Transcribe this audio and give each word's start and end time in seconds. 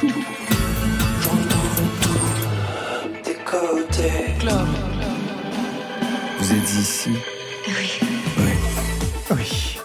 tout. 0.00 0.12
J'entends 1.22 1.70
tout 2.00 3.24
des 3.24 3.36
côtés. 3.44 4.34
Club. 4.38 4.68
Vous 6.38 6.52
êtes 6.52 6.74
ici 6.74 7.10
Oui. 7.66 8.08
Oui. 9.30 9.76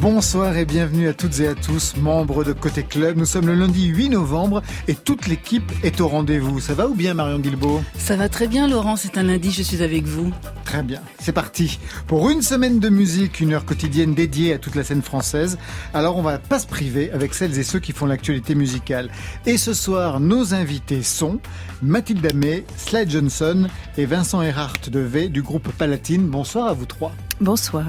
Bonsoir 0.00 0.56
et 0.56 0.64
bienvenue 0.64 1.08
à 1.08 1.12
toutes 1.12 1.40
et 1.40 1.48
à 1.48 1.54
tous, 1.54 1.96
membres 1.96 2.44
de 2.44 2.52
Côté 2.52 2.82
Club. 2.82 3.16
Nous 3.16 3.26
sommes 3.26 3.46
le 3.46 3.54
lundi 3.54 3.86
8 3.86 4.10
novembre 4.10 4.62
et 4.86 4.94
toute 4.94 5.26
l'équipe 5.26 5.70
est 5.82 6.00
au 6.00 6.08
rendez-vous. 6.08 6.60
Ça 6.60 6.74
va 6.74 6.86
ou 6.86 6.94
bien 6.94 7.14
Marion 7.14 7.40
Guilbault 7.40 7.82
Ça 7.98 8.16
va 8.16 8.28
très 8.28 8.46
bien 8.46 8.68
Laurent, 8.68 8.96
c'est 8.96 9.18
un 9.18 9.24
lundi, 9.24 9.50
je 9.50 9.62
suis 9.62 9.82
avec 9.82 10.04
vous. 10.04 10.32
Très 10.68 10.82
bien, 10.82 11.00
c'est 11.18 11.32
parti. 11.32 11.78
Pour 12.06 12.28
une 12.28 12.42
semaine 12.42 12.78
de 12.78 12.90
musique, 12.90 13.40
une 13.40 13.54
heure 13.54 13.64
quotidienne 13.64 14.12
dédiée 14.12 14.52
à 14.52 14.58
toute 14.58 14.74
la 14.74 14.84
scène 14.84 15.00
française. 15.00 15.56
Alors 15.94 16.18
on 16.18 16.22
va 16.22 16.36
pas 16.38 16.58
se 16.58 16.66
priver 16.66 17.10
avec 17.10 17.32
celles 17.32 17.58
et 17.58 17.62
ceux 17.62 17.78
qui 17.78 17.92
font 17.92 18.04
l'actualité 18.04 18.54
musicale. 18.54 19.08
Et 19.46 19.56
ce 19.56 19.72
soir, 19.72 20.20
nos 20.20 20.52
invités 20.52 21.02
sont 21.02 21.40
Mathilde 21.80 22.26
Amé, 22.30 22.66
Slide 22.76 23.10
Johnson 23.10 23.66
et 23.96 24.04
Vincent 24.04 24.42
Erhardt 24.42 24.90
de 24.90 25.00
V 25.00 25.30
du 25.30 25.40
groupe 25.40 25.72
Palatine. 25.72 26.28
Bonsoir 26.28 26.66
à 26.66 26.74
vous 26.74 26.84
trois. 26.84 27.14
Bonsoir. 27.40 27.86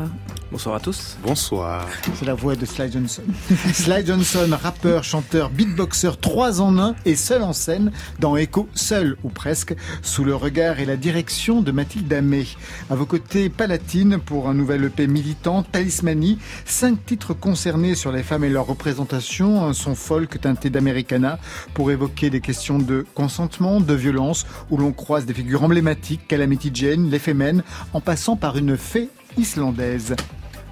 Bonsoir 0.51 0.75
à 0.75 0.79
tous. 0.79 1.17
Bonsoir. 1.23 1.87
C'est 2.15 2.25
la 2.25 2.35
voix 2.35 2.55
de 2.55 2.65
Sly 2.65 2.91
Johnson. 2.91 3.23
Sly 3.73 4.05
Johnson, 4.05 4.55
rappeur, 4.61 5.03
chanteur, 5.03 5.49
beatboxer, 5.49 6.11
trois 6.21 6.61
en 6.61 6.77
un 6.77 6.95
et 7.05 7.15
seul 7.15 7.41
en 7.41 7.53
scène 7.53 7.91
dans 8.19 8.37
Echo, 8.37 8.69
seul 8.75 9.17
ou 9.23 9.29
presque, 9.29 9.75
sous 10.03 10.23
le 10.23 10.35
regard 10.35 10.79
et 10.79 10.85
la 10.85 10.97
direction 10.97 11.61
de 11.61 11.71
Mathilde 11.71 12.11
Amé. 12.13 12.45
À 12.91 12.95
vos 12.95 13.07
côtés, 13.07 13.49
Palatine 13.49 14.19
pour 14.19 14.49
un 14.49 14.53
nouvel 14.53 14.83
EP 14.85 15.07
militant, 15.07 15.63
Talismanie, 15.63 16.37
cinq 16.65 17.03
titres 17.05 17.33
concernés 17.33 17.95
sur 17.95 18.11
les 18.11 18.23
femmes 18.23 18.43
et 18.43 18.49
leur 18.49 18.67
représentation, 18.67 19.65
un 19.65 19.73
son 19.73 19.95
folk 19.95 20.41
teinté 20.41 20.69
d'Americana 20.69 21.39
pour 21.73 21.89
évoquer 21.89 22.29
des 22.29 22.41
questions 22.41 22.77
de 22.77 23.03
consentement, 23.15 23.81
de 23.81 23.93
violence, 23.95 24.45
où 24.69 24.77
l'on 24.77 24.91
croise 24.91 25.25
des 25.25 25.33
figures 25.33 25.63
emblématiques, 25.63 26.27
Calamity 26.27 26.69
Jane, 26.71 27.09
les 27.09 27.19
Femen, 27.19 27.63
en 27.93 28.01
passant 28.01 28.35
par 28.35 28.55
une 28.55 28.77
fée 28.77 29.09
islandaise. 29.39 30.15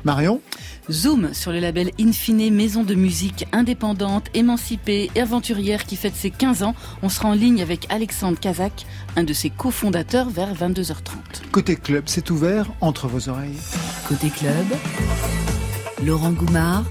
Marion 0.04 0.42
Zoom 0.90 1.34
sur 1.34 1.52
le 1.52 1.60
label 1.60 1.92
Infine, 2.00 2.54
maison 2.54 2.84
de 2.84 2.96
musique 2.96 3.46
indépendante, 3.52 4.28
émancipée 4.34 5.10
et 5.16 5.22
aventurière 5.22 5.86
qui 5.86 5.96
fête 5.96 6.16
ses 6.16 6.32
15 6.32 6.64
ans. 6.64 6.76
On 7.02 7.10
sera 7.10 7.30
en 7.30 7.34
ligne 7.34 7.62
avec 7.62 7.88
Alexandre 7.90 8.40
Kazak, 8.40 8.86
un 9.16 9.24
de 9.24 9.34
ses 9.34 9.50
cofondateurs, 9.50 10.30
vers 10.30 10.54
22h30. 10.54 11.50
Côté 11.52 11.76
club, 11.76 12.04
c'est 12.06 12.30
ouvert 12.30 12.68
entre 12.80 13.08
vos 13.08 13.30
oreilles. 13.30 13.58
Côté 14.08 14.30
club, 14.30 14.66
Laurent 16.06 16.32
Goumard 16.32 16.86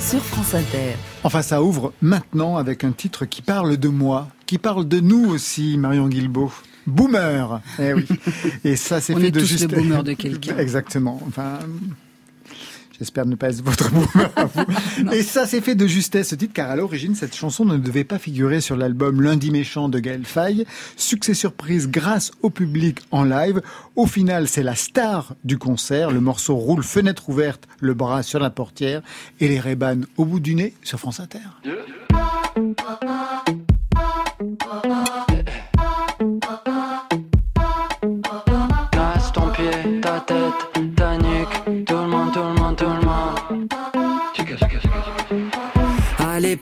sur 0.00 0.20
France 0.20 0.54
Inter. 0.54 0.96
Enfin, 1.24 1.42
ça 1.42 1.62
ouvre 1.62 1.92
maintenant 2.00 2.56
avec 2.56 2.84
un 2.84 2.92
titre 2.92 3.24
qui 3.24 3.42
parle 3.42 3.76
de 3.76 3.88
moi, 3.88 4.28
qui 4.46 4.58
parle 4.58 4.88
de 4.88 5.00
nous 5.00 5.28
aussi, 5.30 5.76
Marion 5.78 6.08
Guilbeault. 6.08 6.52
Boomer. 6.86 7.60
Eh 7.78 7.92
oui. 7.94 8.06
Et 8.64 8.76
ça, 8.76 9.00
c'est 9.00 9.14
On 9.14 9.18
fait 9.18 9.28
est 9.28 9.30
de 9.30 9.40
tous 9.40 9.46
juste. 9.46 9.70
le 9.70 9.76
boomer 9.78 10.02
de 10.04 10.12
quelqu'un. 10.14 10.56
Exactement. 10.58 11.20
Enfin. 11.26 11.58
J'espère 12.98 13.26
ne 13.26 13.34
pas 13.34 13.48
être 13.48 13.64
votre 13.64 13.90
boomer 13.90 14.30
à 14.36 14.44
vous. 14.44 14.64
Et 15.12 15.24
ça, 15.24 15.44
c'est 15.44 15.60
fait 15.60 15.74
de 15.74 15.88
justesse 15.88 16.28
ce 16.28 16.34
titre, 16.36 16.52
car 16.52 16.70
à 16.70 16.76
l'origine, 16.76 17.16
cette 17.16 17.34
chanson 17.34 17.64
ne 17.64 17.76
devait 17.76 18.04
pas 18.04 18.18
figurer 18.18 18.60
sur 18.60 18.76
l'album 18.76 19.20
Lundi 19.22 19.50
méchant 19.50 19.88
de 19.88 19.98
Gaël 19.98 20.24
Faye. 20.24 20.66
Succès 20.96 21.34
surprise 21.34 21.88
grâce 21.88 22.30
au 22.42 22.50
public 22.50 23.00
en 23.10 23.24
live. 23.24 23.60
Au 23.96 24.06
final, 24.06 24.46
c'est 24.46 24.62
la 24.62 24.76
star 24.76 25.34
du 25.42 25.58
concert. 25.58 26.12
Le 26.12 26.20
morceau 26.20 26.54
roule 26.54 26.84
fenêtre 26.84 27.28
ouverte, 27.28 27.66
le 27.80 27.94
bras 27.94 28.22
sur 28.22 28.38
la 28.38 28.50
portière 28.50 29.02
et 29.40 29.48
les 29.48 29.58
Reban 29.58 30.02
au 30.16 30.24
bout 30.24 30.38
du 30.38 30.54
nez 30.54 30.74
sur 30.84 31.00
France 31.00 31.18
Inter. 31.18 31.40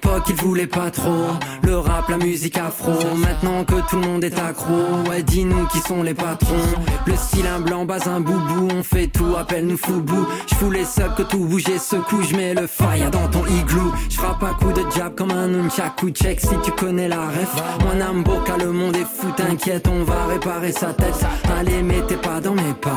L'époque, 0.00 0.24
il 0.28 0.34
voulait 0.36 0.66
pas 0.66 0.90
trop 0.90 1.26
le 1.62 1.78
rap, 1.78 2.08
la 2.08 2.16
musique 2.16 2.56
afro. 2.56 2.92
Maintenant 3.16 3.64
que 3.64 3.74
tout 3.88 4.00
le 4.00 4.06
monde 4.06 4.24
est 4.24 4.38
accro, 4.38 4.74
ouais, 5.08 5.22
dis-nous 5.22 5.66
qui 5.66 5.78
sont 5.80 6.02
les 6.02 6.14
patrons. 6.14 6.54
Le 7.06 7.14
un 7.46 7.60
blanc, 7.60 7.84
bas 7.84 7.98
un 8.06 8.20
boubou, 8.20 8.68
on 8.74 8.82
fait 8.82 9.08
tout, 9.08 9.34
appelle-nous 9.38 9.76
foubou. 9.76 10.26
J'fous 10.46 10.70
les 10.70 10.84
subs 10.84 11.14
que 11.16 11.22
tout 11.22 11.44
bouge 11.44 11.68
et 11.68 11.78
secoue, 11.78 12.22
j'mets 12.22 12.54
le 12.54 12.66
fire 12.66 13.10
dans 13.10 13.28
ton 13.28 13.44
igloo. 13.46 13.92
J'frappe 14.08 14.42
à 14.42 14.54
coup 14.54 14.72
de 14.72 14.82
jab 14.96 15.14
comme 15.14 15.30
un 15.30 15.48
nunchaku, 15.48 16.10
check 16.10 16.40
si 16.40 16.54
tu 16.62 16.70
connais 16.72 17.08
la 17.08 17.26
ref. 17.26 17.54
Moi, 17.84 17.94
Namboka, 17.94 18.56
le 18.56 18.72
monde 18.72 18.96
est 18.96 19.00
fou, 19.00 19.28
t'inquiète, 19.36 19.88
on 19.88 20.04
va 20.04 20.26
réparer 20.26 20.72
sa 20.72 20.92
tête. 20.92 21.24
Allez, 21.58 21.82
mettez 21.82 22.16
pas 22.16 22.40
dans 22.40 22.54
mes 22.54 22.74
pas, 22.80 22.90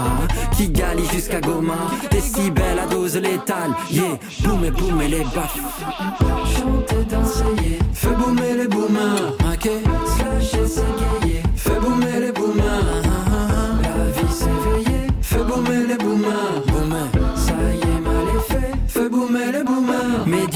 qui 0.56 0.70
galie 0.70 1.08
jusqu'à 1.12 1.42
Goma. 1.42 1.74
Décibels 2.12 2.80
à 2.80 2.88
dose 2.88 3.16
létale, 3.16 3.72
yeah, 3.92 4.04
boum 4.44 4.64
et 4.66 4.72
boum 4.72 5.02
et 5.02 5.08
les 5.08 5.24
baffes. 5.36 6.93
Chanter, 6.94 7.06
danser. 7.10 7.80
Fais 7.94 8.16
boomer 8.16 8.56
les 8.58 8.68
boomers, 8.68 9.34
ok 9.52 9.70
Slasher, 10.16 10.68
s'égayer. 10.68 11.44
Fais 11.56 11.80
boomer 11.80 12.20
les 12.20 12.32
boomers, 12.32 12.53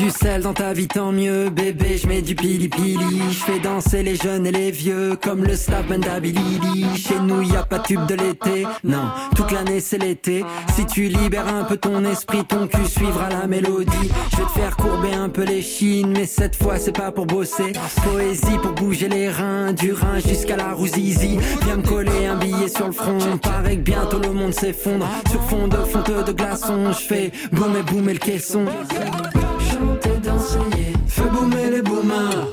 du 0.08 0.14
sel 0.14 0.42
dans 0.42 0.54
ta 0.54 0.72
vie, 0.72 0.88
tant 0.88 1.12
mieux, 1.12 1.50
bébé. 1.50 1.98
Je 1.98 2.08
mets 2.08 2.22
du 2.22 2.34
pili 2.34 2.70
pili. 2.70 3.22
Je 3.30 3.44
fais 3.44 3.60
danser 3.60 4.04
les 4.04 4.16
jeunes 4.16 4.48
et 4.48 4.52
les 4.52 4.72
vieux, 4.72 5.18
comme 5.22 5.44
le 5.44 5.54
staff 5.54 5.90
Mandabilili. 5.90 6.86
Chez 6.96 7.20
nous, 7.20 7.42
y 7.42 7.58
a 7.58 7.64
pas 7.64 7.80
de 7.80 7.84
tube 7.84 8.06
de 8.06 8.16
l'été. 8.16 8.66
Non, 8.86 9.10
toute 9.36 9.52
l'année 9.52 9.82
c'est 9.82 9.98
l'été. 9.98 10.46
Si 10.76 10.86
tu 10.86 11.10
libères 11.10 11.48
un 11.54 11.66
peu 11.66 11.76
ton 11.76 12.06
esprit, 12.06 12.46
ton 12.46 12.68
cul 12.68 12.86
suivra 12.88 13.28
la 13.30 13.48
mélodie. 13.48 14.10
Je 14.32 14.38
vais 14.38 14.44
te 14.44 14.52
faire 14.52 14.78
courber 14.78 15.14
un 15.14 15.28
peu 15.28 15.44
les 15.44 15.62
chines, 15.62 16.14
mais 16.16 16.26
cette 16.26 16.56
fois 16.56 16.80
c'est 16.80 16.96
pas 16.96 17.12
pour 17.12 17.26
bosser. 17.26 17.74
Poésie 18.04 18.60
pour 18.62 18.72
bouger 18.72 19.10
les 19.10 19.30
reins, 19.30 19.74
du 19.74 19.92
rein 19.92 20.20
jusqu'à 20.20 20.56
la 20.56 20.72
rouzizi. 20.72 21.38
Viens 21.66 21.78
me 21.78 21.86
coller 21.86 22.28
un 22.28 22.38
billet 22.38 22.70
sur 22.70 22.88
le 22.88 22.94
front. 22.94 23.18
Paraît 23.42 23.76
que 23.76 23.82
bientôt 23.82 24.20
le 24.20 24.32
monde 24.32 24.54
s'effondre. 24.54 25.06
Sur 25.30 25.44
fond 25.44 25.68
de 25.68 25.78
fonte 25.78 26.26
de 26.26 26.32
glaçons, 26.32 26.94
je 26.94 27.06
fais 27.06 27.32
boum 27.52 27.76
et 27.76 27.84
boum 27.84 28.08
et 28.08 28.14
le 28.14 28.20
caisson. 28.20 28.66
Fais 31.08 31.30
boomer 31.30 31.72
les 31.72 31.82
boomers, 31.82 32.52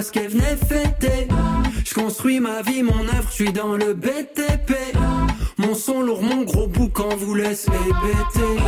briquets, 0.00 0.28
le 0.28 0.28
bal 0.28 0.28
masqué, 0.28 0.28
venez 0.28 0.56
fêter. 0.56 1.28
Je 1.84 1.94
construis 1.94 2.40
ma 2.40 2.62
vie, 2.62 2.82
mon 2.82 3.00
œuvre, 3.00 3.28
je 3.28 3.34
suis 3.34 3.52
dans 3.52 3.76
le 3.76 3.94
BTP. 3.94 4.72
Mon 5.58 5.74
son 5.74 6.00
lourd, 6.00 6.22
mon 6.22 6.42
gros 6.42 6.66
boucan 6.66 7.08
vous 7.16 7.34
laisse 7.34 7.66
hébéter. 7.66 8.62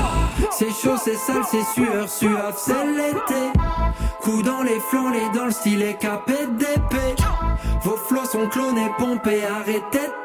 C'est 0.51 0.71
chaud, 0.71 0.97
c'est 1.03 1.17
sale, 1.17 1.43
c'est 1.51 1.65
sueur, 1.75 2.09
suave, 2.09 2.59
c'est 2.59 2.87
l'été. 2.87 3.59
Coup 4.21 4.43
dans 4.43 4.63
les 4.63 4.81
flancs, 4.91 5.11
les 5.11 5.39
dans 5.39 5.47
le 5.47 5.51
style 5.51 5.83
et 5.83 5.95
capé 5.95 6.47
d'épée. 6.59 7.15
Vos 7.83 7.97
flots 7.97 8.27
sont 8.27 8.49
clonés, 8.49 8.91
pompés, 8.99 9.45
arrêtez. 9.45 10.22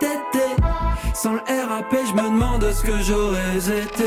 Sans 1.28 1.34
le 1.34 1.40
RAP, 1.40 1.94
je 2.08 2.14
me 2.14 2.24
demande 2.24 2.66
ce 2.72 2.84
que 2.84 3.04
j'aurais 3.06 3.58
été. 3.58 4.06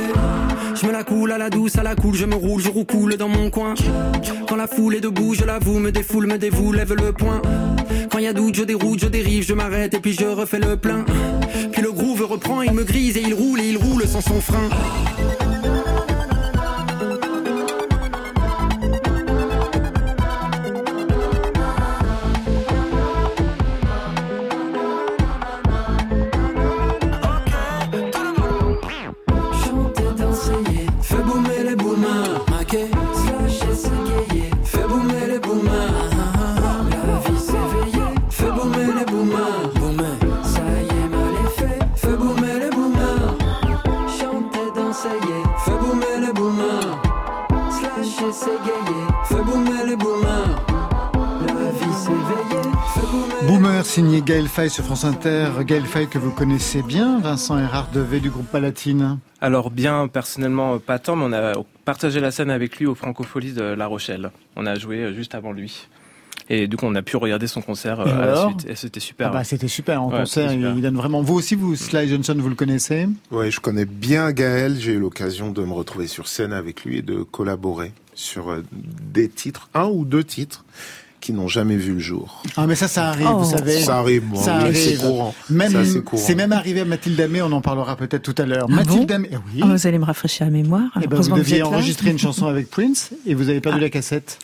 Je 0.74 0.86
me 0.86 0.90
la 0.90 1.04
coule 1.04 1.30
à 1.32 1.36
la 1.36 1.50
douce, 1.50 1.76
à 1.76 1.82
la 1.82 1.94
cool, 1.94 2.14
je 2.14 2.24
me 2.24 2.34
roule, 2.34 2.62
je 2.62 2.70
roucoule 2.70 3.14
dans 3.18 3.28
mon 3.28 3.50
coin. 3.50 3.74
Quand 4.48 4.56
la 4.56 4.66
foule 4.66 4.94
est 4.94 5.00
debout, 5.02 5.34
je 5.34 5.44
l'avoue, 5.44 5.80
me 5.80 5.92
défoule, 5.92 6.26
me 6.26 6.38
dévoue, 6.38 6.72
lève 6.72 6.94
le 6.94 7.12
poing. 7.12 7.42
Quand 8.10 8.20
y 8.20 8.26
a 8.26 8.32
doute, 8.32 8.54
je 8.54 8.62
déroute, 8.62 9.00
je 9.00 9.06
dérive, 9.06 9.44
je 9.44 9.52
m'arrête 9.52 9.92
et 9.92 10.00
puis 10.00 10.14
je 10.14 10.24
refais 10.24 10.60
le 10.60 10.78
plein. 10.78 11.04
Puis 11.72 11.82
le 11.82 11.92
groove 11.92 12.24
reprend, 12.24 12.62
il 12.62 12.72
me 12.72 12.84
grise 12.84 13.18
et 13.18 13.22
il 13.22 13.34
roule 13.34 13.60
et 13.60 13.68
il 13.68 13.76
roule 13.76 14.06
sans 14.06 14.22
son 14.22 14.40
frein. 14.40 14.70
Signé 53.90 54.22
Gaël 54.22 54.46
Fay 54.46 54.70
sur 54.70 54.84
France 54.84 55.04
Inter. 55.04 55.48
Gaël 55.66 55.84
Fay 55.84 56.06
que 56.06 56.16
vous 56.20 56.30
connaissez 56.30 56.80
bien, 56.80 57.18
Vincent 57.18 57.58
Erard 57.58 57.88
V 57.92 58.20
du 58.20 58.30
groupe 58.30 58.46
Palatine. 58.46 59.18
Alors 59.40 59.72
bien, 59.72 60.06
personnellement, 60.06 60.78
pas 60.78 61.00
tant, 61.00 61.16
mais 61.16 61.24
on 61.24 61.32
a 61.32 61.54
partagé 61.84 62.20
la 62.20 62.30
scène 62.30 62.50
avec 62.50 62.76
lui 62.76 62.86
au 62.86 62.94
Francofolie 62.94 63.52
de 63.52 63.64
La 63.64 63.88
Rochelle. 63.88 64.30
On 64.54 64.64
a 64.64 64.76
joué 64.76 64.98
euh, 64.98 65.12
juste 65.12 65.34
avant 65.34 65.50
lui. 65.50 65.88
Et 66.48 66.68
du 66.68 66.76
coup, 66.76 66.86
on 66.86 66.94
a 66.94 67.02
pu 67.02 67.16
regarder 67.16 67.48
son 67.48 67.62
concert 67.62 67.98
euh, 67.98 68.06
Et 68.06 68.10
à 68.12 68.16
la 68.18 68.22
alors 68.22 68.50
suite. 68.50 68.70
Et 68.70 68.76
c'était 68.76 69.00
super. 69.00 69.30
Ah 69.30 69.32
bah, 69.32 69.42
c'était 69.44 69.66
super 69.66 70.00
en 70.00 70.12
Ouais, 70.12 70.18
concert, 70.20 70.52
il, 70.52 70.60
super. 70.60 70.76
il 70.76 70.82
donne 70.82 70.96
vraiment. 70.96 71.22
Vous 71.22 71.34
aussi, 71.34 71.56
vous, 71.56 71.74
Sly 71.74 72.08
Johnson, 72.08 72.36
vous 72.38 72.48
le 72.48 72.54
connaissez? 72.54 73.08
Ouais, 73.32 73.50
je 73.50 73.58
connais 73.58 73.86
bien 73.86 74.30
Gaël. 74.30 74.76
J'ai 74.78 74.92
eu 74.92 75.00
l'occasion 75.00 75.50
de 75.50 75.64
me 75.64 75.72
retrouver 75.72 76.06
sur 76.06 76.28
scène 76.28 76.52
avec 76.52 76.84
lui 76.84 76.98
et 76.98 77.02
de 77.02 77.24
collaborer 77.24 77.92
sur 78.14 78.50
euh, 78.50 78.62
des 78.72 79.28
titres, 79.28 79.68
un 79.74 79.86
ou 79.86 80.04
deux 80.04 80.22
titres, 80.22 80.64
qui 81.20 81.32
n'ont 81.32 81.48
jamais 81.48 81.76
vu 81.76 81.92
le 81.94 81.98
jour. 82.00 82.42
Ah 82.56 82.66
mais 82.66 82.74
ça, 82.74 82.88
ça 82.88 83.08
arrive, 83.08 83.26
Oh. 83.30 83.38
vous 83.38 83.50
savez. 83.50 83.80
Ça 83.80 83.98
arrive, 83.98 84.22
bon, 84.24 84.36
Ça 84.40 84.60
oui, 84.64 84.74
c'est 84.74 84.88
arrive. 84.88 85.00
courant. 85.00 85.34
C'est 85.48 86.04
courant. 86.04 86.22
c'est 86.26 86.34
même 86.34 86.52
arrivé 86.52 86.80
à 86.80 86.84
Mathilde 86.84 87.20
Amé, 87.20 87.42
on 87.42 87.52
en 87.52 87.60
parlera 87.60 87.94
peut-être 87.96 88.22
tout 88.22 88.40
à 88.42 88.46
l'heure. 88.46 88.66
Ah 88.70 88.74
Mathilde 88.74 89.08
bon 89.08 89.14
Amé, 89.14 89.28
eh 89.32 89.36
oui. 89.36 89.60
Oh, 89.62 89.66
vous 89.68 89.86
allez 89.86 89.98
me 89.98 90.04
rafraîchir 90.04 90.46
la 90.46 90.52
mémoire. 90.52 90.90
Eh 91.02 91.06
ben, 91.06 91.20
vous 91.20 91.36
deviez 91.36 91.62
enregistrer 91.62 92.10
une 92.10 92.18
chanson 92.18 92.46
avec 92.46 92.70
Prince 92.70 93.10
et 93.26 93.34
vous 93.34 93.48
avez 93.50 93.60
perdu 93.60 93.78
Ah. 93.78 93.82
la 93.82 93.90
cassette. 93.90 94.38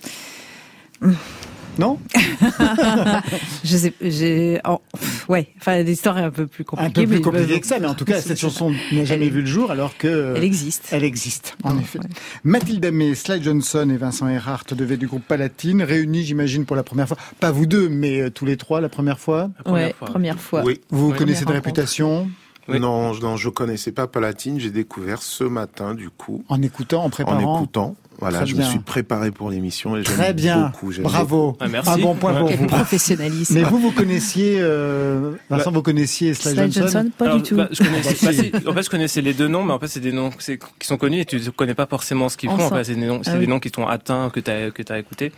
Non 1.78 1.98
Je 3.64 3.76
sais, 3.76 3.92
j'ai, 4.00 4.60
oh, 4.66 4.80
ouais, 5.28 5.48
enfin, 5.58 5.82
l'histoire 5.82 6.18
est 6.18 6.22
un 6.22 6.30
peu 6.30 6.46
plus 6.46 6.62
Un 6.62 6.64
compliquée. 6.64 7.02
peu 7.02 7.06
plus 7.06 7.16
mais- 7.16 7.22
compliqué 7.22 7.60
que 7.60 7.66
ça, 7.66 7.78
mais 7.78 7.86
en 7.86 7.94
tout 7.94 8.04
cas, 8.04 8.20
cette 8.20 8.38
chanson 8.38 8.72
n'a 8.92 9.04
jamais 9.04 9.28
vu 9.28 9.40
le 9.40 9.46
jour 9.46 9.70
alors 9.70 9.96
que... 9.98 10.34
Elle 10.36 10.44
existe. 10.44 10.88
Elle 10.92 11.04
existe, 11.04 11.56
en 11.64 11.78
effet. 11.78 11.98
ouais. 11.98 12.06
Mathilde 12.44 12.84
Amé, 12.84 13.14
Sly 13.14 13.42
Johnson 13.42 13.88
et 13.92 13.96
Vincent 13.96 14.28
Erhardt 14.28 14.74
devaient 14.74 14.96
du 14.96 15.06
groupe 15.06 15.24
Palatine, 15.26 15.82
réunis, 15.82 16.24
j'imagine, 16.24 16.64
pour 16.64 16.76
la 16.76 16.82
première 16.82 17.08
fois. 17.08 17.16
Pas 17.40 17.50
vous 17.50 17.66
deux, 17.66 17.88
mais 17.88 18.20
euh, 18.20 18.30
tous 18.30 18.46
les 18.46 18.56
trois 18.56 18.80
la 18.80 18.88
première 18.88 19.18
fois. 19.18 19.50
La 19.58 19.64
première 19.64 19.86
ouais, 19.88 19.92
fois. 19.98 20.08
première 20.08 20.40
fois. 20.40 20.62
Oui. 20.64 20.80
Vous 20.90 21.10
Ouais. 21.10 21.16
connaissez 21.18 21.44
de 21.44 21.52
réputation 21.52 22.28
Oui. 22.68 22.80
Non, 22.80 23.12
je- 23.12 23.20
non, 23.22 23.36
je 23.36 23.48
connaissais 23.48 23.92
pas 23.92 24.06
Palatine. 24.06 24.58
J'ai 24.60 24.70
découvert 24.70 25.22
ce 25.22 25.44
matin, 25.44 25.94
du 25.94 26.10
coup, 26.10 26.42
en 26.48 26.60
écoutant, 26.62 27.02
en 27.02 27.06
en 27.06 27.10
préparant. 27.10 27.56
écoutant. 27.58 27.96
Voilà, 28.18 28.38
Très 28.38 28.46
je 28.46 28.54
bien. 28.54 28.64
me 28.64 28.70
suis 28.70 28.78
préparé 28.78 29.30
pour 29.30 29.50
l'émission 29.50 29.94
et 29.96 30.02
Très 30.02 30.26
j'aime 30.28 30.36
bien, 30.36 30.72
beaucoup. 30.72 30.90
bravo. 31.02 31.56
Ah, 31.60 31.68
merci. 31.68 31.90
Un 31.90 31.98
bon 31.98 32.14
point 32.14 32.32
pour 32.34 32.50
vous. 32.50 32.66
Professionnalisme. 32.66 33.54
Mais 33.54 33.62
vous, 33.62 33.78
vous 33.78 33.90
connaissiez, 33.92 34.56
euh, 34.60 35.32
Vincent, 35.50 35.70
vous 35.70 35.82
connaissiez 35.82 36.32
Sly, 36.32 36.52
Sly 36.52 36.72
Johnson, 36.72 36.80
Johnson, 36.80 37.10
pas 37.18 37.24
Alors, 37.26 37.36
du 37.36 37.42
tout. 37.42 37.56
bah, 37.56 37.68
je 37.70 37.78
connaissais, 37.84 38.16
Ah, 38.22 38.24
bah, 38.26 38.32
si. 38.32 38.50
bah, 38.50 38.58
si, 38.62 38.68
en 38.68 38.72
fait, 38.72 38.82
je 38.82 38.90
connaissais 38.90 39.20
les 39.20 39.34
deux 39.34 39.48
noms, 39.48 39.64
mais 39.64 39.72
en 39.74 39.78
fait, 39.78 39.88
c'est 39.88 40.00
des 40.00 40.12
noms 40.12 40.30
qui 40.30 40.86
sont 40.86 40.96
connus 40.96 41.20
et 41.20 41.24
tu 41.26 41.36
ne 41.36 41.50
connais 41.50 41.74
pas 41.74 41.86
forcément 41.86 42.28
ce 42.30 42.36
qu'ils 42.38 42.48
On 42.48 42.56
font. 42.56 42.64
En 42.66 42.70
fait, 42.70 42.84
c'est 42.84 42.94
des 42.94 43.06
noms, 43.06 43.20
c'est 43.22 43.32
Ah 43.32 43.38
des 43.38 43.46
noms 43.46 43.60
qui 43.60 43.70
t'ont 43.70 43.86
atteint, 43.86 44.30
que 44.30 44.40
tu 44.40 44.50
as, 44.50 44.70
que 44.70 44.82
as 44.92 44.98
écouté. 44.98 45.32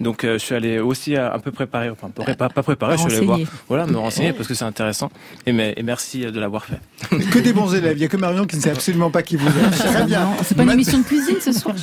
Donc, 0.00 0.24
euh, 0.24 0.34
je 0.34 0.44
suis 0.44 0.54
allé 0.54 0.78
aussi 0.78 1.16
un 1.16 1.38
peu 1.38 1.52
préparer, 1.52 1.90
enfin, 1.90 2.08
pas, 2.08 2.34
pas 2.34 2.48
pas 2.48 2.62
préparer, 2.62 2.96
je 2.96 3.02
suis 3.02 3.18
allé 3.18 3.26
voir, 3.26 3.38
voilà, 3.68 3.86
me 3.86 3.98
renseigner 3.98 4.32
parce 4.32 4.48
que 4.48 4.54
c'est 4.54 4.64
intéressant. 4.64 5.10
Et, 5.46 5.52
mais, 5.52 5.74
et 5.76 5.82
merci 5.82 6.20
de 6.20 6.40
l'avoir 6.40 6.64
fait. 6.64 6.80
Que 7.30 7.38
des 7.38 7.52
bons 7.52 7.74
élèves. 7.74 7.96
Il 7.96 8.00
n'y 8.00 8.04
a 8.04 8.08
que 8.08 8.16
Marion 8.16 8.46
qui 8.46 8.56
ne 8.56 8.62
sait 8.62 8.70
absolument 8.70 9.10
pas 9.10 9.22
qui 9.22 9.36
vous 9.36 9.46
êtes. 9.46 9.70
Très 9.70 10.04
bien. 10.04 10.24
Non, 10.24 10.36
c'est 10.42 10.56
pas 10.56 10.62
une 10.62 10.70
émission 10.70 10.98
de 10.98 11.04
cuisine 11.04 11.36
ce 11.40 11.52
soir. 11.52 11.74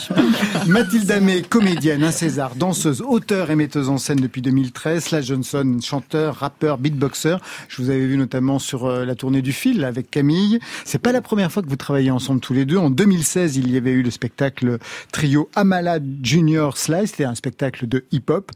Mathilde 0.67 1.09
Amé, 1.11 1.41
comédienne, 1.41 2.03
un 2.03 2.11
César, 2.11 2.55
danseuse, 2.55 3.01
auteur 3.01 3.51
et 3.51 3.55
metteuse 3.55 3.89
en 3.89 3.97
scène 3.97 4.19
depuis 4.19 4.41
2013. 4.41 5.03
Sly 5.03 5.23
Johnson, 5.23 5.77
chanteur, 5.81 6.35
rappeur, 6.35 6.77
beatboxer. 6.77 7.37
Je 7.69 7.81
vous 7.81 7.89
avais 7.89 8.05
vu 8.05 8.17
notamment 8.17 8.59
sur 8.59 8.85
euh, 8.85 9.05
la 9.05 9.15
tournée 9.15 9.41
du 9.41 9.53
fil 9.53 9.83
avec 9.83 10.09
Camille. 10.09 10.59
C'est 10.85 11.01
pas 11.01 11.11
la 11.11 11.21
première 11.21 11.51
fois 11.51 11.61
que 11.63 11.69
vous 11.69 11.75
travaillez 11.75 12.11
ensemble 12.11 12.39
tous 12.39 12.53
les 12.53 12.65
deux. 12.65 12.77
En 12.77 12.89
2016, 12.89 13.57
il 13.57 13.71
y 13.71 13.77
avait 13.77 13.91
eu 13.91 14.01
le 14.01 14.11
spectacle 14.11 14.77
trio 15.11 15.49
Amala 15.55 15.99
Junior 16.23 16.77
Sly. 16.77 17.07
C'était 17.07 17.25
un 17.25 17.35
spectacle 17.35 17.87
de 17.87 18.05
hip-hop. 18.11 18.51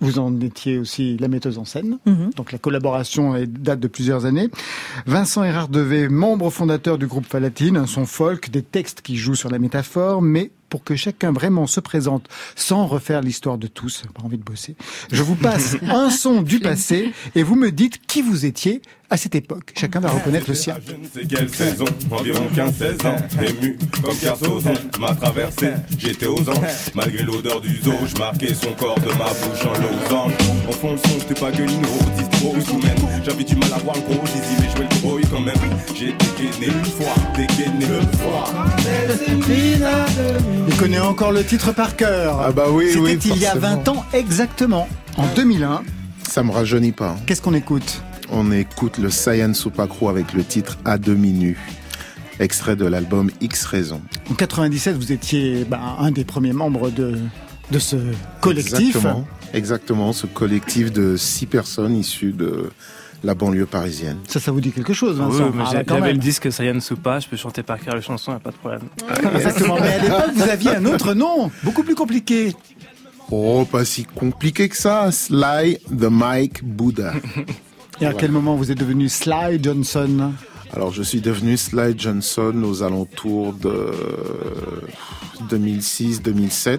Vous 0.00 0.18
en 0.18 0.40
étiez 0.40 0.78
aussi 0.78 1.16
la 1.16 1.28
metteuse 1.28 1.56
en 1.56 1.64
scène. 1.64 1.98
Mhm. 2.04 2.30
Donc 2.36 2.52
la 2.52 2.58
collaboration 2.58 3.34
date 3.46 3.80
de 3.80 3.88
plusieurs 3.88 4.26
années. 4.26 4.50
Vincent 5.06 5.42
Erard 5.42 5.68
Devé, 5.68 6.08
membre 6.08 6.50
fondateur 6.50 6.98
du 6.98 7.06
groupe 7.06 7.24
Falatine, 7.24 7.78
un 7.78 7.86
son 7.86 8.04
folk, 8.04 8.50
des 8.50 8.62
textes 8.62 9.00
qui 9.00 9.16
jouent 9.16 9.34
sur 9.34 9.50
la 9.50 9.58
métaphore, 9.58 10.20
mais 10.20 10.50
pour 10.76 10.84
que 10.84 10.94
chacun 10.94 11.32
vraiment 11.32 11.66
se 11.66 11.80
présente 11.80 12.28
sans 12.54 12.86
refaire 12.86 13.22
l'histoire 13.22 13.56
de 13.56 13.66
tous, 13.66 14.02
pas 14.14 14.22
envie 14.22 14.36
de 14.36 14.42
bosser, 14.42 14.76
je 15.10 15.22
vous 15.22 15.34
passe 15.34 15.74
un 15.88 16.10
son 16.10 16.42
du 16.42 16.60
passé 16.60 17.14
et 17.34 17.42
vous 17.42 17.54
me 17.54 17.72
dites 17.72 18.06
qui 18.06 18.20
vous 18.20 18.44
étiez 18.44 18.82
à 19.08 19.16
cette 19.16 19.34
époque. 19.34 19.72
Chacun 19.74 20.00
va 20.00 20.10
reconnaître 20.10 20.46
le 20.48 20.54
sien. 20.54 20.76
Je 20.86 20.94
ne 20.94 21.06
sais 21.06 21.26
quelle 21.26 21.48
saison, 21.48 21.86
environ 22.10 22.46
15-16 22.54 23.06
ans, 23.06 23.16
ému 23.40 23.78
comme 24.02 24.18
Carsozon 24.18 24.74
m'a 25.00 25.14
traversé, 25.14 25.70
j'étais 25.96 26.26
aux 26.26 26.46
anges, 26.46 26.92
malgré 26.94 27.22
l'odeur 27.22 27.62
du 27.62 27.74
zoo, 27.82 27.94
je 28.04 28.18
marquais 28.18 28.52
son 28.52 28.72
corps 28.72 29.00
de 29.00 29.08
ma 29.08 29.30
bouche 29.30 29.64
en 29.64 29.72
losange. 29.80 30.32
En 30.68 30.72
fond 30.72 30.92
le 30.92 30.98
son, 30.98 31.20
j'étais 31.20 31.40
pas 31.40 31.52
que 31.52 31.62
Lino, 31.62 31.88
distro 32.18 32.54
ou 32.54 32.60
sous-même, 32.60 33.22
j'avais 33.24 33.44
du 33.44 33.56
mal 33.56 33.72
à 33.72 33.78
voir 33.78 33.96
le 33.96 34.02
gros, 34.02 34.26
j'y 34.26 34.62
mais 34.62 34.70
jouer 34.76 34.86
le 34.90 35.00
gros 35.00 35.05
quand 35.36 35.42
même, 35.42 35.54
j'ai 35.94 36.14
dégainé 36.14 36.66
une 36.72 36.84
fois, 36.84 37.14
dégainé 37.36 37.86
deux 37.86 38.16
fois. 38.18 38.44
Il 40.68 40.76
connaît 40.76 40.98
encore 40.98 41.32
le 41.32 41.44
titre 41.44 41.72
par 41.72 41.96
cœur. 41.96 42.40
Ah 42.40 42.52
bah 42.52 42.66
oui, 42.70 42.86
C'était 42.88 43.00
oui, 43.00 43.18
il 43.26 43.38
y 43.38 43.46
a 43.46 43.50
forcément. 43.52 43.76
20 43.84 43.88
ans 43.88 44.04
exactement, 44.14 44.88
en 45.16 45.26
2001. 45.34 45.82
Ça 46.28 46.42
me 46.42 46.50
rajeunit 46.52 46.92
pas. 46.92 47.10
hein. 47.10 47.16
Qu'est-ce 47.26 47.42
qu'on 47.42 47.54
écoute? 47.54 48.02
On 48.30 48.50
écoute 48.50 48.98
le 48.98 49.10
Saiyan 49.10 49.52
Supakro 49.54 50.08
avec 50.08 50.32
le 50.32 50.42
titre 50.42 50.78
À 50.84 50.96
demi 50.98 51.32
nu, 51.32 51.58
extrait 52.40 52.74
de 52.76 52.86
l'album 52.86 53.30
X 53.40 53.64
Raison. 53.66 54.00
En 54.30 54.34
97, 54.34 54.96
vous 54.96 55.12
étiez 55.12 55.64
bah, 55.64 55.80
un 55.98 56.10
des 56.12 56.24
premiers 56.24 56.52
membres 56.54 56.90
de, 56.90 57.18
de 57.70 57.78
ce 57.78 57.96
collectif. 58.40 58.96
Exactement, 58.96 59.26
exactement, 59.52 60.12
ce 60.12 60.26
collectif 60.26 60.92
de 60.92 61.16
six 61.16 61.46
personnes 61.46 61.94
issues 61.94 62.32
de 62.32 62.70
la 63.24 63.34
banlieue 63.34 63.66
parisienne. 63.66 64.18
Ça, 64.28 64.38
ça 64.40 64.52
vous 64.52 64.60
dit 64.60 64.70
quelque 64.72 64.92
chose, 64.92 65.18
Oui, 65.20 65.26
Vincent 65.26 65.52
Ah, 65.58 65.64
j'ai- 65.70 65.76
bah, 65.78 65.84
quand 65.86 65.94
j'avais 65.94 66.06
même. 66.08 66.16
le 66.16 66.22
disque 66.22 66.52
Sayan 66.52 66.80
Soupa, 66.80 67.18
je 67.20 67.28
peux 67.28 67.36
chanter 67.36 67.62
par 67.62 67.78
cœur 67.80 67.94
les 67.96 68.02
chansons, 68.02 68.32
y 68.32 68.36
a 68.36 68.38
pas 68.40 68.50
de 68.50 68.56
problème. 68.56 68.82
Exactement. 69.34 69.76
Mais 69.80 69.94
à 69.94 70.02
l'époque, 70.02 70.30
vous 70.34 70.48
aviez 70.48 70.70
un 70.76 70.84
autre 70.84 71.14
nom, 71.14 71.50
beaucoup 71.64 71.82
plus 71.82 71.94
compliqué. 71.94 72.54
Oh, 73.30 73.66
pas 73.70 73.84
si 73.84 74.04
compliqué 74.04 74.68
que 74.68 74.76
ça. 74.76 75.10
Sly 75.10 75.78
the 75.88 76.04
Mike 76.10 76.62
Buddha. 76.64 77.12
Et 78.00 78.06
à 78.06 78.12
quel 78.12 78.30
moment 78.30 78.54
vous 78.54 78.70
êtes 78.70 78.78
devenu 78.78 79.08
Sly 79.08 79.58
Johnson? 79.62 80.32
Alors, 80.72 80.92
je 80.92 81.02
suis 81.02 81.20
devenu 81.20 81.56
Sly 81.56 81.94
Johnson 81.98 82.52
aux 82.64 82.82
alentours 82.82 83.52
de 83.54 83.90
2006-2007, 85.48 86.78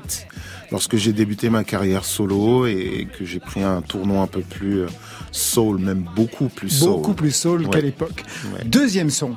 lorsque 0.71 0.95
j'ai 0.97 1.13
débuté 1.13 1.49
ma 1.49 1.63
carrière 1.63 2.05
solo 2.05 2.65
et 2.67 3.07
que 3.17 3.25
j'ai 3.25 3.39
pris 3.39 3.63
un 3.63 3.81
tournoi 3.81 4.21
un 4.21 4.27
peu 4.27 4.41
plus 4.41 4.81
euh, 4.81 4.87
soul, 5.31 5.79
même 5.79 6.05
beaucoup 6.15 6.49
plus 6.49 6.69
soul. 6.69 6.89
Beaucoup 6.89 7.13
plus 7.13 7.31
soul 7.35 7.61
Ouais. 7.63 7.69
qu'à 7.69 7.81
l'époque. 7.81 8.23
Ouais. 8.53 8.63
Deuxième 8.65 9.09
son. 9.09 9.35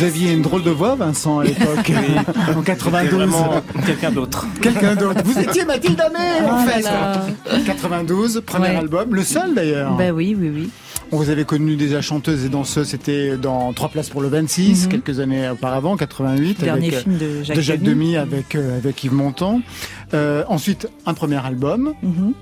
Vous 0.00 0.06
aviez 0.06 0.32
une 0.32 0.40
drôle 0.40 0.62
de 0.62 0.70
voix, 0.70 0.94
Vincent, 0.94 1.40
à 1.40 1.44
l'époque, 1.44 1.68
en 1.76 2.48
C'était 2.48 2.62
92. 2.64 3.12
vraiment 3.12 3.62
quelqu'un 3.84 4.10
d'autre. 4.10 4.46
Quelqu'un 4.62 4.94
d'autre. 4.94 5.20
Vous 5.22 5.38
étiez 5.38 5.66
Mathilde 5.66 6.00
Amé, 6.00 6.48
en 6.48 6.56
là 6.56 6.62
fait. 6.64 6.80
là. 6.80 7.20
92, 7.66 8.40
premier 8.46 8.68
Ouais. 8.68 8.76
album, 8.76 9.14
le 9.14 9.22
seul 9.22 9.52
d'ailleurs. 9.54 9.94
Ben 9.96 10.10
oui, 10.12 10.34
oui, 10.40 10.50
oui. 10.54 10.70
On 11.12 11.18
vous 11.18 11.28
avait 11.28 11.44
connu 11.44 11.76
déjà 11.76 12.00
chanteuse 12.00 12.46
et 12.46 12.48
danseuse, 12.48 12.86
c'était 12.88 13.36
dans 13.36 13.74
Trois 13.74 13.90
places 13.90 14.08
pour 14.08 14.22
le 14.22 14.28
26, 14.28 14.84
Mhm. 14.84 14.88
quelques 14.90 15.20
années 15.20 15.50
auparavant, 15.50 15.98
88. 15.98 16.60
Dernier 16.62 16.88
avec, 16.88 17.00
film 17.00 17.18
de 17.18 17.42
Jacques, 17.42 17.56
de 17.58 17.60
Jacques 17.60 17.82
Demy. 17.82 18.12
Demy 18.12 18.16
avec, 18.16 18.54
euh, 18.54 18.78
avec 18.78 19.04
Yves 19.04 19.12
Montand. 19.12 19.60
Euh, 20.14 20.44
ensuite, 20.48 20.88
un 21.04 21.12
premier 21.12 21.44
album. 21.44 21.92
Mhm. 22.02 22.32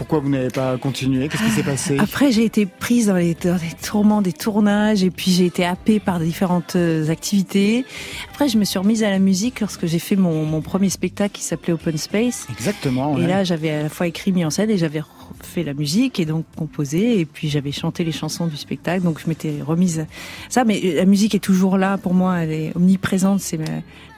Pourquoi 0.00 0.20
vous 0.20 0.30
n'avez 0.30 0.48
pas 0.48 0.78
continué? 0.78 1.28
Qu'est-ce 1.28 1.42
qui 1.42 1.50
s'est 1.50 1.62
passé? 1.62 1.98
Après, 1.98 2.32
j'ai 2.32 2.42
été 2.46 2.64
prise 2.64 3.08
dans 3.08 3.16
les, 3.16 3.34
dans 3.34 3.56
les 3.62 3.74
tourments 3.86 4.22
des 4.22 4.32
tournages 4.32 5.04
et 5.04 5.10
puis 5.10 5.30
j'ai 5.30 5.44
été 5.44 5.62
happée 5.66 6.00
par 6.00 6.18
différentes 6.20 6.74
euh, 6.76 7.06
activités. 7.10 7.84
Après, 8.30 8.48
je 8.48 8.56
me 8.56 8.64
suis 8.64 8.78
remise 8.78 9.02
à 9.02 9.10
la 9.10 9.18
musique 9.18 9.60
lorsque 9.60 9.84
j'ai 9.84 9.98
fait 9.98 10.16
mon, 10.16 10.46
mon 10.46 10.62
premier 10.62 10.88
spectacle 10.88 11.32
qui 11.34 11.42
s'appelait 11.42 11.74
Open 11.74 11.98
Space. 11.98 12.46
Exactement. 12.50 13.18
Et 13.18 13.26
là, 13.26 13.44
j'avais 13.44 13.68
à 13.70 13.82
la 13.82 13.88
fois 13.90 14.06
écrit, 14.06 14.32
mis 14.32 14.42
en 14.42 14.48
scène 14.48 14.70
et 14.70 14.78
j'avais 14.78 15.02
fait 15.42 15.64
la 15.64 15.74
musique 15.74 16.18
et 16.18 16.24
donc 16.24 16.46
composé 16.56 17.20
et 17.20 17.26
puis 17.26 17.50
j'avais 17.50 17.70
chanté 17.70 18.02
les 18.02 18.12
chansons 18.12 18.46
du 18.46 18.56
spectacle. 18.56 19.02
Donc 19.04 19.20
je 19.22 19.28
m'étais 19.28 19.56
remise 19.62 19.98
à 20.00 20.04
ça. 20.48 20.64
Mais 20.64 20.80
la 20.96 21.04
musique 21.04 21.34
est 21.34 21.40
toujours 21.40 21.76
là 21.76 21.98
pour 21.98 22.14
moi. 22.14 22.38
Elle 22.38 22.52
est 22.52 22.72
omniprésente. 22.74 23.40
C'est 23.40 23.58
ma- 23.58 23.66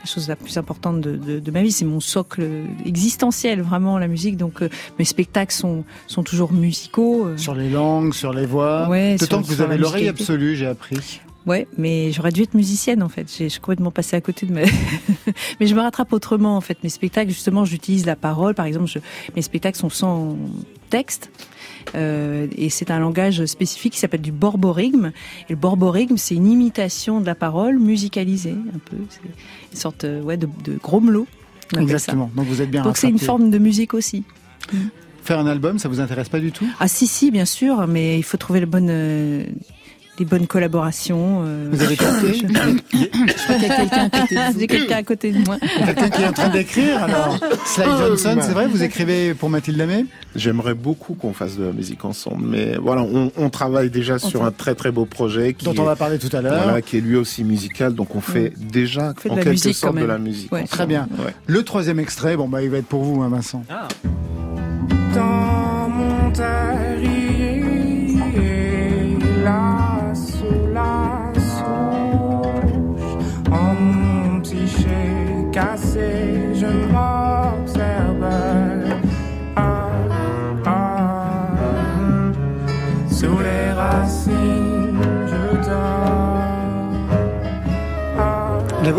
la 0.02 0.10
chose 0.10 0.28
la 0.28 0.36
plus 0.36 0.56
importante 0.58 1.00
de, 1.00 1.16
de, 1.16 1.38
de 1.38 1.50
ma 1.50 1.62
vie. 1.62 1.72
C'est 1.72 1.84
mon 1.84 2.00
socle 2.00 2.46
existentiel, 2.84 3.62
vraiment, 3.62 3.98
la 3.98 4.08
musique. 4.08 4.36
Donc 4.36 4.62
euh, 4.62 4.68
mes 4.98 5.04
spectacles 5.04 5.54
sont, 5.54 5.84
sont 6.06 6.22
toujours 6.22 6.52
musicaux. 6.52 7.26
euh. 7.26 7.36
Sur 7.36 7.54
les 7.54 7.70
langues, 7.70 8.12
sur 8.14 8.32
les 8.32 8.46
voix. 8.46 8.88
Ouais, 8.88 9.16
D'autant 9.16 9.42
que 9.42 9.46
vous 9.46 9.60
avez 9.60 9.78
l'oreille 9.78 10.08
absolue, 10.08 10.56
j'ai 10.56 10.66
appris. 10.66 11.20
Ouais, 11.44 11.66
mais 11.76 12.12
j'aurais 12.12 12.30
dû 12.30 12.42
être 12.42 12.54
musicienne 12.54 13.02
en 13.02 13.08
fait. 13.08 13.32
J'ai 13.36 13.48
j'ai 13.48 13.58
complètement 13.58 13.90
passé 13.90 14.14
à 14.14 14.20
côté 14.20 14.46
de 14.46 14.52
ma. 14.52 14.60
mais 15.60 15.66
je 15.66 15.74
me 15.74 15.80
rattrape 15.80 16.12
autrement 16.12 16.56
en 16.56 16.60
fait. 16.60 16.78
Mes 16.84 16.88
spectacles, 16.88 17.30
justement, 17.30 17.64
j'utilise 17.64 18.06
la 18.06 18.14
parole. 18.14 18.54
Par 18.54 18.66
exemple, 18.66 18.86
je... 18.86 18.98
mes 19.34 19.42
spectacles 19.42 19.78
sont 19.78 19.90
sans 19.90 20.36
texte. 20.88 21.30
Euh, 21.94 22.46
et 22.56 22.70
c'est 22.70 22.90
un 22.90 22.98
langage 22.98 23.44
spécifique 23.46 23.92
qui 23.94 23.98
s'appelle 23.98 24.22
du 24.22 24.32
borborigme. 24.32 25.12
Et 25.48 25.52
le 25.52 25.56
borborigme, 25.56 26.16
c'est 26.16 26.34
une 26.34 26.50
imitation 26.50 27.20
de 27.20 27.26
la 27.26 27.34
parole 27.34 27.78
musicalisée, 27.78 28.56
un 28.74 28.78
peu. 28.78 28.96
C'est 29.08 29.20
une 29.72 29.78
sorte 29.78 30.04
euh, 30.04 30.22
ouais, 30.22 30.36
de, 30.36 30.48
de 30.64 30.78
gromelot. 30.82 31.26
Exactement. 31.78 32.30
Donc 32.36 32.46
vous 32.46 32.60
êtes 32.60 32.70
bien 32.70 32.82
Donc 32.82 32.96
c'est 32.96 33.08
une 33.08 33.18
forme 33.18 33.50
de 33.50 33.58
musique 33.58 33.94
aussi. 33.94 34.24
Faire 35.24 35.38
un 35.38 35.46
album, 35.46 35.78
ça 35.78 35.88
vous 35.88 36.00
intéresse 36.00 36.28
pas 36.28 36.40
du 36.40 36.52
tout? 36.52 36.66
Ah 36.80 36.88
si 36.88 37.06
si 37.06 37.30
bien 37.30 37.44
sûr, 37.44 37.86
mais 37.86 38.18
il 38.18 38.24
faut 38.24 38.36
trouver 38.36 38.60
les 38.60 38.66
bonnes 38.66 38.90
euh, 38.90 39.44
les 40.18 40.24
bonnes 40.26 40.46
collaborations. 40.46 41.42
euh. 41.44 41.68
Vous 41.72 41.82
avez 41.82 41.96
tenté 41.96 42.32
Je 42.92 43.42
crois 43.44 43.54
qu'il 43.56 43.68
y 43.68 43.70
a 43.70 43.76
quelqu'un 43.76 44.02
à 44.02 44.10
côté 44.10 44.34
de 44.34 44.52
vous. 44.52 44.58
J'ai 44.60 44.66
quelqu'un 44.66 44.96
à 44.96 45.02
côté 45.02 45.32
de 45.32 45.38
moi. 45.44 45.56
Quelqu'un 45.86 46.10
qui 46.10 46.22
est 46.22 46.26
en 46.28 46.32
train 46.32 46.48
d'écrire 46.50 47.02
alors 47.02 47.38
Sly 47.64 47.84
Johnson, 47.98 48.38
c'est 48.40 48.52
vrai, 48.52 48.66
vous 48.66 48.82
écrivez 48.82 49.34
pour 49.34 49.48
Mathilde 49.50 49.78
Lamé 49.78 50.06
J'aimerais 50.36 50.74
beaucoup 50.74 51.14
qu'on 51.14 51.32
fasse 51.32 51.56
de 51.56 51.64
la 51.64 51.72
musique 51.72 52.04
ensemble, 52.04 52.44
mais 52.46 52.76
voilà, 52.80 53.02
on, 53.02 53.30
on 53.36 53.50
travaille 53.50 53.90
déjà 53.90 54.18
sur 54.18 54.44
un 54.44 54.50
très 54.50 54.74
très 54.74 54.90
beau 54.90 55.04
projet 55.04 55.52
qui 55.54 55.64
dont 55.66 55.74
on 55.78 55.84
va 55.84 55.96
parler 55.96 56.18
tout 56.18 56.34
à 56.34 56.40
l'heure. 56.40 56.62
voilà, 56.62 56.80
qui 56.82 56.96
est 56.98 57.00
lui 57.00 57.16
aussi 57.16 57.44
musical, 57.44 57.94
donc 57.94 58.14
on 58.16 58.20
fait 58.20 58.52
déjà 58.58 59.12
fait 59.18 59.28
de 59.28 59.34
en 59.34 59.36
la 59.36 59.42
quelque 59.42 59.52
musique, 59.52 59.74
sorte 59.76 59.96
de 59.96 60.04
la 60.04 60.18
musique. 60.18 60.50
Ouais. 60.52 60.64
Très 60.64 60.86
bien. 60.86 61.08
Ouais. 61.18 61.34
Le 61.46 61.62
troisième 61.64 61.98
extrait, 61.98 62.36
bon 62.36 62.48
bah 62.48 62.62
il 62.62 62.70
va 62.70 62.78
être 62.78 62.86
pour 62.86 63.02
vous, 63.02 63.22
hein, 63.22 63.28
Vincent. 63.28 63.62
Ah. 63.70 63.88
dans 65.14 65.88
mon 65.88 66.30
terrier, 66.30 67.21
day. 76.02 76.31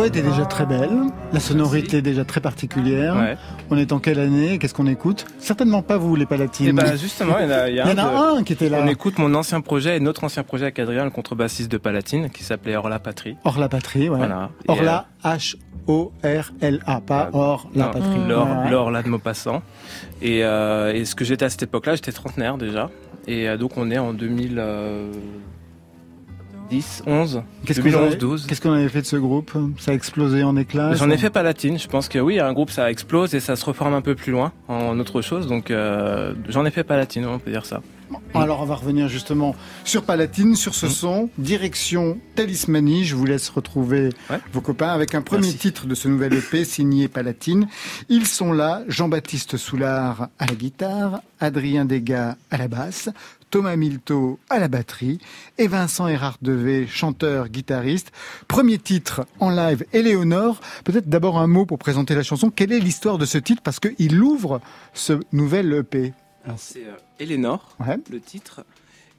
Était 0.06 0.22
déjà 0.22 0.46
très 0.46 0.66
belle, 0.66 0.92
la 1.32 1.40
sonorité 1.40 2.02
déjà 2.02 2.26
très 2.26 2.42
particulière. 2.42 3.16
Ouais. 3.16 3.38
On 3.72 3.78
est 3.78 3.94
en 3.94 4.00
quelle 4.00 4.20
année? 4.20 4.60
Qu'est-ce 4.60 4.74
qu'on 4.74 4.86
écoute? 4.88 5.26
Certainement 5.40 5.82
pas 5.82 5.98
vous, 5.98 6.16
les 6.18 6.26
palatines. 6.26 6.68
Et 6.68 6.74
ben 6.74 6.96
justement, 6.98 7.38
il 7.40 7.46
y 7.46 7.48
en 7.48 7.52
a, 7.52 7.70
y 7.70 7.76
y 7.76 7.80
un 7.80 7.94
de- 7.96 8.00
a 8.00 8.32
un 8.38 8.44
qui 8.44 8.52
était 8.54 8.68
là. 8.70 8.82
On 8.84 8.88
écoute 8.88 9.18
mon 9.18 9.34
ancien 9.34 9.62
projet 9.62 9.96
et 9.98 10.00
notre 10.02 10.26
ancien 10.26 10.44
projet 10.44 10.66
avec 10.66 10.78
Adrien, 10.80 11.06
le 11.06 11.10
contrebassiste 11.10 11.72
de 11.72 11.78
Palatine, 11.78 12.30
qui 12.30 12.44
s'appelait 12.44 12.76
Hors 12.76 12.90
la 12.90 13.00
Patrie. 13.00 13.38
Hors 13.46 13.58
la 13.58 13.70
patrie, 13.70 14.10
ouais. 14.10 14.18
Voilà. 14.18 14.50
Et, 14.68 14.72
Hors 14.72 14.84
la, 14.84 15.06
H-O-R-L-A, 15.24 17.02
pas 17.02 17.30
hors 17.34 17.70
la 17.74 17.86
Non, 17.86 17.92
patrie. 17.92 18.28
L'or, 18.28 18.48
Ouais. 18.48 18.70
l'or 18.72 18.92
là 18.92 19.04
de 19.04 19.08
Maupassant. 19.10 19.64
Et, 20.22 20.44
euh, 20.44 20.94
et 20.94 21.06
ce 21.06 21.16
que 21.16 21.24
j'étais 21.26 21.46
à 21.46 21.50
cette 21.50 21.64
époque-là, 21.64 21.96
j'étais 21.96 22.12
trentenaire 22.12 22.58
déjà. 22.58 22.90
Et 23.28 23.48
euh, 23.48 23.56
donc 23.58 23.78
on 23.78 23.90
est 23.90 23.98
en 23.98 24.14
2010, 26.74 27.04
11, 27.06 27.44
Qu'est-ce 27.66 27.80
que 27.80 27.84
vous 27.84 27.90
2011, 27.92 28.08
avez- 28.08 28.16
12. 28.18 28.46
Qu'est-ce 28.48 28.62
qu'on 28.62 28.72
avait 28.74 28.90
fait 28.90 29.02
de 29.02 29.06
ce 29.06 29.16
groupe? 29.16 29.52
Ça 29.78 29.92
a 29.92 29.94
explosé 29.94 30.44
en 30.44 30.58
éclats 30.58 30.94
J'en 30.96 31.10
ai 31.10 31.18
fait 31.18 31.30
Palatine. 31.30 31.78
Je 31.78 31.88
pense 31.88 32.08
que 32.10 32.20
oui, 32.20 32.40
un 32.40 32.54
groupe 32.54 32.72
ça 32.72 32.90
explose 32.90 33.34
et 33.36 33.40
ça 33.40 33.56
se 33.56 33.66
reforme 33.66 33.94
un 33.94 34.02
peu 34.02 34.16
plus 34.16 34.32
loin 34.32 34.52
en 34.68 35.00
autre 35.00 35.22
chose. 35.22 35.48
Donc 35.48 35.70
euh, 35.72 36.34
j'en 36.50 36.66
ai 36.66 36.72
fait 36.72 36.84
Palatine, 36.84 37.26
on 37.26 37.40
peut 37.40 37.52
dire 37.52 37.66
ça. 37.66 37.82
Alors 38.36 38.62
on 38.62 38.66
va 38.66 38.76
revenir 38.76 39.08
justement 39.08 39.56
sur 39.86 40.04
Palatine, 40.04 40.56
sur 40.56 40.76
ce 40.76 40.88
son. 40.88 41.30
Direction 41.40 42.18
Talismanie, 42.36 43.06
je 43.06 43.16
vous 43.16 43.26
laisse 43.26 43.50
retrouver 43.50 44.10
Ouais. 44.30 44.40
vos 44.52 44.62
copains 44.62 44.90
avec 44.90 45.16
un 45.16 45.22
premier 45.22 45.44
Merci. 45.44 45.58
titre 45.58 45.88
de 45.88 45.96
ce 45.96 46.08
nouvel 46.08 46.34
EP 46.34 46.64
signé 46.66 47.08
Palatine. 47.08 47.68
Ils 48.10 48.28
sont 48.28 48.52
là, 48.52 48.84
Jean-Baptiste 48.88 49.58
Soulard 49.58 50.28
à 50.38 50.46
la 50.46 50.56
guitare, 50.56 51.22
Adrien 51.40 51.86
Degas 51.86 52.36
à 52.52 52.58
la 52.58 52.68
basse, 52.68 53.10
Thomas 53.54 53.76
Milto 53.76 54.40
à 54.50 54.58
la 54.58 54.68
batterie 54.68 55.20
et 55.60 55.68
Vincent 55.68 56.08
Erard 56.08 56.40
Devé, 56.42 56.88
chanteur, 56.88 57.50
guitariste. 57.50 58.12
Premier 58.48 58.80
titre 58.80 59.28
en 59.40 59.52
live, 59.52 59.86
Éléonore. 59.94 60.60
Peut-être 60.84 61.08
d'abord 61.08 61.38
un 61.38 61.46
mot 61.46 61.68
pour 61.68 61.78
présenter 61.78 62.16
la 62.16 62.24
chanson. 62.24 62.50
Quelle 62.50 62.72
est 62.72 62.80
l'histoire 62.80 63.20
de 63.20 63.26
ce 63.28 63.38
titre? 63.38 63.62
Parce 63.62 63.80
qu'il 63.80 64.20
ouvre 64.24 64.60
ce 64.96 65.20
nouvel 65.32 65.72
EP. 65.72 66.14
Alors 66.44 66.58
c'est 66.58 66.84
euh, 66.84 66.96
Ouais. 67.80 68.00
le 68.10 68.20
titre. 68.20 68.66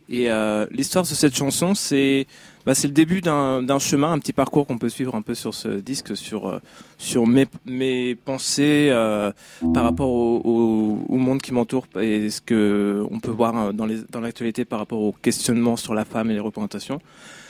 Et 0.09 0.33
euh, 0.33 0.67
l'histoire 0.73 1.05
de 1.05 1.11
cette 1.11 1.37
chanson, 1.37 1.77
c'est 1.77 2.27
bah, 2.67 2.75
c'est 2.75 2.87
le 2.89 2.95
début 2.95 3.21
d'un 3.21 3.79
chemin, 3.79 4.13
un 4.13 4.19
petit 4.19 4.33
parcours 4.33 4.67
qu'on 4.67 4.79
peut 4.79 4.89
suivre 4.89 5.15
un 5.15 5.23
peu 5.23 5.35
sur 5.35 5.55
ce 5.55 5.69
disque, 5.69 6.17
sur 6.17 6.49
euh, 6.49 6.59
sur 6.99 7.27
mes 7.27 7.47
mes 7.67 8.15
pensées 8.15 8.89
euh, 8.91 9.33
par 9.75 9.85
rapport 9.85 10.11
au, 10.11 10.41
au, 10.45 11.05
au 11.09 11.17
monde 11.17 11.41
qui 11.43 11.53
m'entoure 11.53 11.87
et 12.01 12.31
ce 12.31 12.41
que 12.41 13.05
on 13.11 13.21
peut 13.21 13.31
voir 13.31 13.57
euh, 13.57 13.73
dans 13.73 13.87
les 13.87 13.99
dans 14.11 14.21
l'actualité 14.21 14.65
par 14.65 14.79
rapport 14.79 15.01
au 15.01 15.13
questionnement 15.13 15.77
sur 15.77 15.95
la 15.95 16.05
femme 16.05 16.31
et 16.31 16.35
les 16.35 16.41
représentations. 16.41 17.01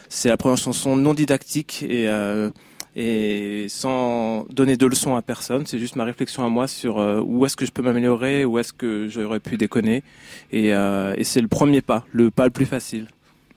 C'est 0.08 0.28
la 0.28 0.36
première 0.36 0.58
chanson 0.58 0.96
non 0.96 1.14
didactique 1.14 1.82
et 1.88 2.08
euh, 2.08 2.50
et 2.96 3.66
sans 3.68 4.46
donner 4.50 4.76
de 4.76 4.86
leçons 4.86 5.16
à 5.16 5.22
personne. 5.22 5.66
C'est 5.66 5.78
juste 5.80 5.96
ma 5.96 6.04
réflexion 6.04 6.44
à 6.44 6.48
moi 6.48 6.68
sur 6.68 6.98
euh, 7.00 7.20
où 7.20 7.44
est-ce 7.44 7.56
que 7.56 7.66
je 7.66 7.72
peux 7.72 7.82
m'améliorer, 7.82 8.44
où 8.44 8.58
est-ce 8.58 8.72
que 8.72 9.08
j'aurais 9.08 9.40
pu 9.40 9.56
déconner. 9.56 10.04
Et, 10.52 10.72
euh, 10.74 11.14
et 11.16 11.24
c'est 11.24 11.40
le 11.40 11.48
premier 11.48 11.82
pas, 11.82 12.04
le 12.12 12.30
pas 12.30 12.44
le 12.44 12.50
plus 12.50 12.66
facile. 12.66 13.08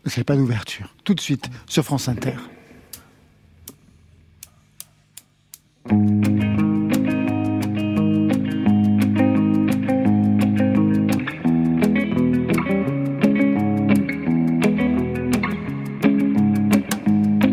C'est 0.10 0.24
pas 0.24 0.36
d'ouverture. 0.36 0.94
Tout 1.04 1.14
de 1.14 1.20
suite 1.20 1.50
sur 1.68 1.84
France 1.84 2.08
Inter. 2.08 2.36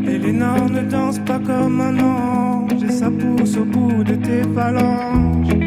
Eleanor 0.07 0.71
ne 0.71 0.83
danse 0.89 1.19
pas 1.21 1.39
comme 1.41 1.81
un 1.81 1.99
ange 1.99 2.83
et 2.83 2.93
ça 2.93 3.11
pousse 3.11 3.57
au 3.57 3.65
bout 3.65 4.05
de 4.05 4.15
tes 4.15 4.43
phalanges. 4.55 5.64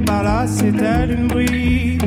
Par 0.00 0.22
là, 0.22 0.46
c'est 0.46 0.74
elle 0.76 1.12
une 1.12 1.28
brise. 1.28 2.05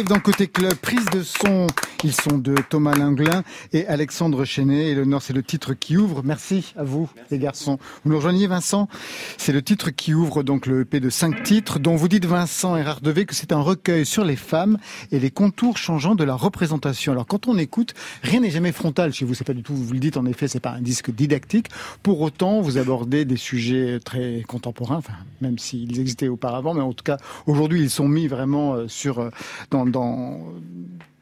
Live 0.00 0.08
dans 0.08 0.20
Côté 0.20 0.46
Club, 0.46 0.74
prise 0.76 1.04
de 1.12 1.22
son. 1.22 1.66
Ils 2.02 2.14
sont 2.14 2.38
de 2.38 2.54
Thomas 2.70 2.94
Linglin 2.94 3.42
et 3.74 3.86
Alexandre 3.86 4.46
Chenet. 4.46 4.92
Eleanor, 4.92 5.20
c'est 5.20 5.34
le 5.34 5.42
titre 5.42 5.74
qui 5.74 5.98
ouvre. 5.98 6.22
Merci 6.24 6.72
à 6.74 6.82
vous, 6.82 7.10
les 7.30 7.38
garçons. 7.38 7.78
Vous 8.02 8.10
nous 8.10 8.16
rejoignez, 8.16 8.46
Vincent? 8.46 8.88
C'est 9.36 9.52
le 9.52 9.60
titre 9.60 9.90
qui 9.90 10.14
ouvre 10.14 10.42
donc 10.42 10.64
le 10.64 10.80
EP 10.80 10.98
de 10.98 11.10
cinq 11.10 11.42
titres, 11.42 11.78
dont 11.78 11.96
vous 11.96 12.08
dites, 12.08 12.24
Vincent 12.24 12.78
et 12.78 12.84
Devé, 13.02 13.26
que 13.26 13.34
c'est 13.34 13.52
un 13.52 13.60
recueil 13.60 14.06
sur 14.06 14.24
les 14.24 14.36
femmes 14.36 14.78
et 15.12 15.20
les 15.20 15.30
contours 15.30 15.76
changeants 15.76 16.14
de 16.14 16.24
la 16.24 16.34
représentation. 16.34 17.12
Alors, 17.12 17.26
quand 17.26 17.48
on 17.48 17.58
écoute, 17.58 17.92
rien 18.22 18.40
n'est 18.40 18.50
jamais 18.50 18.72
frontal 18.72 19.12
chez 19.12 19.26
vous. 19.26 19.34
C'est 19.34 19.44
pas 19.44 19.52
du 19.52 19.62
tout, 19.62 19.74
vous 19.74 19.92
le 19.92 20.00
dites, 20.00 20.16
en 20.16 20.24
effet, 20.24 20.48
c'est 20.48 20.58
pas 20.58 20.72
un 20.72 20.80
disque 20.80 21.10
didactique. 21.10 21.66
Pour 22.02 22.22
autant, 22.22 22.62
vous 22.62 22.78
abordez 22.78 23.26
des 23.26 23.36
sujets 23.36 24.00
très 24.02 24.42
contemporains, 24.48 24.96
enfin, 24.96 25.12
même 25.42 25.58
s'ils 25.58 26.00
existaient 26.00 26.28
auparavant, 26.28 26.72
mais 26.72 26.80
en 26.80 26.94
tout 26.94 27.04
cas, 27.04 27.18
aujourd'hui, 27.46 27.82
ils 27.82 27.90
sont 27.90 28.08
mis 28.08 28.26
vraiment 28.26 28.72
euh, 28.72 28.88
sur, 28.88 29.18
euh, 29.18 29.30
dans, 29.70 29.84
dans, 29.84 30.38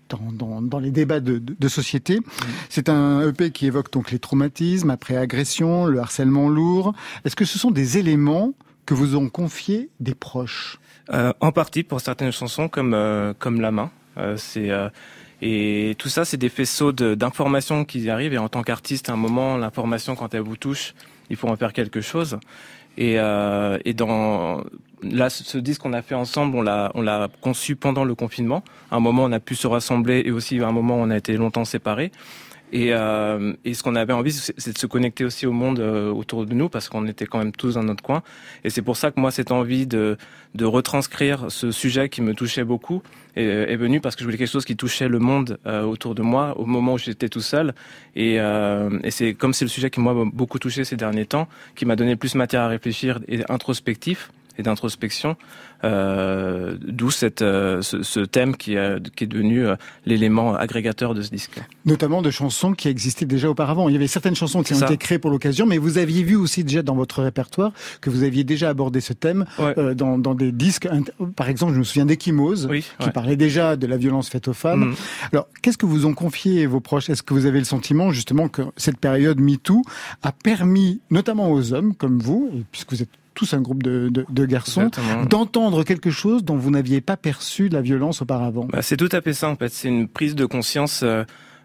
dans, 0.09 0.79
les 0.79 0.91
débats 0.91 1.21
de, 1.21 1.39
de, 1.39 1.57
de 1.59 1.69
société. 1.69 2.21
C'est 2.69 2.89
un 2.89 3.27
EP 3.29 3.51
qui 3.51 3.67
évoque 3.67 3.93
donc 3.93 4.11
les 4.11 4.19
traumatismes 4.19 4.91
après 4.91 5.17
agression, 5.17 5.87
le 5.87 5.99
harcèlement 6.01 6.49
lourd. 6.49 6.95
Est-ce 7.25 7.37
que 7.37 7.45
ce 7.45 7.59
sont 7.59 7.71
des 7.71 7.99
éléments 7.99 8.55
que 8.87 8.95
vous 8.95 9.17
ont 9.17 9.29
confiés 9.29 9.91
des 10.01 10.15
proches? 10.15 10.79
Euh, 11.13 11.33
en 11.41 11.53
partie 11.53 11.83
pour 11.85 12.01
certaines 12.01 12.33
chansons 12.33 12.69
comme 12.69 12.93
euh, 12.95 13.33
comme 13.39 13.61
la 13.61 13.71
main. 13.71 13.91
Euh, 14.19 14.37
c'est 14.37 14.71
et 15.41 15.95
tout 15.99 16.09
ça, 16.09 16.25
c'est 16.25 16.37
des 16.37 16.49
faisceaux 16.49 16.91
de- 16.93 17.15
d'informations 17.15 17.85
qui 17.85 18.11
arrivent. 18.11 18.33
Et 18.35 18.39
en 18.39 18.49
tant 18.49 18.63
qu'artiste, 18.63 19.09
à 19.09 19.13
un 19.13 19.17
moment, 19.17 19.57
l'information, 19.57 20.17
quand 20.17 20.35
elle 20.35 20.41
vous 20.43 20.57
touche, 20.57 20.95
il 21.31 21.37
faut 21.37 21.49
en 21.49 21.57
faire 21.57 21.73
quelque 21.73 22.01
chose. 22.01 22.39
Et, 22.99 23.15
euh, 23.17 23.79
et 23.85 23.95
dans 23.95 24.65
là, 25.03 25.31
ce, 25.31 25.57
disque 25.57 25.83
qu'on 25.83 25.93
a 25.93 26.03
fait 26.03 26.17
ensemble, 26.17 26.57
on 26.57 26.63
l'a 26.63 26.91
on 26.95 27.01
l'a 27.01 27.29
conçu 27.41 27.77
pendant 27.77 28.05
le 28.05 28.17
confinement. 28.17 28.65
À 28.91 28.97
un 28.97 29.01
moment, 29.01 29.23
on 29.25 29.33
a 29.33 29.39
pu 29.39 29.55
se 29.55 29.69
rassembler, 29.69 30.23
et 30.27 30.33
aussi 30.33 30.59
à 30.61 30.67
un 30.67 30.73
moment, 30.73 30.97
on 30.97 31.09
a 31.11 31.17
été 31.17 31.37
longtemps 31.37 31.65
séparés. 31.65 32.11
Et, 32.73 32.93
euh, 32.93 33.55
et 33.65 33.75
ce 33.75 33.83
qu'on 33.83 33.95
avait 33.95 34.13
envie, 34.13 34.33
c'est 34.33 34.73
de 34.73 34.79
se 34.79 34.87
connecter 34.87 35.25
aussi 35.25 35.47
au 35.47 35.53
monde 35.53 35.81
euh, 35.81 36.11
autour 36.11 36.45
de 36.47 36.55
nous, 36.55 36.69
parce 36.69 36.89
qu'on 36.89 37.07
était 37.07 37.27
quand 37.27 37.39
même 37.39 37.53
tous 37.53 37.75
dans 37.75 37.83
notre 37.83 38.03
coin. 38.03 38.23
Et 38.65 38.71
c'est 38.71 38.83
pour 38.83 38.97
ça 38.97 39.11
que 39.11 39.21
moi, 39.21 39.31
cette 39.31 39.53
envie 39.53 39.87
de, 39.87 40.17
de 40.55 40.65
retranscrire 40.65 41.47
ce 41.49 41.71
sujet 41.71 42.09
qui 42.09 42.23
me 42.23 42.35
touchait 42.35 42.65
beaucoup 42.65 43.03
est, 43.37 43.45
est 43.45 43.77
venue 43.77 44.01
parce 44.01 44.17
que 44.17 44.21
je 44.21 44.25
voulais 44.25 44.39
quelque 44.39 44.51
chose 44.51 44.65
qui 44.65 44.77
touchait 44.77 45.09
le 45.09 45.19
monde 45.19 45.59
euh, 45.67 45.83
autour 45.83 46.15
de 46.15 46.23
moi 46.23 46.59
au 46.59 46.67
moment 46.67 46.95
où 46.95 46.99
j'étais 46.99 47.29
tout 47.29 47.41
seul. 47.41 47.75
Et, 48.17 48.41
euh, 48.41 48.99
et 49.03 49.11
c'est 49.11 49.35
comme 49.35 49.53
c'est 49.53 49.65
le 49.65 49.71
sujet 49.71 49.91
qui 49.91 50.01
m'a 50.01 50.15
beaucoup 50.33 50.59
touché 50.59 50.85
ces 50.85 50.97
derniers 50.97 51.27
temps, 51.27 51.49
qui 51.75 51.87
m'a 51.87 51.97
donné 51.97 52.17
plus 52.17 52.35
matière 52.35 52.63
à 52.63 52.69
réfléchir 52.69 53.21
et 53.29 53.41
introspectif 53.49 54.31
et 54.59 54.63
d'introspection, 54.63 55.37
euh, 55.85 56.77
d'où 56.81 57.11
cette 57.11 57.43
euh, 57.43 57.81
ce, 57.81 58.03
ce 58.03 58.21
thème 58.21 58.57
qui, 58.57 58.75
est 58.75 59.11
qui 59.15 59.25
est 59.25 59.29
devenu 59.29 59.65
euh, 59.65 59.77
l'élément 60.05 60.55
agrégateur 60.57 61.15
de 61.15 61.23
ce 61.23 61.31
disque. 61.31 61.61
Notamment 61.87 62.23
de 62.23 62.31
chansons 62.31 62.73
qui 62.73 62.89
existaient 62.89 63.25
déjà 63.25 63.49
auparavant. 63.49 63.89
Il 63.89 63.93
y 63.93 63.97
avait 63.97 64.09
certaines 64.09 64.35
chansons 64.35 64.63
qui 64.63 64.75
ont 64.75 64.81
été 64.81 64.97
créées 64.97 65.21
pour 65.21 65.31
l'occasion, 65.31 65.65
mais 65.65 65.79
vous 65.79 65.99
aviez 65.99 66.25
vu 66.25 66.35
aussi 66.35 66.65
déjà 66.65 66.83
dans 66.83 66.97
votre 66.97 67.23
répertoire 67.23 67.73
que 68.01 68.11
vous 68.11 68.25
aviez 68.25 68.43
déjà 68.43 68.69
abordé 68.69 69.01
ce 69.01 69.13
thème 69.13 69.45
dans, 69.95 70.19
dans 70.19 70.35
des 70.35 70.51
disques. 70.51 70.89
Par 71.37 71.49
exemple, 71.49 71.75
je 71.75 71.79
me 71.79 71.85
souviens 71.85 72.07
d'Ekimose, 72.07 72.69
qui 72.99 73.07
ouais. 73.07 73.13
parlait 73.13 73.37
déjà 73.37 73.77
de 73.77 73.87
la 73.87 73.97
violence 73.97 74.29
faite 74.29 74.49
aux 74.49 74.53
femmes. 74.53 74.89
Mhm. 74.89 74.95
Alors, 75.33 75.49
qu'est-ce 75.63 75.79
que 75.79 75.87
vous 75.87 76.07
ont 76.07 76.15
confié 76.15 76.67
vos 76.67 76.81
proches? 76.81 77.09
Est-ce 77.09 77.23
que 77.23 77.35
vous 77.35 77.47
avez 77.47 77.61
le 77.61 77.65
sentiment 77.65 78.11
justement 78.11 78.49
que 78.49 78.63
cette 78.77 78.99
période 78.99 79.41
MeToo 79.41 79.83
a 80.23 80.33
permis, 80.33 81.01
notamment 81.11 81.53
aux 81.53 81.73
hommes 81.73 81.95
comme 81.95 82.19
vous, 82.19 82.51
puisque 82.73 82.91
vous 82.91 83.03
êtes 83.03 83.11
tous 83.39 83.55
un 83.55 83.61
groupe 83.61 83.83
de, 83.85 84.09
de- 84.11 84.27
de 84.29 84.45
garçons, 84.47 84.91
d'entendre 85.31 85.85
quelque 85.85 86.11
chose 86.11 86.43
dont 86.45 86.57
vous 86.57 86.71
n'aviez 86.71 87.01
pas 87.01 87.17
perçu 87.17 87.69
la 87.69 87.81
violence 87.81 88.21
auparavant 88.21 88.67
Bah, 88.73 88.83
c'est 88.83 88.97
tout 88.97 89.09
à 89.13 89.21
fait 89.21 89.33
ça 89.33 89.49
en 89.49 89.55
fait. 89.57 89.69
C'est 89.73 89.89
une 89.89 90.09
prise 90.09 90.35
de 90.35 90.45
conscience. 90.45 91.03
euh, 91.05 91.23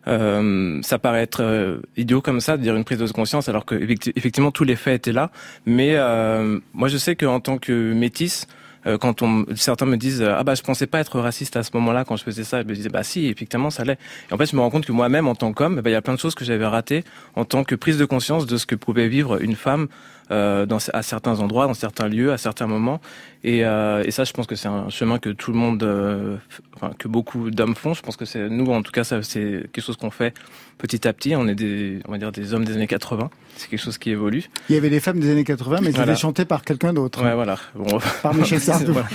euh, 0.08 0.80
ça 0.82 1.00
paraît 1.00 1.22
être 1.24 1.42
euh, 1.42 1.78
idiot 1.96 2.22
comme 2.22 2.42
ça 2.42 2.58
de 2.58 2.62
dire 2.62 2.76
une 2.76 2.84
prise 2.84 3.00
de 3.00 3.08
conscience 3.08 3.48
alors 3.50 3.66
que 3.66 3.74
effecti- 3.76 4.12
effectivement 4.18 4.52
tous 4.52 4.66
les 4.66 4.76
faits 4.76 4.96
étaient 4.98 5.14
là. 5.14 5.32
Mais 5.66 5.92
euh, 5.96 6.60
moi 6.74 6.90
je 6.90 6.98
sais 6.98 7.16
qu'en 7.16 7.40
tant 7.40 7.58
que 7.58 7.94
métisse, 7.94 8.46
euh, 8.86 8.98
quand 8.98 9.22
on, 9.22 9.46
certains 9.56 9.86
me 9.86 9.96
disent 9.96 10.22
ah 10.22 10.44
bah 10.44 10.56
je 10.56 10.62
pensais 10.62 10.88
pas 10.88 11.00
être 11.00 11.20
raciste 11.22 11.56
à 11.56 11.64
ce 11.64 11.72
moment-là 11.76 12.04
quand 12.04 12.18
je 12.18 12.24
faisais 12.26 12.44
ça, 12.44 12.62
je 12.62 12.68
me 12.68 12.74
disais 12.76 12.90
bah 12.90 13.04
si 13.04 13.28
effectivement 13.28 13.70
ça 13.70 13.86
l'est. 13.86 13.98
Et 14.30 14.34
en 14.34 14.38
fait 14.38 14.46
je 14.52 14.56
me 14.58 14.62
rends 14.62 14.70
compte 14.70 14.86
que 14.86 14.92
moi-même 14.92 15.26
en 15.28 15.36
tant 15.36 15.54
qu'homme, 15.54 15.80
bah, 15.80 15.90
il 15.90 15.94
y 15.94 15.96
a 15.96 16.02
plein 16.02 16.16
de 16.16 16.20
choses 16.20 16.36
que 16.36 16.44
j'avais 16.44 16.68
ratées 16.68 17.06
en 17.36 17.46
tant 17.46 17.64
que 17.64 17.74
prise 17.76 17.98
de 17.98 18.04
conscience 18.06 18.46
de 18.46 18.58
ce 18.58 18.66
que 18.66 18.76
pouvait 18.76 19.08
vivre 19.08 19.42
une 19.42 19.56
femme 19.56 19.88
euh, 20.34 20.66
dans, 20.66 20.80
à 20.94 21.04
certains 21.04 21.40
endroits, 21.40 21.68
dans 21.68 21.74
certains 21.74 22.08
lieux, 22.08 22.32
à 22.34 22.38
certains 22.38 22.68
moments. 22.68 23.00
Et, 23.44 23.64
euh, 23.66 24.04
et 24.06 24.12
ça, 24.12 24.24
je 24.24 24.34
pense 24.34 24.48
que 24.48 24.56
c'est 24.56 24.68
un 24.68 24.90
chemin 24.90 25.20
que 25.20 25.30
tout 25.30 25.52
le 25.52 25.58
monde, 25.58 25.84
euh, 25.84 26.38
enfin 26.76 26.92
que 26.98 27.08
beaucoup 27.08 27.52
d'hommes 27.52 27.76
font. 27.76 27.94
Je 27.94 28.02
pense 28.02 28.18
que 28.18 28.26
c'est 28.26 28.50
nous, 28.50 28.66
en 28.72 28.82
tout 28.82 28.92
cas, 28.92 29.04
ça 29.04 29.22
c'est 29.22 29.70
quelque 29.72 29.82
chose 29.82 29.98
qu'on 29.98 30.10
fait 30.12 30.34
petit 30.80 31.08
à 31.08 31.14
petit. 31.14 31.36
On 31.36 31.48
est 31.48 31.56
des, 31.56 32.00
on 32.08 32.12
va 32.12 32.18
dire 32.18 32.32
des 32.32 32.54
hommes 32.54 32.66
des 32.66 32.74
années 32.74 32.88
80. 32.88 33.30
C'est 33.58 33.70
quelque 33.70 33.80
chose 33.82 33.98
qui 33.98 34.10
évolue. 34.10 34.44
Il 34.70 34.76
y 34.76 34.78
avait 34.78 34.90
les 34.90 35.00
femmes 35.00 35.20
des 35.20 35.30
années 35.30 35.44
80, 35.44 35.80
mais 35.84 35.92
Voilà. 35.92 36.12
étaient 36.14 36.22
chantées 36.22 36.46
par 36.46 36.64
quelqu'un 36.64 36.94
d'autre. 36.94 37.24
Ouais, 37.24 37.36
voilà. 37.36 37.58
Bon. 37.76 38.00
Par 38.24 38.34
Michel 38.34 38.60
Sardou. 38.62 38.94
Voilà. 38.94 39.08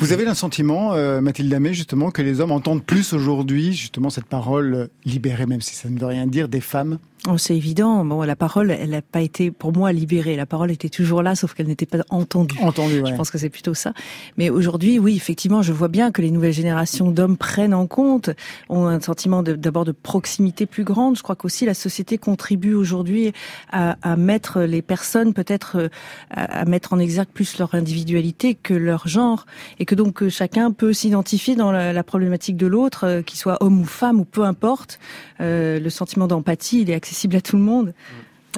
Vous 0.00 0.12
avez 0.12 0.24
le 0.26 0.34
sentiment, 0.34 0.94
Mathilde 1.22 1.52
Amé, 1.54 1.72
justement, 1.72 2.10
que 2.10 2.20
les 2.22 2.40
hommes 2.40 2.52
entendent 2.52 2.84
plus 2.84 3.12
aujourd'hui, 3.14 3.72
justement, 3.72 4.10
cette 4.10 4.26
parole 4.26 4.88
libérée, 5.04 5.46
même 5.46 5.60
si 5.62 5.74
ça 5.74 5.88
ne 5.88 5.98
veut 5.98 6.06
rien 6.06 6.26
dire, 6.26 6.48
des 6.48 6.60
femmes 6.60 6.98
Oh, 7.28 7.36
c'est 7.36 7.54
évident. 7.54 8.02
Bon, 8.02 8.22
la 8.22 8.34
parole, 8.34 8.70
elle 8.70 8.90
n'a 8.90 9.02
pas 9.02 9.20
été, 9.20 9.50
pour 9.50 9.74
moi, 9.74 9.92
libérée. 9.92 10.36
La 10.36 10.46
parole 10.46 10.70
était 10.70 10.88
toujours 10.88 11.22
là, 11.22 11.34
sauf 11.34 11.52
qu'elle 11.52 11.66
n'était 11.66 11.84
pas 11.84 11.98
entendue. 12.08 12.56
Entendue, 12.62 13.02
ouais. 13.02 13.10
Je 13.10 13.14
pense 13.14 13.30
que 13.30 13.36
c'est 13.36 13.50
plutôt 13.50 13.74
ça. 13.74 13.92
Mais 14.38 14.48
aujourd'hui, 14.48 14.98
oui, 14.98 15.16
effectivement, 15.16 15.60
je 15.60 15.74
vois 15.74 15.88
bien 15.88 16.12
que 16.12 16.22
les 16.22 16.30
nouvelles 16.30 16.54
générations 16.54 17.10
d'hommes 17.10 17.36
prennent 17.36 17.74
en 17.74 17.86
compte, 17.86 18.30
ont 18.70 18.86
un 18.86 18.98
sentiment 19.02 19.42
d'abord 19.42 19.84
de 19.84 19.92
proximité 19.92 20.64
plus 20.64 20.82
grande. 20.82 21.18
Je 21.18 21.22
crois 21.22 21.36
qu'aussi 21.36 21.66
la 21.66 21.74
société 21.74 22.16
contribue 22.16 22.72
aujourd'hui 22.72 23.34
à, 23.70 23.98
à 24.00 24.16
mettre 24.16 24.62
les 24.62 24.80
personnes 24.80 25.34
peut-être 25.34 25.76
euh, 25.76 25.88
à, 26.30 26.60
à 26.60 26.64
mettre 26.64 26.94
en 26.94 26.98
exergue 26.98 27.28
plus 27.28 27.58
leur 27.58 27.74
individualité 27.74 28.54
que 28.54 28.72
leur 28.72 29.08
genre, 29.08 29.44
et 29.78 29.84
que 29.84 29.94
donc 29.94 30.22
euh, 30.22 30.30
chacun 30.30 30.72
peut 30.72 30.94
s'identifier 30.94 31.54
dans 31.54 31.70
la, 31.70 31.92
la 31.92 32.02
problématique 32.02 32.56
de 32.56 32.66
l'autre, 32.66 33.04
euh, 33.04 33.20
qu'il 33.20 33.38
soit 33.38 33.62
homme 33.62 33.82
ou 33.82 33.84
femme 33.84 34.20
ou 34.20 34.24
peu 34.24 34.44
importe. 34.44 34.98
Euh, 35.42 35.78
le 35.78 35.90
sentiment 35.90 36.26
d'empathie, 36.26 36.80
il 36.80 36.90
est 36.90 36.94
accessible 36.94 37.09
à 37.32 37.40
tout 37.40 37.56
le 37.56 37.62
monde. 37.62 37.94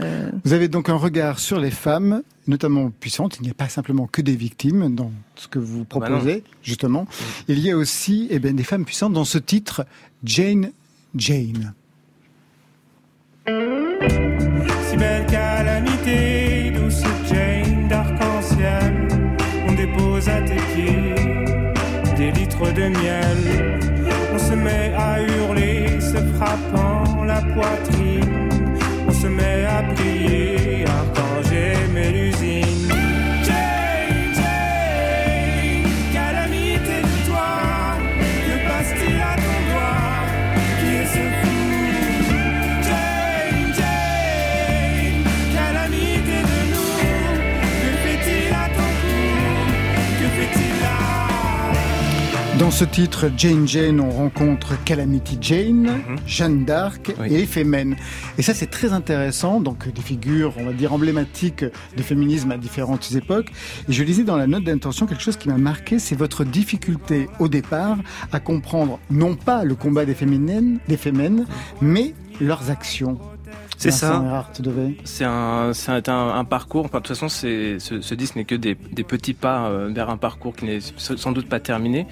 Euh, 0.01 0.31
Vous 0.45 0.53
avez 0.53 0.69
donc 0.69 0.89
un 0.89 0.97
regard 0.97 1.39
sur 1.39 1.61
les 1.61 1.71
femmes, 1.71 2.23
notamment 2.47 2.91
puissantes. 2.91 3.37
Il 3.41 3.45
n'y 3.45 3.51
a 3.51 3.55
pas 3.55 3.69
simplement 3.69 4.07
que 4.07 4.23
des 4.23 4.37
victimes 4.37 4.95
dans 4.95 5.13
ce 5.37 5.49
que 5.49 5.59
vous 5.59 5.81
bah 5.81 6.01
proposez, 6.01 6.45
justement. 6.63 7.07
Il 7.49 7.59
y 7.59 7.71
a 7.71 7.77
aussi 7.77 8.29
eh 8.31 8.39
bien, 8.39 8.53
des 8.53 8.65
femmes 8.65 8.85
puissantes 8.85 9.13
dans 9.13 9.25
ce 9.25 9.39
titre, 9.39 9.85
Jane 10.25 10.71
Jane. 11.15 11.75
Si 13.47 14.97
belle 14.97 15.27
calamité, 15.27 16.71
douce 16.71 17.03
Jane 17.29 17.89
d'arc-en-ciel, 17.89 19.09
on 19.69 19.73
dépose 19.73 20.29
à 20.29 20.41
tes 20.43 20.57
pieds 20.75 21.15
des 22.17 22.31
litres 22.33 22.73
de 22.73 22.89
miel. 22.89 23.81
On 24.35 24.39
se 24.39 24.55
met 24.55 24.95
à 24.97 25.21
hurler, 25.21 26.01
se 26.01 26.17
frappant 26.37 27.25
la 27.25 27.43
poitrine. 27.43 28.02
On 29.75 29.97
se 29.97 30.22
Dans 52.63 52.71
ce 52.71 52.85
titre, 52.85 53.29
Jane 53.37 53.67
Jane, 53.67 53.99
on 53.99 54.11
rencontre 54.11 54.81
Calamity 54.85 55.37
Jane, 55.41 56.01
Jeanne 56.29 56.65
d'Arc 56.65 57.13
et 57.27 57.41
Éphémène. 57.41 57.97
Et 58.39 58.43
ça, 58.43 58.55
c'est 58.55 58.69
très 58.69 58.93
intéressant. 58.93 59.61
Donc, 59.61 59.93
des 59.93 60.01
figures, 60.01 60.55
on 60.59 60.67
va 60.67 60.73
dire, 60.73 60.93
emblématiques 60.93 61.65
du 61.97 62.05
féminisme 62.05 62.53
à 62.53 62.59
différentes 62.59 63.11
époques. 63.17 63.51
Et 63.89 63.93
je 63.93 64.05
lisais 64.05 64.23
dans 64.23 64.37
la 64.37 64.47
note 64.47 64.63
d'intention 64.63 65.07
quelque 65.07 65.25
chose 65.25 65.37
qui 65.37 65.49
m'a 65.49 65.59
marqué, 65.59 65.99
c'est 65.99 66.15
votre 66.15 66.45
difficulté 66.45 67.29
au 67.41 67.49
départ 67.49 67.99
à 68.31 68.39
comprendre 68.39 69.01
non 69.11 69.35
pas 69.35 69.65
le 69.65 69.75
combat 69.75 70.05
des 70.05 70.15
féminines, 70.15 70.79
des 70.87 70.97
fémènes, 70.97 71.47
mais 71.81 72.15
leurs 72.41 72.71
actions. 72.71 73.19
C'est 73.83 73.91
ça. 74.07 74.21
C'est 75.05 75.25
un, 75.25 75.73
un, 76.09 76.29
un 76.35 76.45
parcours. 76.45 76.85
Enfin, 76.85 76.99
de 76.99 77.03
toute 77.05 77.17
façon, 77.17 77.29
ce, 77.29 77.77
ce 77.79 78.15
disque 78.15 78.37
n'est 78.37 78.45
que 78.45 78.55
des, 78.55 78.77
des 78.93 79.05
petits 79.05 79.35
pas 79.35 79.67
euh, 79.67 79.91
vers 79.93 80.09
un 80.11 80.17
parcours 80.17 80.55
qui 80.55 80.67
n'est 80.67 80.79
sans 80.97 81.33
doute 81.33 81.49
pas 81.49 81.61
terminé. 81.61 82.07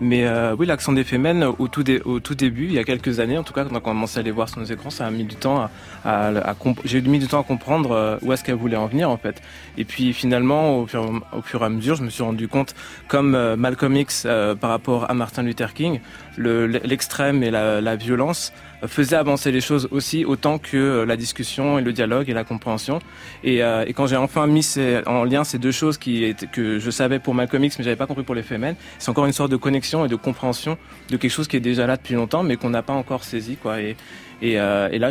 Mais 0.00 0.26
euh, 0.26 0.54
oui, 0.58 0.66
l'accent 0.66 0.92
des 0.92 1.04
Femen, 1.04 1.44
au 1.44 1.68
tout, 1.68 1.82
dé- 1.82 2.02
au 2.04 2.20
tout 2.20 2.34
début, 2.34 2.66
il 2.66 2.72
y 2.72 2.78
a 2.78 2.84
quelques 2.84 3.20
années, 3.20 3.38
en 3.38 3.42
tout 3.42 3.52
cas, 3.52 3.64
quand 3.64 3.72
on 3.72 3.76
a 3.76 3.80
commencé 3.80 4.18
à 4.18 4.22
les 4.22 4.30
voir 4.30 4.48
sur 4.48 4.58
nos 4.58 4.64
écrans, 4.66 4.90
ça 4.90 5.06
a 5.06 5.10
mis 5.10 5.24
du 5.24 5.36
temps 5.36 5.60
à, 5.60 5.70
à, 6.04 6.50
à 6.50 6.54
j'ai 6.84 7.00
mis 7.00 7.18
du 7.18 7.26
temps 7.26 7.40
à 7.40 7.44
comprendre 7.44 7.92
euh, 7.92 8.16
où 8.22 8.32
est-ce 8.32 8.44
qu'elle 8.44 8.56
voulait 8.56 8.76
en 8.76 8.86
venir, 8.86 9.08
en 9.10 9.16
fait. 9.16 9.40
Et 9.78 9.84
puis 9.84 10.12
finalement, 10.12 10.78
au 10.80 10.86
fur, 10.86 11.22
au 11.36 11.42
fur 11.42 11.62
et 11.62 11.66
à 11.66 11.68
mesure, 11.68 11.96
je 11.96 12.02
me 12.02 12.10
suis 12.10 12.22
rendu 12.22 12.48
compte, 12.48 12.74
comme 13.08 13.34
euh, 13.34 13.56
Malcolm 13.56 13.96
X 13.96 14.24
euh, 14.26 14.54
par 14.54 14.70
rapport 14.70 15.10
à 15.10 15.14
Martin 15.14 15.42
Luther 15.42 15.72
King, 15.74 16.00
le- 16.36 16.66
l'extrême 16.66 17.42
et 17.42 17.50
la, 17.50 17.96
violence 17.96 18.52
faisait 18.86 19.16
avancer 19.16 19.50
les 19.52 19.60
choses 19.60 19.88
aussi 19.90 20.24
autant 20.24 20.58
que 20.58 20.76
euh, 20.76 21.06
la 21.06 21.16
discussion 21.16 21.78
et 21.78 21.82
le 21.82 21.92
dialogue 21.92 22.28
et 22.28 22.34
la 22.34 22.44
compréhension. 22.44 22.98
Et, 23.42 23.62
euh, 23.62 23.84
quand 23.94 24.06
j'ai 24.06 24.16
enfin 24.16 24.46
mis 24.46 24.66
en 25.06 25.24
lien 25.24 25.44
ces 25.44 25.58
deux 25.58 25.72
choses 25.72 25.96
qui 25.96 26.24
étaient, 26.24 26.46
que 26.46 26.78
je 26.78 26.90
savais 26.90 27.18
pour 27.18 27.34
Malcolm 27.34 27.64
X, 27.64 27.78
mais 27.78 27.84
j'avais 27.84 27.96
pas 27.96 28.06
compris 28.06 28.24
pour 28.24 28.34
les 28.34 28.42
Femen, 28.42 28.74
c'est 28.98 29.10
encore 29.10 29.26
une 29.26 29.32
sorte 29.32 29.50
de 29.50 29.56
connexion 29.56 30.04
et 30.04 30.08
de 30.08 30.16
compréhension 30.16 30.76
de 31.08 31.16
quelque 31.16 31.30
chose 31.30 31.48
qui 31.48 31.56
est 31.56 31.60
déjà 31.60 31.86
là 31.86 31.96
depuis 31.96 32.14
longtemps, 32.14 32.42
mais 32.42 32.56
qu'on 32.56 32.70
n'a 32.70 32.82
pas 32.82 32.92
encore 32.92 33.24
saisi, 33.24 33.56
quoi. 33.56 33.80
Et, 33.80 33.96
et, 34.42 34.60
euh, 34.60 34.88
là, 34.98 35.10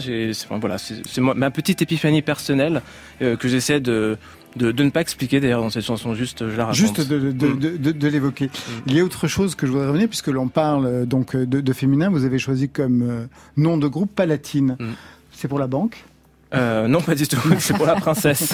voilà, 0.51 0.77
c'est 0.77 1.21
ma 1.21 1.49
petite 1.49 1.81
épiphanie 1.81 2.21
personnelle 2.21 2.81
que 3.19 3.47
j'essaie 3.47 3.79
de, 3.79 4.17
de, 4.55 4.71
de 4.71 4.83
ne 4.83 4.89
pas 4.89 5.01
expliquer 5.01 5.39
d'ailleurs 5.39 5.61
dans 5.61 5.69
cette 5.69 5.85
chanson, 5.85 6.13
juste 6.13 6.49
je 6.49 6.55
la 6.55 6.65
raconte. 6.65 6.75
Juste 6.77 7.07
de, 7.07 7.31
de, 7.31 7.47
Mm. 7.47 7.91
de, 7.93 8.07
l'évoquer. 8.07 8.49
Il 8.87 8.95
y 8.95 8.99
a 8.99 9.03
autre 9.03 9.27
chose 9.27 9.55
que 9.55 9.65
je 9.67 9.71
voudrais 9.71 9.87
revenir, 9.87 10.07
puisque 10.07 10.27
l'on 10.27 10.47
parle 10.47 10.85
euh, 10.85 11.05
donc 11.05 11.35
de, 11.35 11.61
de 11.61 11.73
féminin, 11.73 12.09
vous 12.09 12.25
avez 12.25 12.39
choisi 12.39 12.69
comme 12.69 13.01
euh, 13.01 13.25
nom 13.57 13.77
de 13.77 13.87
groupe 13.87 14.13
Palatine. 14.15 14.77
Mm. 14.79 14.85
C'est 15.31 15.47
pour 15.47 15.59
la 15.59 15.67
banque? 15.67 16.03
Euh, 16.53 16.87
non, 16.87 17.01
pas 17.01 17.15
du 17.15 17.27
tout. 17.27 17.39
C'est 17.59 17.73
pour 17.75 17.87
la 17.87 17.95
princesse. 17.95 18.53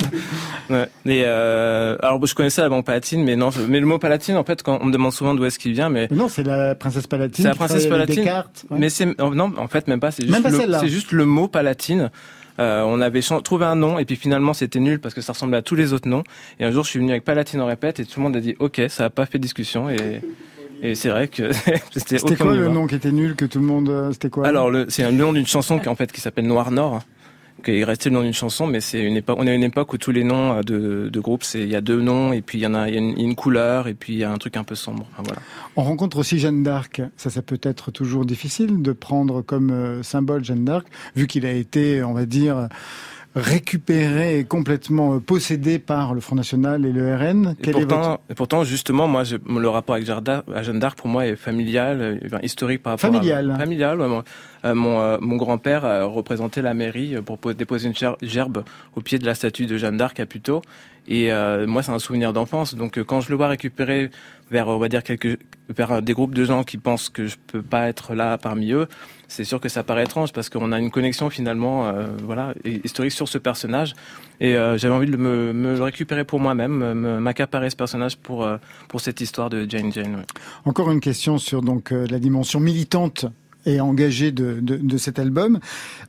ouais. 0.70 0.88
Et 1.04 1.22
euh, 1.26 1.96
alors, 2.02 2.24
je 2.24 2.34
connaissais 2.34 2.62
la 2.62 2.70
banque 2.70 2.86
palatine, 2.86 3.22
mais 3.22 3.36
non. 3.36 3.50
mais 3.68 3.78
le 3.78 3.86
mot 3.86 3.98
palatine, 3.98 4.36
en 4.36 4.44
fait, 4.44 4.62
quand 4.62 4.78
on 4.80 4.86
me 4.86 4.92
demande 4.92 5.12
souvent 5.12 5.34
d'où 5.34 5.44
est-ce 5.44 5.58
qu'il 5.58 5.72
vient, 5.72 5.90
mais 5.90 6.08
Non, 6.10 6.28
c'est 6.28 6.42
la 6.42 6.74
princesse 6.74 7.06
Palatine. 7.06 7.42
c'est 7.42 7.48
la 7.50 7.54
princesse 7.54 7.86
palatine. 7.86 8.16
Descartes, 8.24 8.64
ouais. 8.70 8.78
Mais 8.78 8.88
c'est 8.88 9.06
oh, 9.20 9.34
non, 9.34 9.52
en 9.58 9.68
fait, 9.68 9.86
même 9.86 10.00
pas. 10.00 10.10
Juste 10.10 10.50
le, 10.50 10.78
c'est 10.80 10.88
juste 10.88 11.12
le 11.12 11.26
mot 11.26 11.46
palatine. 11.46 12.10
Euh, 12.60 12.82
on 12.82 13.00
avait 13.00 13.22
trouvé 13.42 13.64
un 13.64 13.74
nom 13.76 13.98
et 13.98 14.04
puis 14.04 14.16
finalement 14.16 14.52
c'était 14.52 14.80
nul 14.80 15.00
parce 15.00 15.14
que 15.14 15.20
ça 15.22 15.32
ressemblait 15.32 15.56
à 15.58 15.62
tous 15.62 15.74
les 15.74 15.92
autres 15.92 16.08
noms. 16.08 16.22
Et 16.58 16.64
un 16.64 16.70
jour 16.70 16.84
je 16.84 16.90
suis 16.90 16.98
venu 16.98 17.10
avec 17.10 17.24
Palatine 17.24 17.60
en 17.60 17.66
répète 17.66 18.00
et 18.00 18.04
tout 18.04 18.20
le 18.20 18.24
monde 18.24 18.36
a 18.36 18.40
dit 18.40 18.54
OK, 18.58 18.80
ça 18.88 19.06
a 19.06 19.10
pas 19.10 19.24
fait 19.26 19.38
discussion 19.38 19.88
et 19.88 20.20
et 20.82 20.94
c'est 20.94 21.10
vrai 21.10 21.28
que 21.28 21.52
c'était 21.92 22.18
C'était 22.18 22.36
quoi 22.36 22.54
le 22.54 22.68
nom 22.68 22.86
qui 22.86 22.94
était 22.94 23.12
nul 23.12 23.34
que 23.36 23.44
tout 23.44 23.58
le 23.60 23.66
monde 23.66 23.88
euh, 23.90 24.12
C'était 24.12 24.30
quoi 24.30 24.46
Alors, 24.46 24.70
le- 24.70 24.86
c'est 24.88 25.02
le 25.04 25.10
nom 25.12 25.32
d'une 25.34 25.46
chanson 25.46 25.78
qui 25.78 25.88
en 25.88 25.94
fait 25.94 26.10
qui 26.10 26.20
s'appelle 26.22 26.46
Noir 26.46 26.70
Nord, 26.70 27.02
qui 27.60 27.72
est 27.72 28.04
le 28.04 28.10
nom 28.10 28.22
d'une 28.22 28.32
chanson, 28.32 28.66
mais 28.66 28.80
c'est 28.80 29.02
une 29.02 29.16
époque. 29.16 29.36
On 29.40 29.46
est 29.46 29.50
à 29.50 29.54
une 29.54 29.62
époque 29.62 29.92
où 29.92 29.98
tous 29.98 30.10
les 30.10 30.24
noms 30.24 30.58
euh, 30.58 31.10
de, 31.10 31.20
groupes, 31.20 31.44
il 31.54 31.68
y 31.68 31.76
a 31.76 31.80
deux 31.80 32.00
noms 32.00 32.32
et 32.32 32.42
puis 32.42 32.58
il 32.58 32.62
y 32.62 32.66
en 32.66 32.74
a, 32.74 32.88
une, 32.88 33.34
couleur 33.34 33.88
et 33.88 33.94
puis 33.94 34.14
il 34.14 34.18
y 34.18 34.24
a 34.24 34.30
un 34.30 34.38
truc 34.38 34.56
un 34.56 34.64
peu 34.64 34.74
sombre. 34.74 35.06
On 35.76 35.82
rencontre 35.82 36.18
aussi 36.18 36.38
Jeanne 36.38 36.62
d'Arc. 36.62 37.02
Ça, 37.16 37.30
ça 37.30 37.42
peut 37.42 37.60
être 37.62 37.90
toujours 37.90 38.24
difficile 38.24 38.82
de 38.82 38.92
prendre 38.92 39.42
comme 39.42 39.70
euh, 39.70 40.02
symbole 40.02 40.44
Jeanne 40.44 40.64
d'Arc, 40.64 40.86
vu 41.14 41.26
qu'il 41.26 41.46
a 41.46 41.52
été, 41.52 42.02
on 42.02 42.12
va 42.12 42.26
dire, 42.26 42.68
récupéré 43.36 44.38
et 44.38 44.44
complètement 44.44 45.14
euh, 45.14 45.18
possédé 45.20 45.78
par 45.78 46.14
le 46.14 46.20
Front 46.20 46.34
National 46.36 46.84
et 46.84 46.92
le 46.92 47.14
RN. 47.14 47.54
Et 47.58 47.62
Quel 47.62 47.76
est 47.76 47.80
pourtant, 47.86 48.00
votre... 48.10 48.20
et 48.30 48.34
pourtant, 48.34 48.64
justement, 48.64 49.06
moi, 49.08 49.24
j'ai- 49.24 49.38
le 49.48 49.68
rapport 49.68 49.94
avec 49.94 50.06
Jeanne 50.06 50.20
d'Arc, 50.20 50.44
à 50.54 50.62
Jeanne 50.62 50.78
d'Arc, 50.78 50.98
pour 50.98 51.08
moi, 51.08 51.26
est 51.26 51.36
familial, 51.36 52.00
euh, 52.00 52.38
historique 52.42 52.82
par 52.82 52.92
rapport 52.94 53.10
Familial. 53.12 53.50
à 53.50 53.56
familial. 53.56 54.00
ouais, 54.00 54.08
mon 54.08 54.22
euh, 54.64 54.74
mon, 54.74 55.00
euh, 55.00 55.16
mon 55.20 55.36
grand-père 55.36 55.84
a 55.86 56.04
représenté 56.04 56.60
la 56.60 56.74
mairie 56.74 57.14
pour 57.24 57.38
po- 57.38 57.54
déposer 57.54 57.88
une 57.88 57.94
ger- 57.94 58.16
gerbe 58.20 58.62
au 58.94 59.00
pied 59.00 59.18
de 59.18 59.24
la 59.24 59.34
statue 59.34 59.64
de 59.66 59.76
Jeanne 59.78 59.96
d'Arc 59.96 60.20
à 60.20 60.26
Puteaux. 60.26 60.60
Et 61.08 61.32
euh, 61.32 61.66
moi, 61.66 61.82
c'est 61.82 61.92
un 61.92 61.98
souvenir 61.98 62.32
d'enfance. 62.34 62.74
Donc, 62.74 63.02
quand 63.04 63.20
je 63.22 63.30
le 63.30 63.36
vois 63.36 63.48
récupérer 63.48 64.10
vers, 64.50 64.68
on 64.68 64.78
va 64.78 64.88
dire, 64.88 65.02
quelques, 65.02 65.38
vers 65.70 66.02
des 66.02 66.12
groupes 66.12 66.34
de 66.34 66.44
gens 66.44 66.62
qui 66.62 66.76
pensent 66.76 67.08
que 67.08 67.26
je 67.26 67.36
peux 67.46 67.62
pas 67.62 67.88
être 67.88 68.14
là 68.14 68.36
parmi 68.36 68.72
eux, 68.72 68.86
c'est 69.30 69.44
sûr 69.44 69.60
que 69.60 69.68
ça 69.68 69.82
paraît 69.82 70.04
étrange 70.04 70.32
parce 70.32 70.48
qu'on 70.50 70.72
a 70.72 70.78
une 70.78 70.90
connexion 70.90 71.30
finalement, 71.30 71.86
euh, 71.86 72.08
voilà, 72.24 72.52
hi- 72.64 72.80
historique 72.84 73.12
sur 73.12 73.28
ce 73.28 73.38
personnage. 73.38 73.94
Et 74.40 74.56
euh, 74.56 74.76
j'avais 74.76 74.94
envie 74.94 75.10
de 75.10 75.16
me, 75.16 75.52
me 75.52 75.76
le 75.76 75.82
récupérer 75.82 76.24
pour 76.24 76.40
moi-même, 76.40 76.72
me- 76.94 77.20
m'accaparer 77.20 77.70
ce 77.70 77.76
personnage 77.76 78.16
pour 78.16 78.44
euh, 78.44 78.56
pour 78.88 79.00
cette 79.00 79.20
histoire 79.20 79.48
de 79.48 79.64
Jane 79.68 79.92
Jane. 79.92 80.24
Encore 80.64 80.90
une 80.90 81.00
question 81.00 81.38
sur 81.38 81.62
donc 81.62 81.92
euh, 81.92 82.06
la 82.10 82.18
dimension 82.18 82.60
militante 82.60 83.26
et 83.66 83.80
engagée 83.80 84.32
de, 84.32 84.58
de, 84.60 84.76
de 84.78 84.96
cet 84.96 85.18
album. 85.18 85.60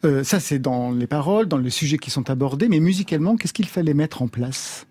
Euh, 0.05 0.23
ça, 0.23 0.39
c'est 0.39 0.59
dans 0.59 0.91
les 0.91 1.07
paroles, 1.07 1.47
dans 1.47 1.57
les 1.57 1.69
sujets 1.69 1.97
qui 1.97 2.09
sont 2.09 2.29
abordés, 2.29 2.69
mais 2.69 2.79
musicalement, 2.79 3.35
qu'est-ce 3.35 3.51
qu'il 3.53 3.67
fallait 3.67 3.93
mettre 3.93 4.21
en 4.21 4.27
place? 4.29 4.87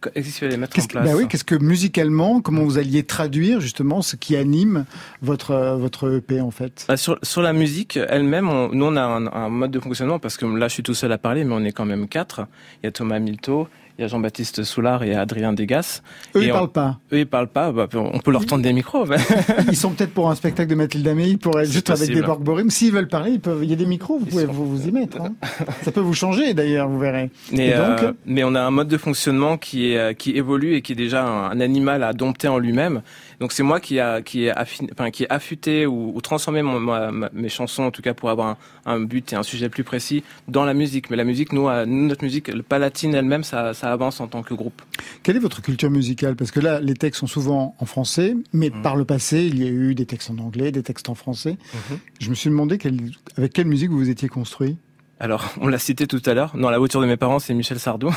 Qu'est-ce 0.00 0.24
qu'il 0.24 0.32
fallait 0.32 0.56
mettre 0.56 0.78
en 0.78 0.86
place 0.86 1.04
bah 1.06 1.14
oui, 1.16 1.28
qu'est-ce 1.28 1.44
que 1.44 1.54
musicalement, 1.54 2.40
comment 2.40 2.62
vous 2.64 2.78
alliez 2.78 3.02
traduire 3.02 3.60
justement 3.60 4.02
ce 4.02 4.16
qui 4.16 4.36
anime 4.36 4.84
votre 5.22 5.50
euh, 5.52 5.76
votre 5.76 6.16
EP 6.16 6.40
en 6.40 6.50
fait? 6.50 6.84
Bah, 6.88 6.96
sur, 6.96 7.18
sur 7.22 7.42
la 7.42 7.52
musique 7.52 7.98
elle-même, 8.08 8.48
on- 8.48 8.68
nous 8.72 8.86
on 8.86 8.96
a 8.96 9.02
un, 9.02 9.26
un 9.26 9.48
mode 9.48 9.70
de 9.70 9.80
fonctionnement 9.80 10.18
parce 10.18 10.36
que 10.36 10.46
là 10.46 10.68
je 10.68 10.74
suis 10.74 10.82
tout 10.82 10.94
seul 10.94 11.12
à 11.12 11.18
parler, 11.18 11.44
mais 11.44 11.54
on 11.54 11.64
est 11.64 11.72
quand 11.72 11.84
même 11.84 12.08
quatre. 12.08 12.46
Il 12.82 12.86
y 12.86 12.88
a 12.88 12.92
Thomas 12.92 13.18
Milto, 13.18 13.68
il 13.98 14.02
y 14.02 14.04
a 14.04 14.08
Jean-Baptiste 14.08 14.62
Soulard 14.64 15.02
et 15.02 15.14
Adrien 15.14 15.52
Degas. 15.52 16.02
Eux, 16.34 16.42
Et 16.42 16.46
ils 16.46 16.50
on- 16.52 16.54
parlent 16.54 16.68
pas. 16.72 16.98
Eux 17.12 17.18
ils 17.20 17.26
parlent 17.26 17.48
pas. 17.48 17.70
Bah, 17.72 17.86
on 17.94 18.18
peut 18.18 18.30
leur 18.32 18.46
tendre 18.46 18.62
des 18.62 18.72
micros. 18.72 19.04
Ils 19.68 19.76
sont 19.76 19.90
peut-être 19.90 20.12
pour 20.14 20.30
un 20.30 20.34
spectacle 20.34 20.70
de 20.70 20.74
Mathilde 20.74 21.06
Amé, 21.08 21.28
ils 21.28 21.38
pourraient 21.38 21.64
être 21.64 21.70
juste 21.72 21.90
avec 21.90 22.12
des 22.12 22.22
Borg 22.22 22.68
S'ils 22.70 22.92
veulent 22.92 23.08
parler, 23.08 23.32
ils 23.32 23.40
peuvent. 23.40 23.62
Il 23.62 23.70
y 23.70 23.72
a 23.72 23.76
des 23.76 23.86
micros, 23.86 24.18
vous 24.18 24.26
pouvez 24.26 24.46
vous, 24.46 24.66
vous 24.66 24.88
y 24.88 24.92
mettre. 24.92 25.20
hein. 25.20 25.34
Ça 25.82 25.92
peut 25.92 26.00
vous 26.00 26.14
changer 26.14 26.54
d'ailleurs, 26.54 26.88
vous 26.88 26.98
verrez. 26.98 27.30
Mais, 27.52 27.68
Et 27.68 27.70
donc 27.76 28.02
euh, 28.02 28.12
mais 28.26 28.44
on 28.44 28.54
a 28.54 28.60
un 28.60 28.70
mode 28.70 28.88
de 28.88 28.96
fonctionnement 28.96 29.56
qui 29.58 29.92
est 29.92 29.98
euh, 29.98 30.12
qui 30.12 30.30
évolue 30.36 30.74
et 30.74 30.82
qui 30.82 30.92
est 30.92 30.96
déjà 30.96 31.24
un, 31.26 31.50
un 31.50 31.60
animal 31.60 32.02
à 32.02 32.12
dompter 32.12 32.48
en 32.48 32.58
lui-même. 32.58 33.02
Donc 33.40 33.52
c'est 33.52 33.62
moi 33.62 33.80
qui 33.80 33.98
a 33.98 34.20
qui 34.22 34.44
est 34.44 34.52
enfin 34.92 35.10
qui 35.10 35.22
est 35.24 35.30
affûté 35.32 35.86
ou, 35.86 36.12
ou 36.14 36.20
transformé 36.20 36.60
mon, 36.62 36.78
ma- 36.78 37.10
ma- 37.10 37.30
mes 37.32 37.48
chansons 37.48 37.84
en 37.84 37.90
tout 37.90 38.02
cas 38.02 38.12
pour 38.12 38.28
avoir 38.30 38.48
un, 38.84 38.92
un 38.94 39.00
but 39.00 39.32
et 39.32 39.36
un 39.36 39.42
sujet 39.42 39.68
plus 39.70 39.82
précis 39.84 40.22
dans 40.46 40.64
la 40.66 40.74
musique. 40.74 41.08
Mais 41.10 41.16
la 41.16 41.24
musique, 41.24 41.52
nous, 41.52 41.68
nous, 41.86 42.06
notre 42.06 42.22
musique, 42.22 42.48
le 42.48 42.62
palatine 42.62 43.14
elle-même, 43.14 43.42
ça, 43.42 43.72
ça 43.74 43.90
avance 43.92 44.20
en 44.20 44.28
tant 44.28 44.42
que 44.42 44.52
groupe. 44.54 44.82
Quelle 45.22 45.36
est 45.36 45.40
votre 45.40 45.62
culture 45.62 45.90
musicale? 45.90 46.36
Parce 46.36 46.50
que 46.50 46.60
là, 46.60 46.80
les 46.80 46.94
textes 46.94 47.20
sont 47.20 47.26
souvent 47.26 47.74
en 47.78 47.86
français, 47.86 48.34
mais 48.52 48.68
Mhm. 48.70 48.82
par 48.82 48.94
le 48.96 49.04
passé, 49.06 49.44
il 49.46 49.58
y 49.62 49.66
a 49.66 49.70
eu 49.70 49.94
des 49.94 50.04
textes 50.06 50.30
en 50.30 50.38
anglais, 50.38 50.70
des 50.70 50.82
textes 50.82 51.08
en 51.08 51.14
français. 51.14 51.56
Mhm. 51.74 51.98
Je 52.20 52.30
me 52.30 52.34
suis 52.34 52.50
demandé 52.50 52.76
quelle- 52.78 53.00
avec 53.38 53.52
quelle 53.54 53.66
musique 53.66 53.90
vous 53.90 53.98
vous 53.98 54.10
étiez 54.10 54.28
construit? 54.28 54.76
Alors, 55.22 55.52
on 55.60 55.68
l'a 55.68 55.78
cité 55.78 56.06
tout 56.06 56.22
à 56.24 56.32
l'heure. 56.32 56.52
Dans 56.54 56.70
la 56.70 56.78
voiture 56.78 57.00
de 57.02 57.06
mes 57.06 57.18
parents, 57.18 57.38
c'est 57.38 57.52
Michel 57.52 57.78
Sardou. 57.78 58.10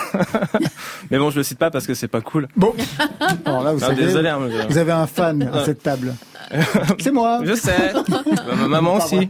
Mais 1.11 1.17
bon, 1.17 1.29
je 1.31 1.37
le 1.37 1.43
cite 1.43 1.59
pas 1.59 1.69
parce 1.69 1.85
que 1.85 1.93
c'est 1.93 2.07
pas 2.07 2.21
cool. 2.21 2.47
Bon, 2.55 2.73
alors 3.45 3.61
là, 3.63 3.73
vous 3.73 3.79
Non, 3.81 3.87
savez, 3.87 4.05
désolé, 4.05 4.29
hein, 4.29 4.39
mais- 4.41 4.65
vous 4.67 4.77
avez 4.77 4.91
un 4.93 5.05
fan 5.05 5.43
à 5.53 5.65
cette 5.65 5.83
table. 5.83 6.15
C'est 6.99 7.11
moi. 7.11 7.41
Je 7.43 7.55
sais. 7.55 7.91
Bah, 8.09 8.23
ma 8.57 8.67
maman 8.67 8.95
aussi. 8.95 9.27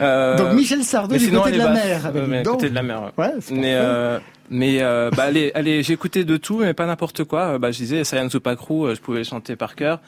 Euh, 0.00 0.36
Donc 0.36 0.52
Michel 0.54 0.82
Sardou 0.84 1.12
mais 1.12 1.18
du 1.18 1.26
sinon, 1.26 1.40
côté 1.42 1.52
de 1.52 1.58
la 1.58 1.66
basse. 1.68 1.84
mer. 1.84 2.12
mais 2.28 2.42
donc. 2.42 2.54
côté 2.54 2.70
de 2.70 2.74
la 2.74 2.82
mer. 2.82 3.12
ouais. 3.18 3.30
Mais 3.50 3.74
euh, 3.76 4.18
mais 4.50 4.78
euh, 4.80 5.10
bah 5.16 5.24
allez, 5.24 5.50
allez, 5.54 5.90
écouté 5.90 6.24
de 6.24 6.36
tout, 6.36 6.58
mais 6.58 6.74
pas 6.74 6.86
n'importe 6.86 7.24
quoi. 7.24 7.58
Bah 7.58 7.70
je 7.70 7.78
disais 7.78 8.04
Saiyan 8.04 8.28
Supakru, 8.30 8.84
euh, 8.88 8.94
je 8.94 9.00
pouvais 9.00 9.18
le 9.18 9.24
chanter 9.24 9.56
par 9.56 9.74
cœur. 9.74 10.00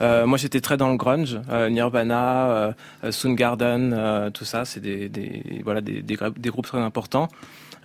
Euh, 0.00 0.26
moi 0.26 0.38
j'étais 0.38 0.60
très 0.60 0.76
dans 0.76 0.90
le 0.90 0.96
grunge, 0.96 1.40
euh, 1.50 1.68
Nirvana, 1.70 2.50
euh, 2.50 2.72
euh, 3.04 3.12
Soundgarden, 3.12 3.92
euh, 3.92 4.30
tout 4.30 4.44
ça, 4.44 4.64
c'est 4.64 4.80
des, 4.80 5.08
des 5.08 5.60
voilà 5.64 5.80
des, 5.80 6.02
des, 6.02 6.16
des 6.36 6.48
groupes 6.50 6.66
très 6.66 6.78
importants. 6.78 7.28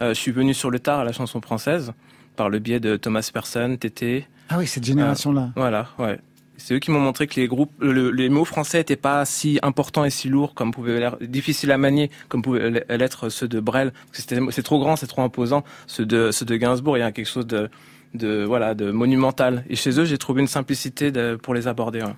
Euh, 0.02 0.10
je 0.10 0.19
suis 0.19 0.32
venu 0.32 0.54
sur 0.54 0.69
le 0.71 0.80
tard 0.80 0.99
à 0.99 1.04
la 1.04 1.12
chanson 1.12 1.41
française 1.41 1.93
par 2.36 2.49
le 2.49 2.60
biais 2.60 2.80
de 2.80 2.95
Thomas 2.97 3.28
Persson, 3.34 3.78
Tété. 3.80 4.28
Ah 4.49 4.58
oui, 4.58 4.67
cette 4.67 4.84
génération-là. 4.86 5.52
Voilà, 5.56 5.88
ouais. 5.99 6.19
C'est 6.58 6.76
eux 6.76 6.80
qui 6.80 6.91
m'ont 6.91 6.99
montré 6.99 7.26
que 7.26 7.39
les 7.39 7.47
groupes, 7.47 7.71
le- 7.80 8.12
les 8.12 8.30
mots 8.30 8.45
français 8.45 8.78
n'étaient 8.78 8.95
pas 8.95 9.26
si 9.26 9.60
importants 9.63 10.06
et 10.06 10.10
si 10.12 10.30
lourds 10.30 10.54
comme 10.54 10.71
pouvaient 10.71 10.99
l'être, 10.99 11.17
difficiles 11.23 11.71
à 11.71 11.78
manier 11.80 12.12
comme 12.30 12.41
pouvaient 12.43 12.86
l'être 12.89 13.30
ceux 13.30 13.47
de 13.47 13.60
Brel. 13.60 13.91
C'est 14.12 14.62
trop 14.63 14.80
grand, 14.80 14.95
c'est 14.95 15.08
trop 15.08 15.23
imposant. 15.23 15.63
Ceux 15.88 16.06
de, 16.06 16.30
ceux 16.32 16.45
de 16.45 16.56
Gainsbourg, 16.56 16.95
il 16.97 17.02
y 17.02 17.04
a 17.04 17.12
quelque 17.12 17.28
chose 17.30 17.47
de, 17.47 17.69
de, 18.13 18.43
voilà, 18.43 18.73
de 18.76 18.91
monumental. 18.91 19.63
Et 19.69 19.76
chez 19.76 19.99
eux, 19.99 20.06
j'ai 20.06 20.17
trouvé 20.17 20.41
une 20.41 20.47
simplicité 20.47 21.12
de- 21.12 21.36
pour 21.41 21.54
les 21.54 21.67
aborder. 21.67 22.02
ouais. 22.02 22.15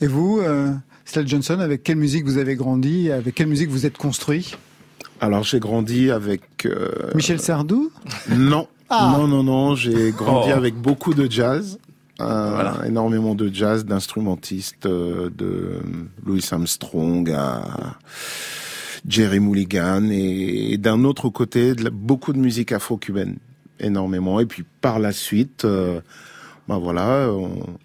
Et 0.00 0.06
vous, 0.06 0.40
euh, 0.40 0.72
Slade 1.04 1.26
Johnson, 1.28 1.58
avec 1.60 1.82
quelle 1.82 1.96
musique 1.96 2.24
vous 2.24 2.38
avez 2.38 2.54
grandi 2.56 3.10
Avec 3.10 3.34
quelle 3.34 3.48
musique 3.48 3.70
vous 3.70 3.86
êtes 3.86 3.96
construit? 3.98 4.54
Alors 5.20 5.42
j'ai 5.42 5.58
grandi 5.58 6.10
avec 6.12 6.42
euh, 6.66 7.10
Michel 7.14 7.40
Sardou? 7.40 7.90
Non. 8.30 8.68
Ah. 8.88 9.14
Non, 9.18 9.26
non, 9.26 9.42
non, 9.42 9.74
j'ai 9.74 10.12
grandi 10.12 10.50
Oh. 10.52 10.56
avec 10.56 10.74
beaucoup 10.76 11.12
de 11.14 11.30
jazz. 11.30 11.78
euh, 12.20 12.50
Voilà. 12.54 12.76
énormément 12.86 13.34
de 13.34 13.48
jazz, 13.52 13.84
d'instrumentistes, 13.84 14.86
euh, 14.86 15.28
de 15.36 15.80
Louis 16.26 16.44
Armstrong 16.50 17.30
à 17.30 17.62
Jerry 19.08 19.40
Mulligan 19.40 20.04
et, 20.10 20.72
et 20.72 20.78
d'un 20.78 21.04
autre 21.04 21.28
côté 21.28 21.74
de 21.74 21.84
la- 21.84 21.90
beaucoup 21.90 22.32
de 22.32 22.38
musique 22.38 22.72
afro-cubaine, 22.72 23.36
énormément. 23.80 24.40
Et 24.40 24.46
puis 24.46 24.64
par 24.80 24.98
la 24.98 25.12
suite, 25.12 25.64
euh, 25.64 26.00
ben 26.68 26.78
voilà, 26.78 27.30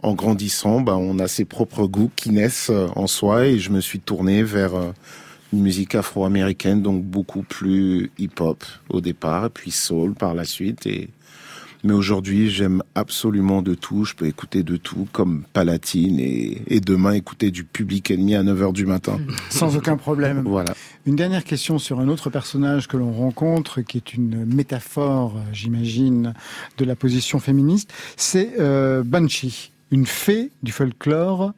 en 0.01 0.13
grandissant, 0.13 0.82
ben 0.82 0.95
on 0.95 1.17
a 1.19 1.27
ses 1.27 1.45
propres 1.45 1.88
goûts 1.88 2.12
qui 2.15 2.32
naissent 2.32 2.69
euh, 2.69 2.88
en 2.95 3.08
soi 3.08 3.45
et 3.45 3.58
je 3.58 3.69
me 3.71 3.79
suis 3.79 3.99
tourné 3.99 4.43
vers 4.43 4.75
euh, 4.75 4.91
une 5.53 5.62
musique 5.62 5.95
afro-américaine, 5.95 6.82
donc 6.82 7.03
beaucoup 7.03 7.43
plus 7.43 8.12
hip-hop 8.17 8.63
au 8.89 8.99
départ, 8.99 9.45
et 9.45 9.49
puis 9.49 9.71
soul 9.71 10.15
par 10.15 10.34
la 10.34 10.43
suite. 10.43 10.86
Mais 11.84 11.93
aujourd'hui, 11.93 12.50
j'aime 12.50 12.82
absolument 12.96 13.62
de 13.62 13.74
tout. 13.76 14.06
Je 14.06 14.13
peux 14.15 14.26
écouter 14.26 14.63
de 14.63 14.78
tout, 14.78 15.08
comme 15.12 15.43
Palatine, 15.54 16.19
et, 16.19 16.62
et 16.67 16.80
demain 16.80 17.12
écouter 17.12 17.52
du 17.52 17.63
Public 17.63 18.10
Enemy 18.12 18.36
à 18.36 18.43
9h 18.43 18.72
du 18.74 18.86
matin. 18.86 19.19
Sans 19.50 19.76
aucun 19.76 19.98
problème. 19.98 20.43
Voilà. 20.46 20.74
Une 21.06 21.15
dernière 21.15 21.43
question 21.43 21.80
sur 21.80 22.00
un 22.00 22.08
autre 22.08 22.30
personnage 22.30 22.88
que 22.88 22.96
l'on 22.98 23.12
rencontre, 23.12 23.82
qui 23.82 23.98
est 23.98 24.13
une 24.13 24.46
métaphore, 24.46 25.36
euh, 25.38 25.41
j'imagine, 25.52 26.34
de 26.78 26.86
la 26.86 26.96
position 26.96 27.39
féministe. 27.39 27.91
C'est 28.15 28.54
euh, 28.60 29.04
Banshee, 29.04 29.72
une 29.91 30.06
fée 30.06 30.52
du 30.63 30.72
folklore 30.72 31.52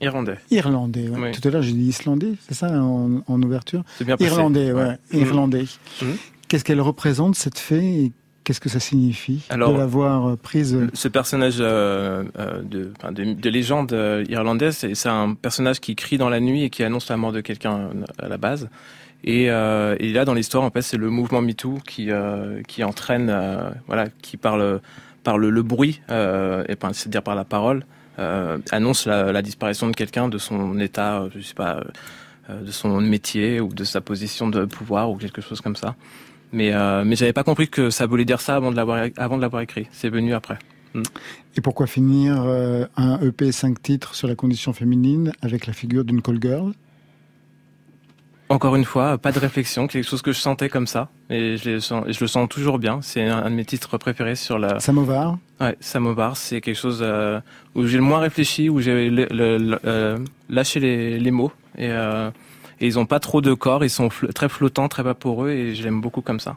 Irlandais. 0.00 0.38
irlandais. 0.50 1.08
ouais. 1.08 1.18
Oui. 1.20 1.30
Tout 1.32 1.46
à 1.46 1.50
l'heure, 1.52 1.62
j'ai 1.62 1.72
dit 1.72 1.84
islandais, 1.84 2.34
c'est 2.48 2.54
ça 2.54 2.70
en, 2.82 3.22
en 3.26 3.42
ouverture 3.42 3.84
C'est 3.98 4.04
bien 4.04 4.16
passé. 4.16 4.30
Irlandais, 4.30 4.72
ouais. 4.72 4.82
Ouais. 4.84 4.98
Irlandais. 5.12 5.66
Mhm. 6.00 6.16
Qu'est-ce 6.48 6.64
qu'elle 6.64 6.80
représente, 6.80 7.36
cette 7.36 7.58
fée, 7.58 8.04
et 8.06 8.12
qu'est-ce 8.44 8.60
que 8.60 8.68
ça 8.68 8.80
signifie 8.80 9.44
Alors, 9.50 9.72
de 9.72 9.78
l'avoir 9.78 10.30
euh, 10.30 10.36
prise 10.36 10.74
euh, 10.74 10.88
Ce 10.94 11.08
personnage 11.08 11.56
euh, 11.60 12.24
de, 12.62 12.92
de, 13.10 13.34
de 13.34 13.50
légende 13.50 13.96
irlandaise, 14.28 14.86
c'est 14.94 15.08
un 15.08 15.34
personnage 15.34 15.80
qui 15.80 15.94
crie 15.94 16.18
dans 16.18 16.28
la 16.28 16.40
nuit 16.40 16.64
et 16.64 16.70
qui 16.70 16.82
annonce 16.82 17.08
la 17.08 17.16
mort 17.16 17.32
de 17.32 17.40
quelqu'un 17.40 17.90
à 18.18 18.28
la 18.28 18.38
base. 18.38 18.68
Et, 19.24 19.50
euh, 19.50 19.94
et 20.00 20.12
là, 20.12 20.24
dans 20.24 20.34
l'histoire, 20.34 20.64
en 20.64 20.70
fait, 20.70 20.82
c'est 20.82 20.96
le 20.96 21.08
mouvement 21.08 21.40
MeToo 21.40 21.78
qui, 21.86 22.10
euh, 22.10 22.60
qui 22.66 22.82
entraîne, 22.82 23.32
voilà, 23.86 24.08
qui 24.20 24.36
parle 24.36 24.80
par 25.22 25.38
le, 25.38 25.50
le 25.50 25.62
bruit, 25.62 26.00
et 26.08 26.74
c'est-à-dire 26.92 27.22
par 27.22 27.36
la 27.36 27.44
parole, 27.44 27.84
annonce 28.70 29.06
la, 29.06 29.30
la 29.32 29.42
disparition 29.42 29.88
de 29.88 29.94
quelqu'un, 29.94 30.28
de 30.28 30.38
son 30.38 30.78
état, 30.80 31.28
je 31.34 31.40
sais 31.40 31.54
pas, 31.54 31.80
de 32.48 32.70
son 32.72 33.00
métier 33.00 33.60
ou 33.60 33.68
de 33.68 33.84
sa 33.84 34.00
position 34.00 34.48
de 34.48 34.64
pouvoir 34.64 35.10
ou 35.10 35.16
quelque 35.16 35.40
chose 35.40 35.60
comme 35.60 35.76
ça. 35.76 35.94
Mais, 36.52 36.72
euh, 36.72 37.02
mais 37.04 37.16
j'avais 37.16 37.32
pas 37.32 37.44
compris 37.44 37.68
que 37.68 37.90
ça 37.90 38.06
voulait 38.06 38.24
dire 38.24 38.40
ça 38.40 38.56
avant 38.56 38.70
de 38.70 38.76
l'avoir, 38.76 39.06
avant 39.16 39.36
de 39.36 39.42
l'avoir 39.42 39.62
écrit. 39.62 39.86
C'est 39.92 40.10
venu 40.10 40.34
après. 40.34 40.58
Et 41.56 41.60
pourquoi 41.62 41.86
finir 41.86 42.42
euh, 42.42 42.86
un 42.96 43.18
EP 43.20 43.50
5 43.50 43.80
titres 43.80 44.14
sur 44.14 44.28
la 44.28 44.34
condition 44.34 44.72
féminine 44.72 45.32
avec 45.40 45.66
la 45.66 45.72
figure 45.72 46.04
d'une 46.04 46.20
call 46.20 46.38
girl? 46.40 46.72
Encore 48.48 48.76
une 48.76 48.84
fois, 48.84 49.16
pas 49.16 49.32
de 49.32 49.38
réflexion, 49.38 49.86
quelque 49.86 50.06
chose 50.06 50.20
que 50.20 50.32
je 50.32 50.38
sentais 50.38 50.68
comme 50.68 50.86
ça, 50.86 51.08
et 51.30 51.56
je, 51.56 51.70
le 51.70 51.80
sens, 51.80 52.04
et 52.06 52.12
je 52.12 52.20
le 52.20 52.26
sens 52.26 52.46
toujours 52.50 52.78
bien. 52.78 53.00
C'est 53.00 53.26
un, 53.26 53.38
un 53.38 53.50
de 53.50 53.54
mes 53.54 53.64
titres 53.64 53.96
préférés 53.96 54.34
sur 54.34 54.58
la. 54.58 54.78
Samovar? 54.78 55.38
Ouais, 55.58 55.74
Samovar, 55.80 56.36
c'est 56.36 56.60
quelque 56.60 56.76
chose 56.76 56.98
euh, 57.00 57.40
où 57.74 57.86
j'ai 57.86 57.96
le 57.96 58.02
moins 58.02 58.18
réfléchi, 58.18 58.68
où 58.68 58.78
j'ai 58.80 59.10
euh, 59.10 60.18
lâché 60.50 60.80
les, 60.80 61.18
les 61.18 61.30
mots, 61.30 61.52
et, 61.78 61.88
et 62.82 62.86
ils 62.86 62.98
ont 62.98 63.06
pas 63.06 63.20
trop 63.20 63.40
de 63.40 63.54
corps, 63.54 63.84
ils 63.84 63.90
sont 63.90 64.08
fl- 64.08 64.30
très 64.34 64.48
flottants, 64.50 64.88
très 64.88 65.02
vaporeux, 65.02 65.50
et 65.50 65.74
je 65.74 65.82
l'aime 65.82 66.00
beaucoup 66.02 66.20
comme 66.20 66.40
ça. 66.40 66.56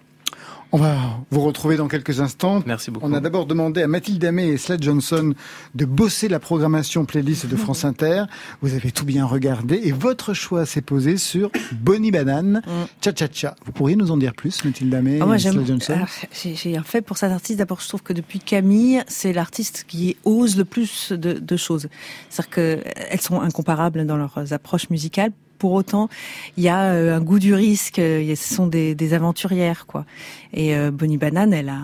On 0.72 0.78
va 0.80 0.98
vous 1.30 1.42
retrouver 1.42 1.78
dans 1.78 1.88
quelques 1.88 2.20
instants. 2.20 2.62
Merci 2.66 2.90
beaucoup. 2.92 3.06
On 3.08 3.14
a 3.14 3.20
d'abord 3.22 3.46
demandé 3.46 3.82
à 3.84 3.88
Mathilde 3.88 4.26
Amé 4.26 4.48
et 4.48 4.58
Slade 4.58 4.84
Johnson 4.84 5.34
de 5.76 5.86
bosser 5.86 6.28
la 6.28 6.40
programmation 6.40 7.06
playlist 7.06 7.46
de 7.46 7.56
France 7.56 7.86
Inter. 7.92 8.24
Vous 8.62 8.74
avez 8.74 8.92
tout 8.92 9.06
bien 9.06 9.26
regardé 9.26 9.80
et 9.84 9.92
votre 9.94 10.34
choix 10.34 10.66
s'est 10.66 10.82
posé 10.82 11.18
sur 11.18 11.50
Bonnie 11.72 12.10
Banane, 12.12 12.62
Cha 13.02 13.12
Cha 13.16 13.28
Cha. 13.32 13.56
Vous 13.66 13.72
pourriez 13.72 13.96
nous 13.96 14.10
en 14.12 14.18
dire 14.18 14.34
plus, 14.34 14.66
Mathilde 14.66 14.94
Amé 14.96 15.20
moi, 15.20 15.36
et 15.36 15.40
j'aime. 15.40 15.54
Slade 15.54 15.68
Johnson 15.68 16.00
J'ai 16.34 16.56
j'ai 16.56 16.76
un 16.76 16.84
fait 16.84 17.02
pour 17.02 17.18
cet 17.20 17.32
artiste. 17.32 17.60
D'abord, 17.60 17.80
je 17.80 17.88
trouve 17.88 18.02
que 18.04 18.12
depuis 18.14 18.40
Camille, 18.40 19.02
c'est 19.08 19.32
l'artiste 19.34 19.86
qui 19.88 20.18
ose 20.26 20.58
le 20.58 20.66
plus 20.66 21.12
de, 21.14 21.34
de 21.34 21.58
choses. 21.58 21.88
C'est-à-dire 22.30 22.50
qu'elles 22.50 23.22
sont 23.22 23.40
incomparables 23.40 24.06
dans 24.06 24.18
leurs 24.18 24.52
approches 24.52 24.90
musicales. 24.90 25.32
Pour 25.66 25.74
autant, 25.74 26.10
il 26.58 26.64
y 26.64 26.70
a 26.70 26.92
euh, 26.92 27.18
un 27.18 27.22
goût 27.22 27.40
du 27.40 27.56
risque. 27.56 27.98
euh, 27.98 28.36
Ce 28.36 28.54
sont 28.54 28.68
des, 28.68 29.14
aventurières, 29.16 29.88
quoi. 29.88 30.06
Et 30.54 30.76
euh, 30.76 30.92
Bonnie 30.92 31.18
Banane, 31.18 31.54
elle 31.54 31.70
a, 31.70 31.82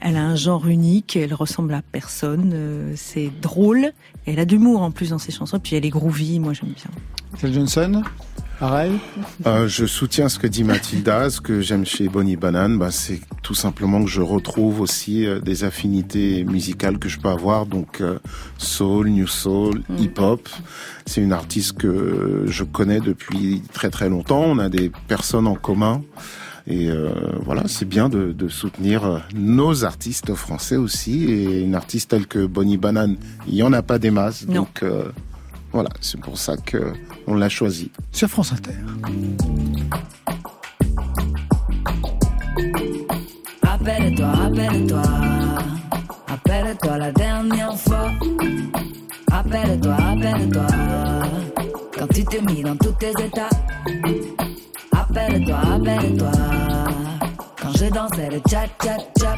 elle 0.00 0.16
a 0.16 0.22
un 0.22 0.36
genre 0.36 0.66
unique. 0.66 1.14
Elle 1.14 1.34
ressemble 1.34 1.74
à 1.74 1.82
personne. 1.82 2.94
c'est 2.96 3.30
drôle. 3.42 3.92
Et 4.26 4.32
elle 4.32 4.40
a 4.40 4.46
d'humour 4.46 4.80
en 4.80 4.90
plus 4.90 5.10
dans 5.10 5.18
ses 5.18 5.32
chansons. 5.32 5.58
Puis 5.58 5.76
elle 5.76 5.84
est 5.84 5.90
groovy. 5.90 6.40
Moi, 6.40 6.54
j'aime 6.54 6.70
bien. 6.70 6.90
Slade 7.38 7.52
Johnson? 7.52 8.02
Pareil 8.60 8.92
Euh, 9.46 9.68
je 9.68 9.84
soutiens 9.84 10.28
ce 10.28 10.38
que 10.38 10.46
dit 10.46 10.64
Mathilda. 10.64 11.28
Ce 11.28 11.40
que 11.40 11.60
j'aime 11.60 11.84
chez 11.84 12.08
Bonnie 12.08 12.36
Banane, 12.36 12.78
bah, 12.78 12.90
c'est 12.90 13.20
tout 13.42 13.54
simplement 13.54 14.02
que 14.02 14.10
je 14.10 14.20
retrouve 14.20 14.80
aussi 14.80 15.26
euh, 15.26 15.40
des 15.40 15.64
affinités 15.64 16.44
musicales 16.44 16.98
que 16.98 17.08
je 17.08 17.18
peux 17.18 17.28
avoir. 17.28 17.66
Donc 17.66 18.00
euh, 18.00 18.18
soul, 18.58 19.08
new 19.08 19.26
soul, 19.26 19.82
hip-hop. 19.98 20.48
C'est 21.06 21.20
une 21.20 21.32
artiste 21.32 21.74
que 21.74 22.44
je 22.46 22.64
connais 22.64 23.00
depuis 23.00 23.62
très 23.72 23.90
très 23.90 24.08
longtemps. 24.08 24.44
On 24.46 24.58
a 24.58 24.68
des 24.68 24.90
personnes 25.08 25.46
en 25.46 25.56
commun. 25.56 26.02
Et 26.66 26.88
euh, 26.88 27.10
voilà, 27.42 27.64
c'est 27.66 27.84
bien 27.86 28.08
de, 28.08 28.32
de 28.32 28.48
soutenir 28.48 29.04
euh, 29.04 29.18
nos 29.34 29.84
artistes 29.84 30.34
français 30.34 30.76
aussi. 30.76 31.24
Et 31.24 31.60
une 31.60 31.74
artiste 31.74 32.10
telle 32.10 32.26
que 32.26 32.46
Bonnie 32.46 32.78
Banane, 32.78 33.16
il 33.46 33.54
y 33.56 33.62
en 33.62 33.72
a 33.74 33.82
pas 33.82 33.98
des 33.98 34.10
masses. 34.10 34.46
Non. 34.48 34.54
Donc 34.54 34.82
euh, 34.82 35.10
voilà, 35.74 35.90
c'est 36.00 36.20
pour 36.20 36.38
ça 36.38 36.56
que 36.56 36.92
on 37.26 37.34
l'a 37.34 37.48
choisi. 37.48 37.90
sur 38.12 38.28
France 38.28 38.52
Inter. 38.52 38.70
Rappelle-toi, 43.60 44.26
rappelle-toi, 44.26 45.02
rappelle-toi 46.28 46.98
la 46.98 47.10
dernière 47.10 47.76
fois. 47.76 48.12
Rappelle-toi, 49.32 49.96
rappelle-toi, 49.96 50.66
quand 51.98 52.06
tu 52.14 52.24
t'es 52.24 52.40
mis 52.42 52.62
dans 52.62 52.76
tous 52.76 52.92
tes 52.92 53.10
états. 53.10 53.50
Rappelle-toi, 54.92 55.56
rappelle-toi, 55.56 56.32
quand 57.60 57.72
je 57.76 57.86
dansais 57.86 58.30
le 58.30 58.38
tcha 58.48 58.64
tcha 58.80 58.96
tcha. 59.18 59.36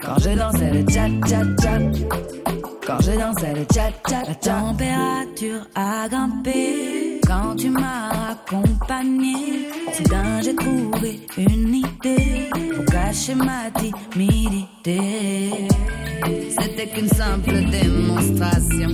Quand 0.00 0.18
je 0.20 0.38
dansais 0.38 0.70
le 0.70 0.82
tcha 0.84 1.08
tcha 1.26 1.42
tcha. 1.60 2.53
Quand 2.86 3.00
je 3.00 3.12
dansais 3.12 3.54
le 3.54 3.64
tcha 3.64 3.90
tcha 4.06 4.22
La 4.28 4.34
température 4.34 5.66
a 5.74 6.06
grimpé 6.08 7.20
quand 7.26 7.56
tu 7.56 7.70
m'as 7.70 8.32
accompagné. 8.32 9.70
Soudain 9.94 10.42
j'ai 10.42 10.54
trouvé 10.54 11.26
une 11.38 11.74
idée 11.74 12.50
pour 12.74 12.84
cacher 12.84 13.34
ma 13.34 13.70
timidité. 13.70 14.98
C'était 16.58 16.86
qu'une 16.88 17.08
simple 17.08 17.54
démonstration. 17.70 18.90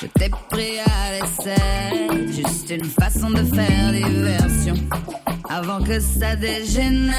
Je 0.00 0.06
t'ai 0.06 0.30
pris 0.50 0.78
à 0.80 1.12
l'essai, 1.12 2.32
juste 2.32 2.70
une 2.70 2.84
façon 2.84 3.30
de 3.30 3.44
faire 3.44 3.92
diversion 3.92 4.74
avant 5.48 5.82
que 5.82 6.00
ça 6.00 6.34
dégénère. 6.36 7.14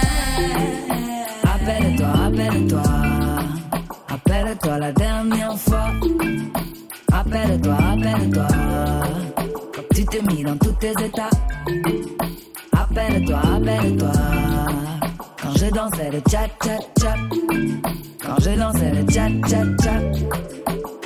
Rappelle-toi, 1.44 2.08
rappelle-toi, 2.08 3.07
rappelle-toi 4.28 4.78
la 4.80 4.92
dernière 4.92 5.58
fois. 5.58 5.92
Rappelle-toi, 7.12 7.78
quand 9.74 9.96
tu 9.96 10.06
t'es 10.06 10.22
mis 10.22 10.44
dans 10.44 10.58
tous 10.58 10.74
tes 10.74 10.92
états. 10.92 11.30
Rappelle-toi, 12.74 13.38
rappelle-toi, 13.38 14.12
quand 15.42 15.54
je 15.58 15.66
dansais 15.72 16.12
le 16.12 16.20
tcha. 16.20 16.48
Quand 18.22 18.40
je 18.40 18.50
dansais 18.58 18.92
le 18.92 19.04
tcha. 19.06 19.28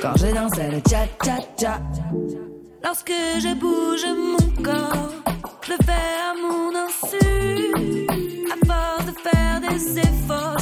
Quand 0.00 0.16
je 0.16 0.34
dansais 0.34 0.70
le 0.70 0.80
tcha. 0.80 1.78
Lorsque 2.84 3.12
je 3.38 3.54
bouge 3.54 4.06
mon 4.16 4.62
corps, 4.62 5.12
je 5.64 5.70
le 5.70 5.78
fais 5.84 5.92
à 5.92 6.34
mon 6.42 6.74
insu. 6.84 7.24
À 8.50 8.56
force 8.66 9.06
de 9.06 9.12
faire 9.12 9.60
des 9.60 9.98
efforts, 9.98 10.58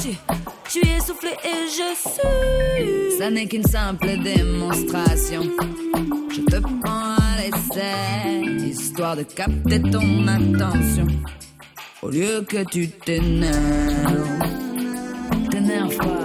je 0.72 0.78
je 0.78 0.86
suis 0.86 0.96
essoufflé 0.96 1.30
et 1.44 1.66
je 1.66 1.96
suis. 1.96 3.18
Ça 3.18 3.30
n'est 3.30 3.46
qu'une 3.46 3.64
simple 3.64 4.06
démonstration. 4.22 5.42
Je 6.30 6.40
te 6.42 6.60
prends 6.60 7.16
à 7.16 7.36
l'essai, 7.38 8.68
histoire 8.68 9.16
de 9.16 9.22
capter 9.24 9.80
ton 9.82 10.26
attention. 10.26 11.06
Au 12.02 12.08
lieu 12.10 12.44
que 12.48 12.64
tu 12.70 12.88
t'énerves, 12.88 13.56
t'énerve 15.50 15.96
pas. 15.96 16.19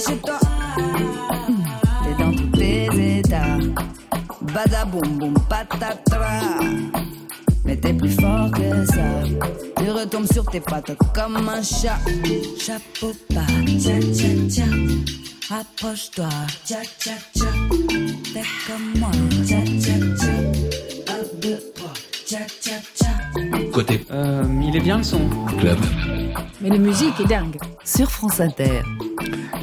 Chez 0.00 0.16
toi. 0.16 0.38
T'es 0.76 2.22
dans 2.22 2.32
tous 2.32 2.58
tes 2.58 3.18
états. 3.18 3.58
Badaboum 4.40 5.18
boum 5.18 5.34
patatra. 5.48 6.40
Mais 7.64 7.76
t'es 7.76 7.92
plus 7.92 8.10
fort 8.20 8.50
que 8.50 8.86
ça. 8.86 9.22
Tu 9.76 9.90
retombes 9.90 10.30
sur 10.32 10.44
tes 10.46 10.60
pattes 10.60 10.96
comme 11.14 11.48
un 11.48 11.62
chat. 11.62 11.98
Chapeau 12.58 13.12
pas, 13.34 13.46
tcha 13.66 14.00
tcha 14.00 14.28
tcha. 14.48 14.64
Rapproche-toi, 15.50 16.28
tcha 16.64 16.82
tcha 16.98 17.12
tcha. 17.34 17.50
fais 18.32 18.46
comme 18.66 19.00
moi. 19.00 19.10
Tcha 19.44 19.60
tcha 19.64 19.96
tcha. 20.16 20.32
Un, 21.12 21.40
deux, 21.40 21.60
trois. 21.74 21.92
Tcha 22.26 22.38
tcha 22.60 22.76
tcha. 22.94 22.99
Côté. 23.72 24.04
Euh, 24.10 24.44
il 24.62 24.76
est 24.76 24.80
bien 24.80 24.98
le 24.98 25.02
son. 25.02 25.20
Club. 25.58 25.78
Mais 26.60 26.68
la 26.68 26.78
musique 26.78 27.20
est 27.20 27.28
dingue. 27.28 27.56
Sur 27.84 28.10
France 28.10 28.40
Inter. 28.40 28.82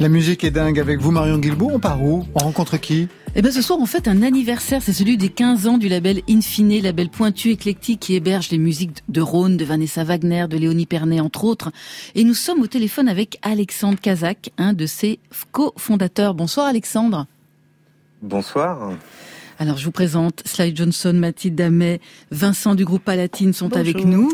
La 0.00 0.08
musique 0.08 0.44
est 0.44 0.50
dingue 0.50 0.78
avec 0.78 1.00
vous, 1.00 1.10
Marion 1.10 1.38
Guilbault. 1.38 1.70
On 1.72 1.78
part 1.78 2.02
où? 2.02 2.24
On 2.34 2.38
rencontre 2.38 2.76
qui? 2.76 3.08
Eh 3.34 3.42
ben 3.42 3.52
ce 3.52 3.62
soir, 3.62 3.78
on 3.80 3.86
fête 3.86 4.08
un 4.08 4.22
anniversaire, 4.22 4.82
c'est 4.82 4.92
celui 4.92 5.16
des 5.16 5.28
15 5.28 5.66
ans 5.66 5.78
du 5.78 5.88
label 5.88 6.22
Infine, 6.28 6.80
label 6.80 7.08
pointu 7.08 7.50
éclectique 7.50 8.00
qui 8.00 8.14
héberge 8.14 8.50
les 8.50 8.58
musiques 8.58 9.02
de 9.08 9.20
Rhône, 9.20 9.56
de 9.56 9.64
Vanessa 9.64 10.02
Wagner, 10.02 10.46
de 10.48 10.56
Léonie 10.56 10.86
Pernet, 10.86 11.20
entre 11.20 11.44
autres. 11.44 11.70
Et 12.14 12.24
nous 12.24 12.34
sommes 12.34 12.62
au 12.62 12.66
téléphone 12.66 13.08
avec 13.08 13.38
Alexandre 13.42 14.00
Kazak, 14.00 14.50
un 14.58 14.72
de 14.72 14.86
ses 14.86 15.20
cofondateurs. 15.52 16.34
Bonsoir 16.34 16.66
Alexandre. 16.66 17.26
Bonsoir. 18.22 18.92
Alors 19.60 19.76
je 19.76 19.84
vous 19.84 19.90
présente 19.90 20.42
Sly 20.46 20.74
Johnson, 20.74 21.12
Mathilde 21.14 21.56
Damet, 21.56 22.00
Vincent 22.30 22.76
du 22.76 22.84
groupe 22.84 23.02
Palatine 23.02 23.52
sont 23.52 23.66
Bonjour. 23.68 23.80
avec 23.80 24.04
nous. 24.04 24.30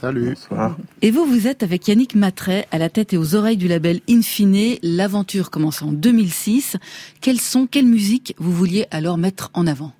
Salut. 0.00 0.30
Bonsoir. 0.30 0.76
Et 1.00 1.12
vous, 1.12 1.24
vous 1.26 1.46
êtes 1.46 1.62
avec 1.62 1.86
Yannick 1.86 2.16
Matray 2.16 2.64
à 2.72 2.78
la 2.78 2.90
tête 2.90 3.12
et 3.12 3.16
aux 3.16 3.36
oreilles 3.36 3.56
du 3.56 3.68
label 3.68 4.00
Infine. 4.10 4.76
L'aventure 4.82 5.50
commence 5.50 5.80
en 5.82 5.92
2006. 5.92 6.76
Quelles 7.20 7.40
sont, 7.40 7.66
quelles 7.68 7.86
musiques 7.86 8.34
vous 8.38 8.52
vouliez 8.52 8.86
alors 8.90 9.16
mettre 9.16 9.50
en 9.54 9.68
avant? 9.68 9.92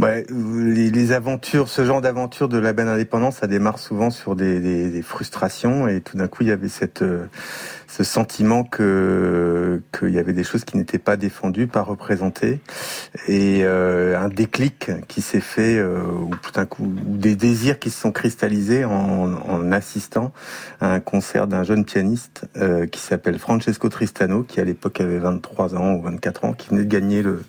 Ouais, 0.00 0.24
les, 0.30 0.92
les 0.92 1.10
aventures, 1.10 1.68
ce 1.68 1.84
genre 1.84 2.00
d'aventure 2.00 2.48
de 2.48 2.56
la 2.56 2.72
bande 2.72 2.86
indépendante, 2.86 3.32
ça 3.32 3.48
démarre 3.48 3.80
souvent 3.80 4.10
sur 4.10 4.36
des, 4.36 4.60
des- 4.60 4.90
des 4.90 5.02
frustrations 5.02 5.88
et 5.88 6.00
tout 6.00 6.16
d'un 6.16 6.28
coup 6.28 6.44
il 6.44 6.50
y 6.50 6.52
avait 6.52 6.68
cette, 6.68 7.02
euh, 7.02 7.26
ce 7.88 8.04
sentiment 8.04 8.62
que 8.62 9.82
qu'il 9.98 10.10
y 10.10 10.20
avait 10.20 10.34
des 10.34 10.44
choses 10.44 10.64
qui 10.64 10.76
n'étaient 10.76 10.98
pas 11.00 11.16
défendues, 11.16 11.66
pas 11.66 11.82
représentées 11.82 12.60
et 13.26 13.62
euh, 13.64 14.16
un 14.16 14.28
déclic 14.28 14.92
qui 15.08 15.20
s'est 15.20 15.40
fait 15.40 15.76
euh, 15.78 16.00
ou 16.04 16.30
tout 16.36 16.52
d'un 16.52 16.66
coup 16.66 16.84
ou 16.84 17.16
des 17.16 17.34
désirs 17.34 17.80
qui 17.80 17.90
se 17.90 18.00
sont 18.00 18.12
cristallisés 18.12 18.84
en, 18.84 18.92
en 19.34 19.72
assistant 19.72 20.32
à 20.80 20.92
un 20.92 21.00
concert 21.00 21.48
d'un 21.48 21.64
jeune 21.64 21.84
pianiste 21.84 22.46
euh, 22.56 22.86
qui 22.86 23.00
s'appelle 23.00 23.40
Francesco 23.40 23.88
Tristano 23.88 24.44
qui 24.44 24.60
à 24.60 24.64
l'époque 24.64 25.00
avait 25.00 25.18
23 25.18 25.74
ans 25.74 25.94
ou 25.94 26.02
24 26.02 26.44
ans 26.44 26.52
qui 26.52 26.68
venait 26.68 26.84
de 26.84 26.88
gagner 26.88 27.22
le 27.22 27.42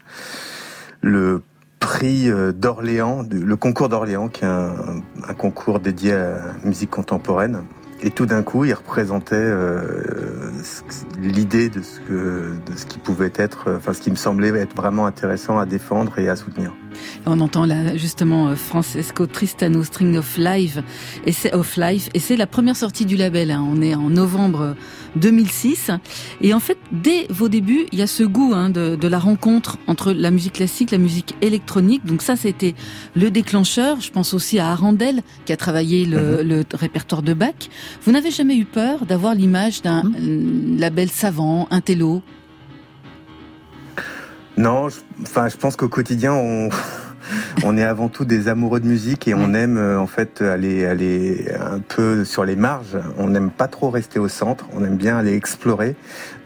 le 1.01 1.43
prix 1.79 2.29
euh, 2.29 2.51
d'Orléans, 2.51 3.25
le 3.31 3.55
concours 3.55 3.89
d'Orléans, 3.89 4.27
qui 4.27 4.45
est 4.45 4.47
un, 4.47 5.01
concours 5.37 5.79
dédié 5.79 6.13
à 6.13 6.29
la 6.29 6.53
musique 6.65 6.89
contemporaine. 6.89 7.63
Et 8.01 8.11
tout 8.11 8.25
d'un 8.25 8.43
coup, 8.43 8.63
il 8.63 8.73
représentait 8.73 9.35
euh, 9.35 10.51
l'idée 11.19 11.69
de 11.69 11.81
ce 11.81 11.99
que, 11.99 12.53
de 12.65 12.77
ce 12.77 12.85
qui 12.85 12.97
pouvait 12.97 13.33
être, 13.35 13.65
euh, 13.67 13.77
enfin 13.77 13.93
ce 13.93 13.99
qui 13.99 14.09
me 14.09 14.15
semblait 14.15 14.49
être 14.57 14.73
vraiment 14.73 15.05
intéressant 15.05 15.59
à 15.59 15.65
défendre 15.65 16.17
et 16.17 16.29
à 16.29 16.37
soutenir. 16.37 16.73
On 17.25 17.39
entend 17.41 17.65
là 17.65 17.97
justement 17.97 18.55
Francesco 18.55 19.27
Tristano 19.27 19.83
String 19.83 20.17
of 20.17 20.37
Life 20.37 20.79
et 21.25 21.33
c'est 21.33 21.51
Life 21.77 22.09
et 22.13 22.19
c'est 22.19 22.37
la 22.37 22.47
première 22.47 22.77
sortie 22.77 23.05
du 23.05 23.17
label. 23.17 23.51
hein. 23.51 23.65
On 23.69 23.81
est 23.81 23.95
en 23.95 24.09
novembre 24.09 24.75
2006 25.15 25.91
et 26.41 26.53
en 26.53 26.59
fait 26.59 26.77
dès 26.91 27.27
vos 27.29 27.49
débuts 27.49 27.85
il 27.91 27.99
y 27.99 28.01
a 28.01 28.07
ce 28.07 28.23
goût 28.23 28.53
hein, 28.53 28.69
de, 28.69 28.95
de 28.95 29.07
la 29.07 29.19
rencontre 29.19 29.77
entre 29.87 30.11
la 30.11 30.31
musique 30.31 30.53
classique, 30.53 30.91
la 30.91 30.97
musique 30.97 31.35
électronique. 31.41 32.05
Donc 32.05 32.21
ça 32.21 32.35
c'était 32.35 32.75
le 33.15 33.31
déclencheur. 33.31 34.01
Je 34.01 34.11
pense 34.11 34.33
aussi 34.33 34.59
à 34.59 34.69
Arandel 34.69 35.21
qui 35.45 35.53
a 35.53 35.57
travaillé 35.57 36.05
le, 36.05 36.43
le 36.43 36.63
répertoire 36.73 37.21
de 37.21 37.33
Bach. 37.33 37.69
Vous 38.03 38.11
n'avez 38.11 38.31
jamais 38.31 38.57
eu 38.57 38.65
peur 38.65 39.05
d'avoir 39.05 39.35
l'image 39.35 39.81
d'un 39.81 40.03
euh, 40.03 40.77
label 40.77 41.09
savant, 41.09 41.67
un 41.71 41.81
télo? 41.81 42.21
Non, 44.57 44.89
je, 44.89 44.97
enfin, 45.21 45.47
je 45.47 45.55
pense 45.55 45.75
qu'au 45.75 45.87
quotidien, 45.87 46.33
on, 46.33 46.69
on 47.63 47.77
est 47.77 47.83
avant 47.83 48.09
tout 48.09 48.25
des 48.25 48.47
amoureux 48.47 48.79
de 48.79 48.87
musique 48.87 49.27
et 49.27 49.33
on 49.33 49.53
aime 49.53 49.77
euh, 49.77 49.99
en 49.99 50.07
fait 50.07 50.41
aller, 50.41 50.85
aller 50.85 51.45
un 51.59 51.79
peu 51.79 52.23
sur 52.25 52.45
les 52.45 52.55
marges. 52.55 52.97
On 53.17 53.27
n'aime 53.29 53.49
pas 53.51 53.67
trop 53.67 53.89
rester 53.89 54.19
au 54.19 54.27
centre. 54.27 54.65
On 54.75 54.83
aime 54.83 54.97
bien 54.97 55.17
aller 55.17 55.33
explorer. 55.35 55.95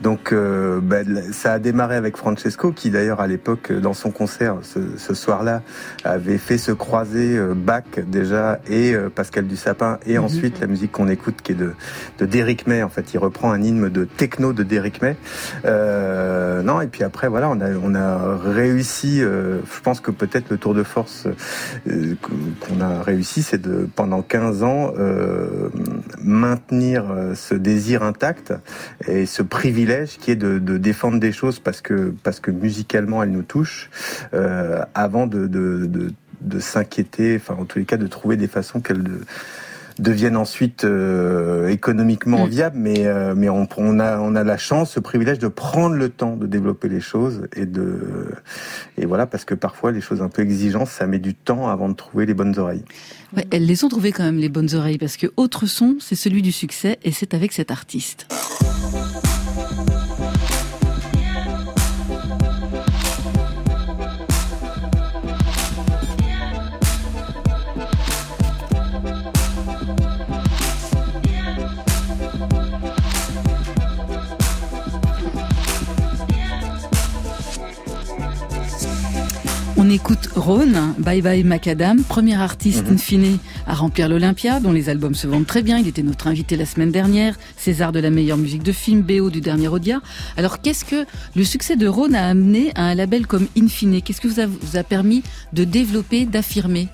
Donc, 0.02 0.34
euh, 0.34 0.80
bah, 0.82 0.98
ça 1.32 1.54
a 1.54 1.60
démarré 1.60 1.96
avec 1.96 2.18
Francesco, 2.18 2.72
qui 2.72 2.90
d'ailleurs 2.90 3.22
à 3.22 3.28
l'époque, 3.28 3.72
dans 3.72 3.94
son 3.94 4.12
concert 4.12 4.58
ce, 4.62 4.80
ce 4.98 5.14
soir-là, 5.14 5.62
avait 6.04 6.38
fait 6.38 6.58
se 6.58 6.72
croiser 6.74 7.38
euh, 7.38 7.54
Bach 7.56 7.84
déjà 8.08 8.60
et 8.70 8.94
euh, 8.94 9.10
Pascal 9.10 9.48
Dussapin 9.48 10.00
et 10.06 10.18
Mhm. 10.18 10.26
ensuite 10.26 10.60
la 10.60 10.68
musique 10.68 10.92
qu'on 10.92 11.08
écoute 11.08 11.36
qui 11.42 11.54
est 11.54 11.56
de, 11.56 11.72
de 12.20 12.26
Derrick 12.26 12.68
May. 12.68 12.84
En 12.84 12.90
fait, 12.90 13.14
il 13.14 13.18
reprend 13.18 13.52
un 13.52 13.62
hymne 13.62 13.90
de 13.90 14.04
techno 14.06 14.52
de 14.54 14.64
Derrick 14.64 15.02
May. 15.02 15.16
Euh, 15.66 16.62
non, 16.62 16.82
et 16.82 16.88
puis 16.88 17.04
après, 17.04 17.28
voilà, 17.28 17.50
on 17.50 17.60
a, 17.62 17.70
on 17.82 17.96
a 17.96 18.38
réussi. 18.38 19.22
euh, 19.22 19.60
je 19.74 19.82
pense 19.82 20.00
que 20.02 20.12
peut-être 20.12 20.50
le 20.50 20.58
tour 20.58 20.73
de 20.74 20.84
force 20.84 21.28
euh, 21.88 22.16
qu'on 22.22 22.82
a 22.82 23.02
réussi, 23.02 23.44
c'est 23.44 23.62
de 23.62 23.88
pendant 23.96 24.22
15 24.22 24.64
ans 24.64 24.94
euh, 24.98 25.70
maintenir 26.22 27.12
euh, 27.12 27.36
ce 27.36 27.56
désir 27.56 28.04
intact 28.04 28.54
et 29.08 29.26
ce 29.26 29.42
privilège 29.42 30.18
qui 30.18 30.32
est 30.32 30.36
de, 30.36 30.60
de 30.60 30.78
défendre 30.78 31.20
des 31.20 31.32
choses 31.32 31.60
parce 31.60 31.82
que 31.82 32.14
parce 32.24 32.40
que 32.40 32.52
musicalement 32.52 33.24
elles 33.24 33.32
nous 33.32 33.44
touchent, 33.44 33.90
avant 34.94 35.28
de 35.28 35.48
de, 35.48 35.90
de, 36.42 36.60
s'inquiéter, 36.60 37.36
enfin 37.36 37.56
en 37.60 37.66
tous 37.66 37.80
les 37.80 37.86
cas 37.86 37.98
de 37.98 38.08
trouver 38.08 38.38
des 38.38 38.48
façons 38.48 38.80
qu'elles 38.80 39.04
deviennent 40.00 40.38
ensuite 40.38 40.84
euh, 40.84 41.70
économiquement 41.70 42.46
viables, 42.46 42.78
mais 42.78 43.06
euh, 43.06 43.34
mais 43.36 43.50
on, 43.50 43.68
on 43.78 44.00
a 44.00 44.20
on 44.20 44.36
a 44.36 44.44
la 44.44 44.58
chance, 44.58 44.92
ce 44.92 45.00
privilège 45.00 45.40
de 45.40 45.48
prendre 45.48 45.96
le 45.96 46.10
temps 46.10 46.36
de 46.36 46.48
développer 46.48 46.90
les 46.90 47.00
choses 47.00 47.48
et 47.56 47.66
de 47.66 48.32
et 48.98 49.06
voilà 49.06 49.26
parce 49.26 49.46
que 49.46 49.56
parfois 49.56 49.92
les 49.92 50.02
choses 50.02 50.22
un 50.22 50.30
peu 50.30 50.42
exigeantes, 50.42 50.88
ça 50.88 51.08
met 51.08 51.20
du 51.20 51.34
temps 51.34 51.70
avant 51.70 51.90
de 51.90 51.96
trouver 51.96 52.26
les 52.26 52.34
bonnes 52.34 52.58
oreilles. 52.58 52.86
Ouais, 53.36 53.46
elles 53.52 53.66
les 53.66 53.84
ont 53.84 53.90
trouvées 53.90 54.12
quand 54.12 54.24
même 54.24 54.38
les 54.38 54.50
bonnes 54.50 54.74
oreilles 54.76 54.98
parce 54.98 55.18
que 55.18 55.28
autre 55.38 55.66
son, 55.66 55.98
c'est 56.00 56.16
celui 56.16 56.42
du 56.42 56.52
succès 56.52 57.00
et 57.04 57.12
c'est 57.12 57.34
avec 57.34 57.52
cet 57.52 57.72
artiste. 57.72 58.28
Écoute 79.94 80.30
Rhône, 80.36 80.96
Bye 80.98 81.22
Bye 81.22 81.44
Macadam, 81.44 82.04
premier 82.04 82.36
artiste 82.36 82.86
in 82.90 82.98
fine 82.98 83.38
à 83.68 83.76
remplir 83.76 84.10
l'Olympia, 84.10 84.60
dont 84.60 84.72
les 84.72 84.90
albums 84.90 85.14
se 85.14 85.28
vendent 85.28 85.46
très 85.46 85.62
bien. 85.62 85.78
Il 85.78 85.88
était 85.88 86.02
notre 86.02 86.26
invité 86.26 86.56
la 86.56 86.66
semaine 86.66 86.90
dernière, 86.90 87.38
César 87.58 87.92
de 87.92 88.00
la 88.00 88.10
meilleure 88.10 88.38
musique 88.38 88.64
de 88.64 88.72
film, 88.72 89.02
BO 89.02 89.30
du 89.30 89.40
dernier 89.40 89.68
Odia. 89.68 90.02
Alors 90.36 90.62
qu'est-ce 90.62 90.84
que 90.84 91.06
le 91.36 91.44
succès 91.44 91.76
de 91.76 91.88
Rhône 91.88 92.16
a 92.16 92.28
amené 92.28 92.72
à 92.74 92.86
un 92.86 92.96
label 92.96 93.28
comme 93.28 93.48
Infine 93.56 94.02
Qu'est-ce 94.02 94.20
que 94.20 94.28
vous 94.28 94.40
a, 94.40 94.48
vous 94.48 94.78
a 94.78 94.84
permis 94.84 95.22
de 95.54 95.64
développer, 95.64 96.26
d'affirmer? 96.26 96.88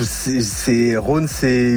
C'est, 0.00 0.96
Rhône, 0.96 1.26
c'est 1.26 1.74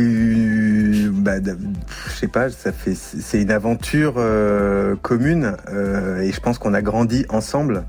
bah, 1.11 1.35
je 1.43 2.11
sais 2.15 2.27
pas, 2.27 2.49
ça 2.49 2.71
fait, 2.71 2.93
c'est 2.95 3.41
une 3.41 3.51
aventure 3.51 4.15
euh, 4.17 4.95
commune 5.01 5.55
euh, 5.69 6.19
et 6.21 6.31
je 6.31 6.39
pense 6.39 6.57
qu'on 6.59 6.73
a 6.73 6.81
grandi 6.81 7.25
ensemble. 7.29 7.83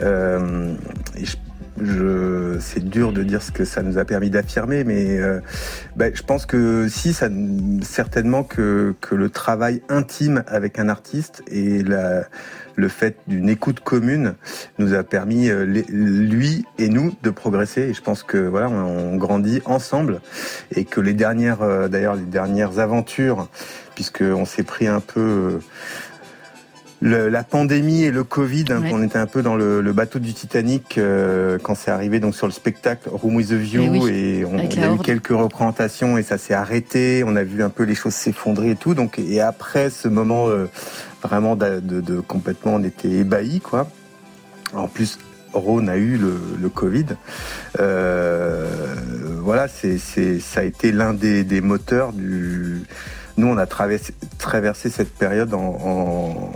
Euh, 0.00 0.74
je, 1.22 1.36
je- 1.82 2.56
c'est 2.60 2.84
dur 2.88 3.12
de 3.12 3.22
dire 3.22 3.42
ce 3.42 3.50
que 3.52 3.64
ça 3.64 3.82
nous 3.82 3.98
a 3.98 4.04
permis 4.04 4.30
d'affirmer, 4.30 4.84
mais 4.84 5.18
euh, 5.20 5.40
bah, 5.96 6.06
je 6.14 6.22
pense 6.22 6.46
que 6.46 6.88
si, 6.88 7.12
ça, 7.12 7.28
certainement 7.82 8.42
que, 8.42 8.94
que 9.02 9.14
le 9.14 9.28
travail 9.28 9.82
intime 9.88 10.44
avec 10.46 10.78
un 10.78 10.88
artiste 10.88 11.42
et 11.50 11.82
la, 11.82 12.24
le 12.76 12.88
fait 12.88 13.16
d'une 13.26 13.48
écoute 13.48 13.80
commune 13.80 14.34
nous 14.78 14.94
a 14.94 15.02
permis, 15.02 15.48
euh, 15.48 15.64
lui 15.64 16.64
et 16.78 16.88
nous, 16.88 17.14
de 17.22 17.30
progresser. 17.30 17.82
Et 17.82 17.94
je 17.94 18.02
pense 18.02 18.22
que 18.22 18.38
voilà, 18.38 18.68
on, 18.68 19.12
on 19.12 19.16
grandit 19.16 19.62
ensemble 19.64 20.20
et 20.74 20.84
que 20.84 21.00
les 21.00 21.14
dernières, 21.14 21.62
euh, 21.62 21.88
d'ailleurs, 21.88 22.16
les 22.16 22.22
dernières 22.22 22.78
aventures, 22.78 23.48
puisque 23.94 24.22
on 24.22 24.44
s'est 24.44 24.62
pris 24.62 24.86
un 24.86 25.00
peu 25.00 25.20
euh, 25.20 25.58
le- 27.00 27.28
la 27.28 27.42
pandémie 27.44 28.04
et 28.04 28.10
le 28.10 28.24
Covid, 28.24 28.64
hein, 28.70 28.80
Ouais. 28.82 28.90
qu'on 28.90 29.02
était 29.02 29.18
un 29.18 29.26
peu 29.26 29.42
dans 29.42 29.56
le, 29.56 29.80
le 29.80 29.92
bateau 29.92 30.18
du 30.18 30.32
Titanic 30.32 30.96
euh, 30.98 31.58
quand 31.62 31.74
c'est 31.74 31.90
arrivé 31.90 32.20
donc 32.20 32.34
sur 32.34 32.46
le 32.46 32.52
spectacle 32.52 33.08
Room 33.12 33.36
with 33.36 33.50
a 33.52 33.56
View 33.56 33.82
Eh 33.84 33.88
oui, 33.88 34.10
et 34.10 34.44
on, 34.44 34.58
a 34.58 34.64
eu 34.94 34.98
quelques 35.02 35.28
représentations 35.28 36.16
et 36.16 36.22
ça 36.22 36.38
s'est 36.38 36.54
arrêté. 36.54 37.22
On 37.26 37.36
a 37.36 37.42
vu 37.44 37.62
un 37.62 37.68
peu 37.70 37.82
les 37.84 37.94
choses 37.94 38.14
s'effondrer 38.14 38.70
et 38.70 38.76
tout. 38.76 38.94
Donc 38.94 39.18
et 39.18 39.40
après 39.40 39.90
ce 39.90 40.08
moment 40.08 40.48
euh, 40.48 40.66
vraiment 41.22 41.56
de, 41.56 41.80
de- 41.80 42.00
de 42.00 42.20
complètement, 42.20 42.76
on 42.76 42.82
était 42.84 43.10
ébahis 43.10 43.60
quoi. 43.60 43.88
En 44.72 44.88
plus, 44.88 45.18
Rhône 45.52 45.88
a 45.88 45.96
eu 45.96 46.16
le, 46.16 46.34
le 46.60 46.68
Covid. 46.68 47.06
Euh, 47.80 48.66
voilà, 49.40 49.68
c'est, 49.68 49.98
c'est, 49.98 50.40
ça 50.40 50.60
a 50.60 50.62
été 50.64 50.90
l'un 50.90 51.14
des, 51.14 51.44
des 51.44 51.60
moteurs 51.60 52.12
du. 52.12 52.82
Nous, 53.36 53.46
on 53.46 53.56
a 53.56 53.66
traversé, 53.66 54.90
cette 54.90 55.14
période 55.14 55.54
en, 55.54 56.52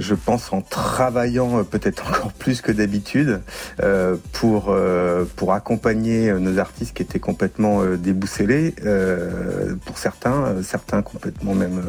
je 0.00 0.14
pense 0.14 0.52
en 0.52 0.62
travaillant 0.62 1.58
euh, 1.58 1.62
peut-être 1.62 2.06
encore 2.08 2.32
plus 2.32 2.60
que 2.60 2.72
d'habitude 2.72 3.42
euh, 3.82 4.16
pour 4.32 4.70
euh, 4.70 5.24
pour 5.36 5.52
accompagner 5.52 6.32
nos 6.32 6.58
artistes 6.58 6.96
qui 6.96 7.02
étaient 7.02 7.20
complètement 7.20 7.82
euh, 7.82 7.96
déboussolés 7.96 8.74
pour 9.84 9.98
certains, 9.98 10.62
certains 10.62 11.02
complètement 11.02 11.54
même 11.54 11.82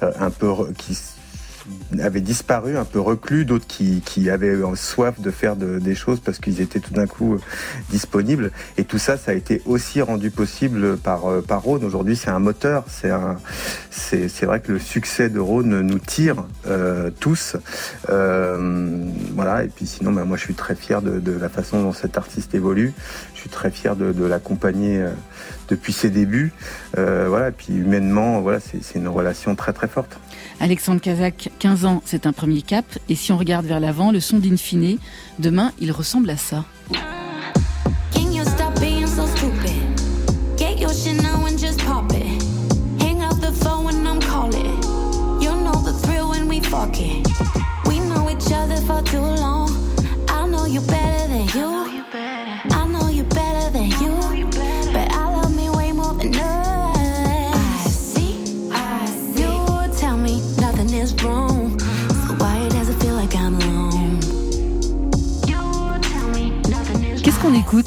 un 0.00 0.30
peu 0.30 0.48
qui 0.76 0.98
avaient 2.00 2.20
disparu, 2.20 2.76
un 2.76 2.84
peu 2.84 3.00
reclus, 3.00 3.44
d'autres 3.44 3.66
qui, 3.66 4.00
qui 4.04 4.30
avaient 4.30 4.56
soif 4.74 5.20
de 5.20 5.30
faire 5.30 5.56
de- 5.56 5.78
des 5.78 5.94
choses 5.94 6.20
parce 6.20 6.38
qu'ils 6.38 6.60
étaient 6.60 6.80
tout 6.80 6.94
d'un 6.94 7.06
coup 7.06 7.34
euh, 7.34 7.40
disponibles. 7.90 8.50
Et 8.76 8.84
tout 8.84 8.98
ça, 8.98 9.16
ça 9.16 9.32
a 9.32 9.34
été 9.34 9.62
aussi 9.66 10.02
rendu 10.02 10.30
possible 10.30 10.96
par, 10.96 11.26
euh, 11.26 11.42
par 11.42 11.62
Rhône. 11.62 11.84
Aujourd'hui, 11.84 12.16
c'est 12.16 12.30
un 12.30 12.38
moteur. 12.38 12.84
C'est 12.88 13.10
c'est, 13.90 14.28
c'est 14.28 14.46
vrai 14.46 14.60
que 14.60 14.72
le 14.72 14.78
succès 14.78 15.30
de 15.30 15.38
Rhône 15.38 15.80
nous 15.80 15.98
tire 15.98 16.44
euh, 16.66 17.10
tous. 17.20 17.56
Voilà. 18.08 19.64
Et 19.64 19.68
puis 19.68 19.86
sinon, 19.86 20.12
bah, 20.12 20.24
moi, 20.24 20.36
je 20.36 20.42
suis 20.42 20.54
très 20.54 20.74
fier 20.74 21.02
de, 21.02 21.32
la 21.32 21.48
façon 21.48 21.82
dont 21.82 21.92
cet 21.92 22.18
artiste 22.18 22.54
évolue. 22.54 22.92
Je 23.34 23.40
suis 23.40 23.50
très 23.50 23.70
fier 23.70 23.96
de, 23.96 24.24
l'accompagner 24.24 25.04
depuis 25.68 25.92
ses 25.92 26.10
débuts. 26.10 26.52
Voilà. 26.94 27.48
Et 27.48 27.52
puis 27.52 27.74
humainement, 27.74 28.40
voilà, 28.40 28.60
c'est, 28.60 28.82
c'est 28.82 28.98
une 28.98 29.08
relation 29.08 29.54
très 29.54 29.72
très 29.72 29.88
forte. 29.88 30.18
Alexandre 30.60 31.00
Kazak, 31.00 31.50
15 31.58 31.84
ans, 31.84 32.02
c'est 32.04 32.26
un 32.26 32.32
premier 32.32 32.62
cap. 32.62 32.84
Et 33.08 33.14
si 33.14 33.32
on 33.32 33.38
regarde 33.38 33.66
vers 33.66 33.80
l'avant, 33.80 34.10
le 34.10 34.20
son 34.20 34.38
d'Infine, 34.38 34.98
demain, 35.38 35.72
il 35.80 35.92
ressemble 35.92 36.30
à 36.30 36.36
ça. 36.36 36.64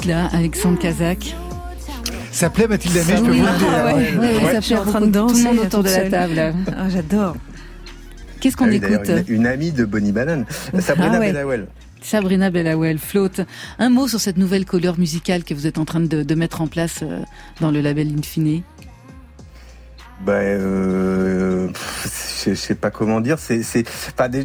Écoute 0.00 0.06
là, 0.06 0.28
Alexandre 0.32 0.78
Kazak 0.78 1.34
Ça 2.32 2.48
plaît 2.50 2.66
Mathilde 2.68 2.96
Amé, 2.96 3.16
je 3.16 3.22
peux 3.22 3.30
Oui, 3.30 3.40
vous 3.40 3.46
le 3.46 3.58
dire. 3.58 3.68
ah 3.70 3.86
ouais, 3.86 3.92
ouais, 3.92 4.44
ouais, 4.44 4.52
ça 4.54 4.60
plaît 4.60 4.76
en 4.76 4.84
train 4.90 5.00
de 5.02 5.06
danser 5.06 5.34
Tout 5.44 5.48
le 5.50 5.54
monde 5.56 5.66
autour 5.66 5.82
de 5.82 5.88
la 5.90 6.10
table. 6.10 6.54
Ah, 6.76 6.88
J'adore. 6.88 7.36
Qu'est-ce 8.40 8.56
qu'on 8.56 8.66
Ah 8.70 8.72
écoute 8.74 9.10
une, 9.28 9.34
une 9.36 9.46
amie 9.46 9.72
de 9.72 9.84
Bonnie 9.84 10.12
Banane, 10.12 10.46
Sabrina 10.78 11.16
Ah 11.16 11.18
ouais. 11.20 11.32
Bellawell. 11.32 11.66
Sabrina 12.02 12.48
Bellawell, 12.50 12.98
Float. 12.98 13.44
Un 13.78 13.90
mot 13.90 14.08
sur 14.08 14.20
cette 14.20 14.38
nouvelle 14.38 14.64
couleur 14.64 14.98
musicale 14.98 15.44
que 15.44 15.52
vous 15.52 15.66
êtes 15.66 15.76
en 15.76 15.84
train 15.84 16.00
de, 16.00 16.22
de 16.22 16.34
mettre 16.34 16.62
en 16.62 16.66
place 16.66 17.00
euh, 17.02 17.18
dans 17.60 17.70
le 17.70 17.82
label 17.82 18.08
Infine. 18.18 18.62
Ben, 20.20 20.32
euh, 20.32 21.68
je, 22.44 22.54
sais 22.54 22.74
pas 22.74 22.90
comment 22.90 23.20
dire. 23.20 23.38
C'est, 23.38 23.62
c'est, 23.62 23.86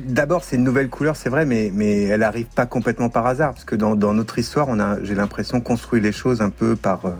d'abord, 0.05 0.43
c'est 0.43 0.55
une 0.55 0.63
nouvelle 0.63 0.89
couleur, 0.89 1.17
c'est 1.17 1.29
vrai, 1.29 1.45
mais 1.45 1.69
mais 1.73 2.03
elle 2.03 2.23
arrive 2.23 2.45
pas 2.45 2.65
complètement 2.65 3.09
par 3.09 3.27
hasard, 3.27 3.53
parce 3.53 3.65
que 3.65 3.75
dans, 3.75 3.95
dans 3.95 4.13
notre 4.13 4.39
histoire, 4.39 4.67
on 4.69 4.79
a, 4.79 5.03
j'ai 5.03 5.15
l'impression, 5.15 5.59
construit 5.59 5.99
les 5.99 6.13
choses 6.13 6.41
un 6.41 6.49
peu 6.49 6.77
par 6.77 7.05
euh, 7.05 7.11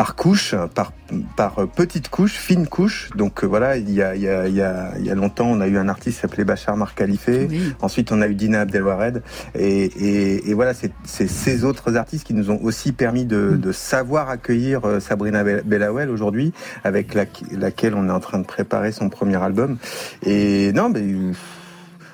par 0.00 0.14
couche, 0.16 0.54
par 0.74 0.92
par 1.36 1.68
petites 1.68 2.08
couches, 2.08 2.32
fines 2.32 2.66
couches. 2.66 3.10
Donc 3.16 3.44
euh, 3.44 3.46
voilà, 3.46 3.76
il 3.76 3.90
y 3.90 4.00
a 4.00 4.14
il 4.16 4.22
y 4.22 4.28
a 4.30 4.48
il 4.48 4.54
y 4.54 4.62
a 4.62 4.92
il 4.98 5.04
y 5.04 5.10
a 5.10 5.14
longtemps, 5.14 5.44
on 5.50 5.60
a 5.60 5.66
eu 5.66 5.76
un 5.76 5.90
artiste 5.90 6.16
qui 6.16 6.22
s'appelait 6.22 6.44
Bachar 6.44 6.74
Mar 6.74 6.94
Khalifa. 6.94 7.32
Ensuite, 7.82 8.10
on 8.10 8.22
a 8.22 8.26
eu 8.26 8.34
Dina 8.34 8.62
Abdelwared. 8.62 9.22
Et, 9.54 9.84
et, 9.84 10.48
et 10.48 10.54
voilà, 10.54 10.72
c'est 10.72 10.92
c'est 11.04 11.28
ces 11.28 11.64
autres 11.64 11.96
artistes 11.96 12.26
qui 12.26 12.32
nous 12.32 12.50
ont 12.50 12.60
aussi 12.62 12.92
permis 12.92 13.26
de, 13.26 13.58
de 13.58 13.72
savoir 13.72 14.30
accueillir 14.30 14.86
euh, 14.86 15.00
Sabrina 15.00 15.44
Bel- 15.44 15.64
Bellawell 15.66 16.08
aujourd'hui, 16.08 16.54
avec 16.82 17.12
la- 17.12 17.26
laquelle 17.52 17.94
on 17.94 18.08
est 18.08 18.12
en 18.12 18.20
train 18.20 18.38
de 18.38 18.46
préparer 18.46 18.92
son 18.92 19.10
premier 19.10 19.36
album. 19.36 19.76
Et 20.24 20.72
non, 20.72 20.88
mais 20.88 21.02
euh, 21.02 21.32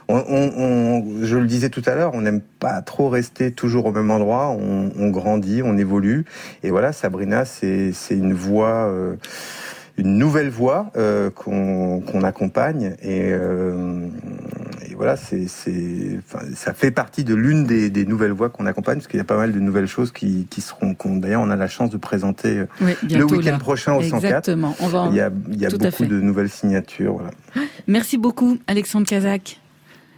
on, 0.09 0.17
on- 0.29 0.53
on- 0.59 1.05
je 1.25 1.37
le 1.37 1.47
disais 1.47 1.69
tout 1.69 1.83
à 1.87 1.95
l'heure, 1.95 2.13
on 2.15 2.21
n'aime 2.21 2.41
pas 2.41 2.81
trop 2.83 3.09
rester 3.09 3.51
toujours 3.53 3.87
au 3.87 3.93
même 3.93 4.11
endroit. 4.11 4.49
On, 4.51 4.91
on 4.99 5.09
grandit, 5.11 5.63
on 5.65 5.77
évolue. 5.77 6.25
Et 6.63 6.71
voilà, 6.71 6.93
Sabrina, 6.93 7.45
c'est 7.45 7.93
une 8.11 8.35
voix. 8.35 8.87
euh, 8.89 9.17
une 9.99 10.19
nouvelle 10.19 10.51
voix 10.51 10.91
euh, 10.99 11.31
qu'on 11.31 12.23
accompagne 12.23 12.97
et, 13.01 13.31
euh, 13.33 14.07
et 14.91 14.95
voilà 14.95 15.17
c'est 15.17 15.49
c'est 15.49 16.19
enfin, 16.19 16.45
ça 16.55 16.75
fait 16.75 16.91
partie 16.91 17.25
de 17.25 17.35
l'une 17.35 17.65
des, 17.65 17.89
des 17.89 18.05
nouvelles 18.05 18.33
voix 18.33 18.51
qu'on 18.51 18.67
accompagne 18.67 18.97
parce 18.99 19.07
qu'il 19.07 19.17
y 19.17 19.23
a 19.23 19.25
pas 19.25 19.39
mal 19.39 19.53
de 19.53 19.59
nouvelles 19.59 19.87
choses 19.87 20.13
qui, 20.13 20.47
qui 20.51 20.61
seront 20.61 20.95
qu'on- 20.95 21.17
d'ailleurs 21.17 21.41
on 21.41 21.49
a 21.49 21.57
la 21.57 21.67
chance 21.69 21.89
de 21.89 21.97
présenter 21.97 22.65
le 23.21 23.25
week-end 23.39 23.59
prochain 23.59 23.95
au 23.95 24.03
104 24.03 24.25
Exactement. 24.27 24.77
On 24.81 24.89
va 24.89 24.99
en- 25.05 25.11
il 25.13 25.17
y 25.17 25.21
a, 25.23 25.31
il 25.51 25.59
y 25.59 25.65
a 25.65 25.71
Tout 25.71 25.79
à 25.81 25.89
beaucoup 25.89 26.05
de 26.05 26.21
nouvelles 26.21 26.51
signatures 26.51 27.15
voilà. 27.15 27.31
Merci 27.87 28.19
beaucoup, 28.19 28.59
Alexandre 28.67 29.07
Kazak. 29.07 29.59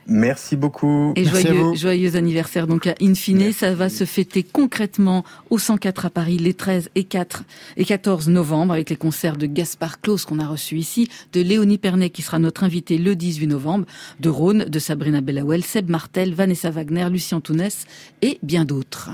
Merci 0.08 0.56
beaucoup 0.56 1.12
Et 1.16 1.24
joyeux, 1.24 1.74
joyeux 1.74 2.16
anniversaire 2.16 2.66
donc 2.66 2.86
à 2.86 2.94
Infine. 3.00 3.52
Ça 3.52 3.74
va 3.74 3.88
se 3.88 4.04
fêter 4.04 4.42
concrètement 4.42 5.24
au 5.50 5.58
104 5.58 6.06
à 6.06 6.10
Paris 6.10 6.38
les 6.38 6.54
13 6.54 6.90
et 6.94 7.04
4 7.04 7.44
et 7.76 7.84
14 7.84 8.28
novembre 8.28 8.72
avec 8.72 8.90
les 8.90 8.96
concerts 8.96 9.36
de 9.36 9.46
Gaspard 9.46 10.00
Claus 10.00 10.24
qu'on 10.24 10.38
a 10.38 10.46
reçu 10.46 10.76
ici, 10.76 11.08
de 11.32 11.40
Léonie 11.40 11.78
Pernet 11.78 12.10
qui 12.10 12.22
sera 12.22 12.38
notre 12.38 12.64
invité 12.64 12.98
le 12.98 13.14
18 13.14 13.46
novembre, 13.46 13.86
de 14.20 14.28
Rhône, 14.28 14.64
de 14.64 14.78
Sabrina 14.78 15.20
Bellawell, 15.20 15.64
Seb 15.64 15.88
Martel, 15.90 16.34
Vanessa 16.34 16.70
Wagner, 16.70 17.08
Lucien 17.10 17.40
Tounès 17.40 17.86
et 18.22 18.38
bien 18.42 18.64
d'autres. 18.64 19.10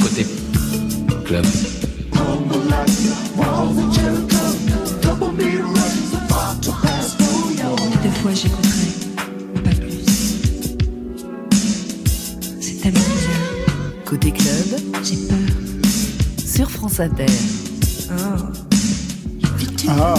Côté 0.00 0.26
club. 1.24 1.44
Fois 8.22 8.34
Côté 14.04 14.32
club, 14.32 14.80
J'ai 15.04 15.16
peur. 15.16 15.38
sur 16.44 16.70
France 16.70 16.98
Inter. 17.00 17.26
Ah, 19.88 20.14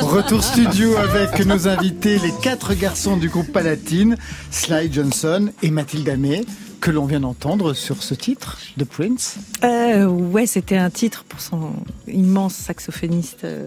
retour 0.00 0.42
studio 0.42 0.96
avec 0.96 1.44
nos 1.44 1.68
invités, 1.68 2.18
les 2.18 2.32
quatre 2.42 2.74
garçons 2.74 3.16
du 3.16 3.28
groupe 3.28 3.52
Palatine, 3.52 4.16
Sly 4.50 4.92
Johnson 4.92 5.50
et 5.62 5.70
Mathilde 5.70 6.08
Amé, 6.08 6.44
que 6.80 6.90
l'on 6.90 7.04
vient 7.04 7.20
d'entendre 7.20 7.74
sur 7.74 8.02
ce 8.02 8.14
titre 8.14 8.58
de 8.76 8.84
Prince. 8.84 9.36
Euh, 9.62 10.06
ouais, 10.06 10.46
c'était 10.46 10.76
un 10.78 10.90
titre 10.90 11.24
pour 11.28 11.40
son 11.40 11.72
immense 12.08 12.54
saxophoniste 12.54 13.44
euh, 13.44 13.66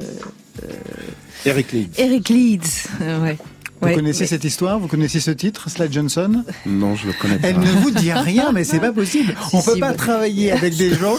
euh, 0.64 0.68
Eric 1.46 1.72
Leeds. 1.72 2.00
Eric 2.00 2.30
Leeds. 2.30 2.88
Euh, 3.02 3.22
ouais. 3.22 3.38
Vous 3.82 3.88
Ouais, 3.88 3.96
connaissez 3.96 4.22
mais- 4.22 4.28
cette 4.28 4.44
histoire 4.46 4.80
Vous 4.80 4.88
connaissez 4.88 5.20
ce 5.20 5.32
titre, 5.32 5.70
Sly 5.70 5.92
Johnson 5.92 6.44
Non, 6.66 6.96
je 6.96 7.08
le 7.08 7.14
connais 7.14 7.38
pas. 7.38 7.50
Elle 7.50 7.60
ne 7.60 7.66
vous 7.66 7.92
dit 7.92 8.12
rien, 8.14 8.52
mais 8.54 8.64
c'est 8.64 8.80
pas 8.80 8.92
possible. 8.94 9.36
On 9.54 9.62
peut 9.62 9.74
si, 9.74 9.80
pas 9.80 9.94
travailler 9.94 10.52
avec 10.54 10.76
des 10.78 10.94
gens 10.96 11.16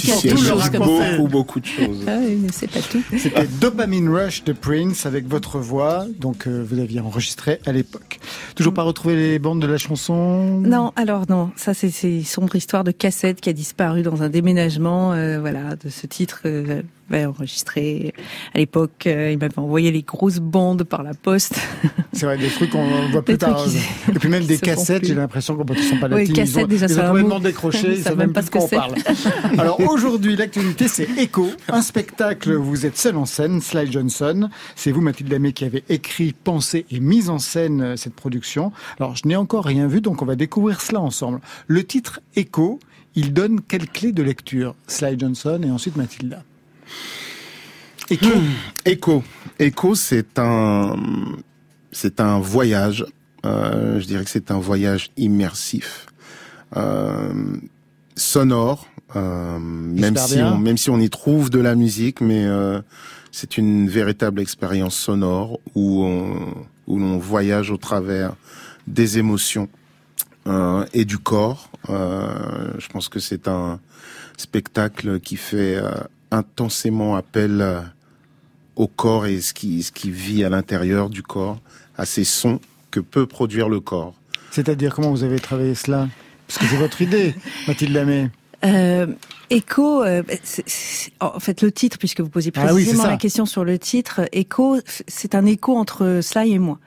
qui 0.00 0.12
ont 0.12 0.20
tout 0.34 0.42
leur 0.44 0.70
beaucoup, 0.70 1.28
beaucoup 1.28 1.60
de 1.60 1.66
choses. 1.66 2.04
Ah 2.08 2.16
oui, 2.20 2.38
mais 2.40 2.48
c'est 2.52 2.70
pas 2.70 2.80
tout. 2.80 3.02
C'était 3.18 3.46
Dopamine 3.60 4.08
Rush 4.08 4.44
de 4.44 4.52
Prince 4.52 5.04
avec 5.06 5.28
votre 5.28 5.58
voix, 5.58 6.06
donc 6.18 6.46
euh, 6.46 6.64
vous 6.68 6.78
aviez 6.78 7.00
enregistré 7.00 7.60
à 7.66 7.72
l'époque. 7.72 8.18
Toujours 8.54 8.72
pas 8.74 8.82
retrouvé 8.82 9.14
les 9.16 9.38
bandes 9.38 9.60
de 9.60 9.66
la 9.66 9.78
chanson 9.78 10.58
Non, 10.60 10.92
alors 10.96 11.24
non, 11.28 11.50
ça 11.56 11.74
c'est 11.74 11.90
c'est 11.90 12.10
une 12.10 12.24
sombre 12.24 12.56
histoire 12.56 12.82
de 12.84 12.90
cassette 12.92 13.40
qui 13.40 13.48
a 13.50 13.52
disparu 13.52 14.02
dans 14.02 14.22
un 14.22 14.28
déménagement, 14.28 15.12
euh, 15.12 15.38
voilà, 15.38 15.76
de 15.76 15.90
ce 15.90 16.06
titre 16.06 16.40
que 16.42 16.82
enregistré 17.12 18.12
à 18.54 18.58
l'époque. 18.58 19.06
euh, 19.06 19.30
il 19.32 19.38
m'avait 19.38 19.58
envoyé 19.58 19.90
les 19.92 20.02
grosses 20.02 20.38
bandes 20.40 20.82
par 20.84 21.02
la 21.02 21.14
poste. 21.14 21.54
C'est 22.12 22.26
vrai, 22.26 22.38
des 22.38 22.48
trucs 22.48 22.70
qu'on 22.70 23.08
voit 23.10 23.22
plus 23.24 23.38
tard. 23.38 23.64
qui- 23.64 23.76
Et 24.10 24.18
puis 24.18 24.28
même 24.28 24.44
des 24.46 24.58
cassettes, 24.58 25.04
j'ai 25.06 25.14
l'impression 25.14 25.56
qu'on 25.56 25.64
ne 25.72 25.78
sont 25.78 25.98
pas 25.98 26.06
Oui, 26.08 26.20
latines. 26.20 26.30
ils 26.30 26.32
cassettes, 26.34 26.64
ont, 26.64 26.66
déjà, 26.66 26.86
ils 26.86 26.98
ont 27.00 27.06
complètement 27.08 27.40
décroché, 27.40 27.86
Ils 27.88 27.98
ils 27.98 28.02
savent 28.02 28.16
même 28.18 28.32
pas 28.32 28.40
plus 28.42 28.46
ce 28.46 28.52
de 28.52 28.58
quoi 28.58 28.64
on 28.64 28.68
parle. 28.68 28.94
Alors 29.58 29.80
aujourd'hui, 29.80 30.36
l'actualité, 30.36 30.88
c'est 30.88 31.08
Echo, 31.18 31.48
un 31.68 31.82
spectacle 31.82 32.52
où 32.54 32.64
vous 32.64 32.86
êtes 32.86 32.96
seul 32.96 33.16
en 33.16 33.26
scène, 33.26 33.60
Sly 33.60 33.90
Johnson. 33.92 34.48
C'est 34.74 34.92
vous, 34.92 35.00
Mathilde 35.00 35.30
Damé, 35.30 35.52
qui 35.52 35.64
avez 35.64 35.84
écrit, 35.88 36.32
pensé 36.32 36.86
et 36.90 37.00
mis 37.00 37.28
en 37.28 37.38
scène 37.38 37.80
euh, 37.82 37.96
cette 37.96 38.14
production. 38.14 38.72
Alors, 38.98 39.14
je 39.16 39.26
n'ai 39.28 39.36
encore 39.36 39.64
rien 39.64 39.86
vu, 39.86 40.00
donc 40.00 40.22
on 40.22 40.26
va 40.26 40.36
découvrir 40.36 40.80
cela 40.80 41.00
ensemble. 41.00 41.40
Le 41.66 41.84
titre 41.84 42.20
Echo, 42.34 42.78
il 43.14 43.32
donne 43.32 43.60
quelle 43.60 43.88
clé 43.88 44.12
de 44.12 44.22
lecture? 44.22 44.74
Sly 44.86 45.18
Johnson 45.18 45.60
et 45.64 45.70
ensuite 45.70 45.96
Mathilda. 45.96 46.42
Echo. 48.10 48.30
Echo. 48.84 49.24
Echo, 49.58 49.94
c'est 49.94 50.38
un, 50.38 50.96
c'est 51.92 52.20
un 52.20 52.38
voyage. 52.38 53.04
Euh, 53.44 54.00
je 54.00 54.06
dirais 54.06 54.24
que 54.24 54.30
c'est 54.30 54.50
un 54.50 54.58
voyage 54.58 55.10
immersif, 55.16 56.06
euh, 56.76 57.32
sonore. 58.14 58.86
Euh, 59.14 59.58
même 59.58 60.16
si 60.16 60.34
bien. 60.34 60.52
on, 60.52 60.58
même 60.58 60.76
si 60.76 60.90
on 60.90 60.98
y 60.98 61.08
trouve 61.08 61.48
de 61.48 61.60
la 61.60 61.74
musique, 61.74 62.20
mais 62.20 62.46
c'est 63.32 63.58
une 63.58 63.88
véritable 63.88 64.40
expérience 64.40 64.96
sonore 64.96 65.60
où 65.74 66.04
on, 66.04 66.54
où 66.86 66.98
l'on 66.98 67.18
voyage 67.18 67.70
au 67.70 67.76
travers 67.76 68.34
des 68.86 69.18
émotions 69.18 69.68
et 70.92 71.04
du 71.04 71.18
corps. 71.18 71.70
Je 71.88 72.88
pense 72.88 73.08
que 73.08 73.20
c'est 73.20 73.48
un 73.48 73.80
spectacle 74.36 75.20
qui 75.20 75.36
fait 75.36 75.80
intensément 76.30 77.16
appel 77.16 77.60
euh, 77.60 77.80
au 78.76 78.86
corps 78.86 79.26
et 79.26 79.40
ce 79.40 79.54
qui, 79.54 79.82
ce 79.82 79.92
qui 79.92 80.10
vit 80.10 80.44
à 80.44 80.48
l'intérieur 80.48 81.10
du 81.10 81.22
corps, 81.22 81.58
à 81.96 82.04
ces 82.06 82.24
sons 82.24 82.60
que 82.90 83.00
peut 83.00 83.26
produire 83.26 83.68
le 83.68 83.80
corps. 83.80 84.14
C'est-à-dire, 84.50 84.94
comment 84.94 85.10
vous 85.10 85.24
avez 85.24 85.38
travaillé 85.38 85.74
cela? 85.74 86.08
Parce 86.46 86.58
que 86.58 86.66
c'est 86.66 86.76
votre 86.76 87.02
idée, 87.02 87.34
Mathilde 87.68 87.92
Lamé. 87.92 88.30
Euh, 88.64 89.06
Echo, 89.50 90.02
euh, 90.02 90.22
en 91.20 91.40
fait, 91.40 91.62
le 91.62 91.70
titre, 91.70 91.98
puisque 91.98 92.20
vous 92.20 92.28
posez 92.28 92.52
Ah 92.56 92.66
oui, 92.66 92.84
précisément 92.84 93.06
la 93.06 93.16
question 93.16 93.46
sur 93.46 93.64
le 93.64 93.78
titre, 93.78 94.22
Echo, 94.32 94.78
c'est 95.06 95.34
un 95.34 95.46
écho 95.46 95.76
entre 95.76 96.20
Sly 96.22 96.52
et 96.52 96.58
moi. 96.58 96.78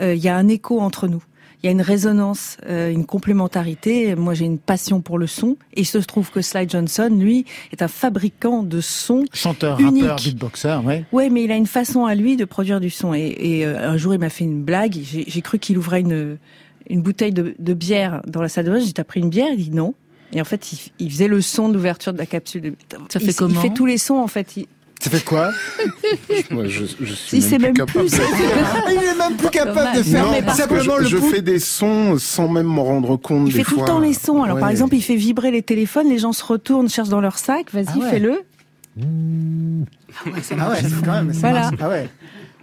Euh, 0.00 0.14
Il 0.14 0.22
y 0.22 0.28
a 0.28 0.36
un 0.36 0.48
écho 0.48 0.80
entre 0.80 1.08
nous. 1.08 1.22
Il 1.62 1.66
y 1.66 1.68
a 1.68 1.72
une 1.72 1.82
résonance, 1.82 2.56
euh, 2.68 2.90
une 2.90 3.04
complémentarité. 3.04 4.14
Moi, 4.14 4.32
j'ai 4.34 4.46
une 4.46 4.58
passion 4.58 5.00
pour 5.02 5.18
le 5.18 5.26
son, 5.26 5.56
et 5.74 5.80
il 5.82 5.84
se 5.86 5.98
trouve 5.98 6.30
que 6.30 6.40
Sly 6.40 6.68
Johnson, 6.68 7.10
lui, 7.12 7.44
est 7.72 7.82
un 7.82 7.88
fabricant 7.88 8.62
de 8.62 8.80
sons 8.80 9.24
Chanteur, 9.34 9.78
unique. 9.80 10.02
rappeur, 10.04 10.16
beatboxer, 10.24 10.76
ouais. 10.84 11.04
Ouais, 11.12 11.28
mais 11.28 11.44
il 11.44 11.50
a 11.52 11.56
une 11.56 11.66
façon 11.66 12.06
à 12.06 12.14
lui 12.14 12.36
de 12.36 12.44
produire 12.46 12.80
du 12.80 12.88
son. 12.90 13.12
Et, 13.12 13.36
et, 13.38 13.66
euh, 13.66 13.90
un 13.90 13.96
jour, 13.98 14.14
il 14.14 14.20
m'a 14.20 14.30
fait 14.30 14.44
une 14.44 14.62
blague. 14.62 14.96
J'ai 15.02 15.42
cru 15.42 15.58
qu'il 15.58 15.76
ouvrait 15.76 16.00
une, 16.00 16.38
une 16.88 17.02
bouteille 17.02 17.32
de, 17.32 17.54
de 17.58 17.74
bière 17.74 18.22
dans 18.26 18.40
la 18.40 18.48
salle 18.48 18.64
de 18.64 18.70
bain. 18.70 18.78
J'ai 18.78 18.86
dit, 18.86 18.94
t'as 18.94 19.04
pris 19.04 19.20
une 19.20 19.28
bière? 19.30 19.48
Il 19.52 19.64
dit 19.64 19.70
non. 19.70 19.94
Et 20.32 20.40
en 20.40 20.44
fait, 20.44 20.72
il, 20.72 20.78
il 21.00 21.10
faisait 21.10 21.28
le 21.28 21.40
son 21.40 21.68
d'ouverture 21.68 22.12
de 22.12 22.18
la 22.18 22.26
capsule. 22.26 22.62
de- 22.62 22.74
Ça 23.10 23.18
il, 23.20 23.26
fait 23.26 23.32
Il 23.32 23.34
comment? 23.36 23.60
fait 23.60 23.70
tous 23.74 23.84
les 23.86 23.98
sons, 23.98 24.14
en 24.18 24.28
fait. 24.28 24.56
Il, 24.56 24.66
Ça 25.02 25.08
fait 25.10 25.24
quoi 25.24 25.50
Moi, 26.50 26.64
je, 26.66 26.84
je 27.00 27.12
suis 27.14 27.38
Il 27.38 27.42
sait 27.42 27.58
même 27.58 27.72
capable 27.72 28.06
plus, 28.06 28.10
de- 28.10 28.16
Il 28.90 29.02
est 29.02 29.18
même 29.18 29.36
plus 29.36 29.48
capable 29.48 29.96
de 29.96 30.02
faire 30.02 30.26
Non, 30.26 30.42
que 30.42 30.52
simplement 30.52 30.96
je, 30.98 31.02
le 31.02 31.06
je 31.08 31.16
fais 31.16 31.40
des 31.42 31.58
sons 31.58 32.18
sans 32.18 32.48
même 32.48 32.66
m'en 32.66 32.84
rendre 32.84 33.16
compte 33.16 33.48
il 33.48 33.54
des 33.54 33.64
fait 33.64 33.70
tout 33.72 33.80
le 33.80 33.86
temps 33.86 33.98
les 33.98 34.12
sons. 34.12 34.42
Alors, 34.42 34.58
par 34.58 34.68
exemple, 34.68 34.94
il 34.94 35.02
fait 35.02 35.16
vibrer 35.16 35.50
les 35.50 35.62
téléphones. 35.62 36.08
Les 36.08 36.18
gens 36.18 36.32
se 36.32 36.44
retournent, 36.44 36.88
cherchent 36.90 37.08
dans 37.08 37.20
leur 37.22 37.38
sac. 37.38 37.72
Vas-y, 37.72 37.86
Ah 37.94 37.98
ouais. 37.98 38.10
fais-le. 38.10 38.40
Ah 38.98 39.00
ouais, 40.28 40.40
c'est 40.42 40.54
quand 40.56 41.12
même. 41.12 41.32
c'est 41.32 41.40
Voilà. 41.40 41.70
Ah 41.80 41.88
ouais. 41.88 42.08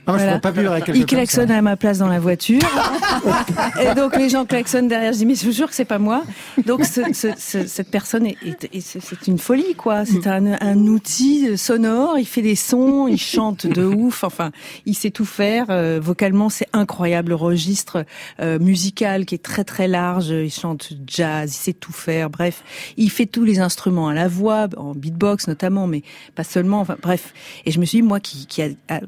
Ah, 0.08 0.18
je 0.36 0.40
pas 0.40 0.52
vivre 0.52 0.72
avec 0.72 0.88
Il 0.94 1.06
klaxonne 1.06 1.52
à 1.52 1.62
ma 1.62 1.76
place 1.76 1.98
dans 1.98 2.08
la 2.08 2.20
voiture. 2.20 2.62
et 3.82 3.94
donc 3.96 4.16
les 4.16 4.30
gens 4.30 4.46
klaxonnent 4.46 4.88
derrière. 4.88 5.14
Je 5.14 5.18
dis 5.20 5.26
mais 5.26 5.36
je 5.36 5.46
vous 5.46 5.52
jure 5.52 5.68
que 5.68 5.76
c'est 5.76 5.86
pas 5.86 6.00
moi. 6.00 6.24
Donc 6.66 6.86
ce, 6.86 7.02
ce- 7.14 7.34
ce- 7.38 7.68
cette 7.68 7.90
personne 7.92 8.26
est, 8.26 8.38
est- 8.46 8.70
est- 8.74 8.82
c'est 8.82 9.00
c'est 9.02 9.28
une 9.28 9.38
folie 9.38 9.76
quoi. 9.76 10.06
C'est 10.06 10.28
un, 10.28 10.54
un 10.62 10.78
outil 10.88 11.58
sonore. 11.58 12.18
Il 12.18 12.26
fait 12.26 12.42
des 12.42 12.56
sons, 12.56 13.08
il 13.08 13.18
chante 13.20 13.68
de 13.68 13.84
ouf. 13.86 14.24
Enfin, 14.24 14.52
il 14.86 14.96
sait 14.96 15.12
tout 15.12 15.26
faire. 15.26 15.66
Euh, 15.70 16.00
vocalement, 16.02 16.50
c'est 16.50 16.68
incroyable. 16.74 17.30
Le 17.30 17.36
registre 17.36 18.06
euh, 18.40 18.60
musical 18.60 19.26
qui 19.26 19.36
est 19.36 19.44
très 19.44 19.64
très 19.64 19.88
large. 19.88 20.28
Il 20.30 20.52
chante 20.52 20.90
jazz, 21.06 21.52
il 21.54 21.58
sait 21.58 21.74
tout 21.74 21.92
faire. 21.92 22.30
Bref, 22.30 22.64
il 22.98 23.10
fait 23.12 23.26
tous 23.26 23.44
les 23.44 23.60
instruments 23.60 24.08
à 24.08 24.14
la 24.14 24.28
voix, 24.28 24.68
en 24.78 24.94
beatbox 24.94 25.48
notamment, 25.48 25.88
mais 25.88 26.04
pas 26.36 26.44
seulement. 26.46 26.80
Enfin 26.80 26.96
bref. 27.02 27.34
Et 27.66 27.72
je 27.72 27.80
me 27.80 27.86
suis 27.86 27.98
dit 27.98 28.02
moi 28.04 28.20
qui, 28.20 28.46
qui 28.48 28.62
a- 28.62 28.70
a- 28.90 29.02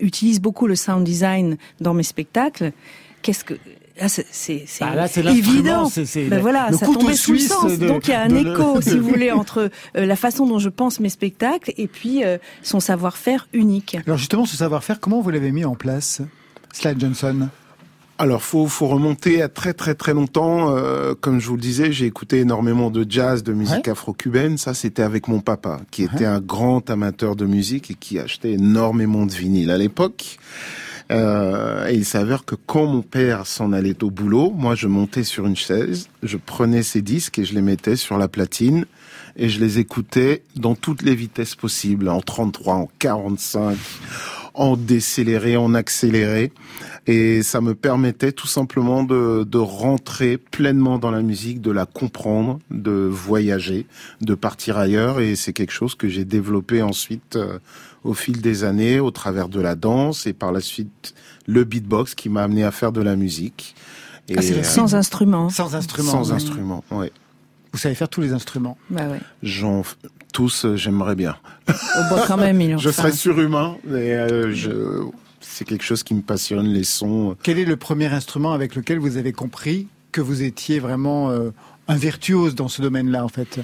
utilise 0.00 0.40
beaucoup 0.42 0.66
le 0.66 0.74
sound 0.76 1.04
design 1.04 1.56
dans 1.80 1.94
mes 1.94 2.02
spectacles, 2.02 2.72
qu'est-ce 3.22 3.44
que 3.44 3.54
Là, 4.00 4.08
c'est 4.08 4.64
Bah, 4.80 5.30
évident. 5.30 5.88
Ben 5.94 6.30
le- 6.30 6.38
voilà, 6.40 6.72
ça 6.72 6.86
tombait 6.86 7.14
sous 7.14 7.32
le 7.32 7.38
suisse 7.38 7.48
sens. 7.50 7.78
de- 7.78 7.86
Donc 7.86 8.08
il 8.08 8.12
y 8.12 8.14
a 8.14 8.22
un 8.22 8.28
le- 8.28 8.52
écho, 8.52 8.80
si 8.80 8.98
vous 8.98 9.06
voulez, 9.06 9.30
entre 9.30 9.70
euh, 9.96 10.06
la 10.06 10.16
façon 10.16 10.46
dont 10.46 10.58
je 10.58 10.70
pense 10.70 10.98
mes 10.98 11.10
spectacles 11.10 11.72
et 11.76 11.86
puis 11.88 12.24
euh, 12.24 12.38
son 12.62 12.80
savoir-faire 12.80 13.48
unique. 13.52 13.98
Alors 14.06 14.16
justement, 14.16 14.46
ce 14.46 14.56
savoir-faire, 14.56 14.98
comment 14.98 15.20
vous 15.20 15.28
l'avez 15.30 15.52
mis 15.52 15.66
en 15.66 15.74
place, 15.74 16.22
Slide 16.72 16.98
Johnson? 16.98 17.48
Alors, 18.22 18.44
faut 18.44 18.68
faut 18.68 18.86
remonter 18.86 19.42
à 19.42 19.48
très 19.48 19.74
très 19.74 19.96
très 19.96 20.14
longtemps. 20.14 20.76
Euh, 20.76 21.12
comme 21.20 21.40
je 21.40 21.48
vous 21.48 21.56
le 21.56 21.60
disais, 21.60 21.90
j'ai 21.90 22.06
écouté 22.06 22.38
énormément 22.38 22.88
de 22.88 23.04
jazz, 23.08 23.42
de 23.42 23.52
musique 23.52 23.88
afro-cubaine. 23.88 24.58
Ça, 24.58 24.74
c'était 24.74 25.02
avec 25.02 25.26
mon 25.26 25.40
papa, 25.40 25.80
qui 25.90 26.04
était 26.04 26.24
un 26.24 26.38
grand 26.38 26.88
amateur 26.88 27.34
de 27.34 27.46
musique 27.46 27.90
et 27.90 27.94
qui 27.94 28.20
achetait 28.20 28.52
énormément 28.52 29.26
de 29.26 29.32
vinyles 29.32 29.72
à 29.72 29.76
l'époque. 29.76 30.38
Euh, 31.10 31.88
et 31.88 31.94
il 31.94 32.04
s'avère 32.04 32.44
que 32.44 32.54
quand 32.54 32.86
mon 32.86 33.02
père 33.02 33.48
s'en 33.48 33.72
allait 33.72 34.04
au 34.04 34.10
boulot, 34.12 34.52
moi 34.56 34.76
je 34.76 34.86
montais 34.86 35.24
sur 35.24 35.48
une 35.48 35.56
chaise, 35.56 36.08
je 36.22 36.36
prenais 36.36 36.84
ces 36.84 37.02
disques 37.02 37.40
et 37.40 37.44
je 37.44 37.54
les 37.54 37.60
mettais 37.60 37.96
sur 37.96 38.18
la 38.18 38.28
platine 38.28 38.84
et 39.34 39.48
je 39.48 39.58
les 39.58 39.80
écoutais 39.80 40.44
dans 40.54 40.76
toutes 40.76 41.02
les 41.02 41.16
vitesses 41.16 41.56
possibles, 41.56 42.08
en 42.08 42.20
33, 42.20 42.74
en 42.74 42.88
45, 43.00 43.76
en 44.54 44.76
décéléré, 44.76 45.56
en 45.56 45.74
accéléré. 45.74 46.52
Et 47.06 47.42
ça 47.42 47.60
me 47.60 47.74
permettait 47.74 48.32
tout 48.32 48.46
simplement 48.46 49.02
de, 49.02 49.44
de 49.44 49.58
rentrer 49.58 50.38
pleinement 50.38 50.98
dans 50.98 51.10
la 51.10 51.22
musique, 51.22 51.60
de 51.60 51.70
la 51.70 51.86
comprendre, 51.86 52.58
de 52.70 53.08
voyager, 53.10 53.86
de 54.20 54.34
partir 54.34 54.78
ailleurs. 54.78 55.20
Et 55.20 55.34
c'est 55.36 55.52
quelque 55.52 55.72
chose 55.72 55.94
que 55.94 56.08
j'ai 56.08 56.24
développé 56.24 56.82
ensuite 56.82 57.36
euh, 57.36 57.58
au 58.04 58.14
fil 58.14 58.40
des 58.40 58.64
années, 58.64 59.00
au 59.00 59.10
travers 59.10 59.48
de 59.48 59.60
la 59.60 59.74
danse 59.74 60.26
et 60.26 60.32
par 60.32 60.52
la 60.52 60.60
suite 60.60 61.14
le 61.46 61.64
beatbox 61.64 62.14
qui 62.14 62.28
m'a 62.28 62.44
amené 62.44 62.62
à 62.64 62.70
faire 62.70 62.92
de 62.92 63.00
la 63.00 63.16
musique. 63.16 63.74
Et, 64.28 64.34
Ah, 64.38 64.42
c'est 64.42 64.58
euh, 64.58 64.62
Sans 64.62 64.94
instrument. 64.94 65.50
Sans 65.50 65.74
instrument. 65.74 66.10
sans 66.12 66.28
oui. 66.30 66.36
instrument, 66.36 66.84
ouais. 66.92 67.10
Vous 67.72 67.78
savez 67.78 67.94
faire 67.94 68.08
tous 68.10 68.20
les 68.20 68.32
instruments. 68.32 68.76
Bah 68.90 69.08
ouais. 69.08 69.18
J'en 69.42 69.82
tous, 70.32 70.64
euh, 70.64 70.76
j'aimerais 70.76 71.14
bien. 71.14 71.36
Au 71.68 71.72
bout 72.14 72.20
quand 72.26 72.36
même, 72.36 72.60
il 72.60 72.74
en 72.74 72.78
Je 72.78 72.90
serais 72.90 73.12
surhumain, 73.12 73.76
mais 73.84 74.12
euh, 74.12 74.52
je... 74.52 75.04
c'est 75.40 75.64
quelque 75.64 75.84
chose 75.84 76.02
qui 76.02 76.14
me 76.14 76.22
passionne, 76.22 76.66
les 76.66 76.84
sons. 76.84 77.36
Quel 77.42 77.58
est 77.58 77.64
le 77.64 77.76
premier 77.76 78.06
instrument 78.06 78.52
avec 78.52 78.74
lequel 78.74 78.98
vous 78.98 79.16
avez 79.16 79.32
compris 79.32 79.86
que 80.10 80.20
vous 80.20 80.42
étiez 80.42 80.78
vraiment 80.80 81.30
euh, 81.30 81.50
un 81.88 81.96
virtuose 81.96 82.54
dans 82.54 82.68
ce 82.68 82.82
domaine-là, 82.82 83.24
en 83.24 83.28
fait? 83.28 83.60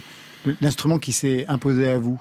L'instrument 0.61 0.99
qui 0.99 1.13
s'est 1.13 1.45
imposé 1.49 1.89
à 1.89 1.99
vous? 1.99 2.21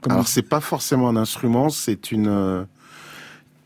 Comment- 0.00 0.16
Alors 0.16 0.28
c'est 0.28 0.42
pas 0.42 0.60
forcément 0.60 1.08
un 1.08 1.16
instrument, 1.16 1.70
c'est 1.70 2.10
une 2.12 2.28
euh, 2.28 2.64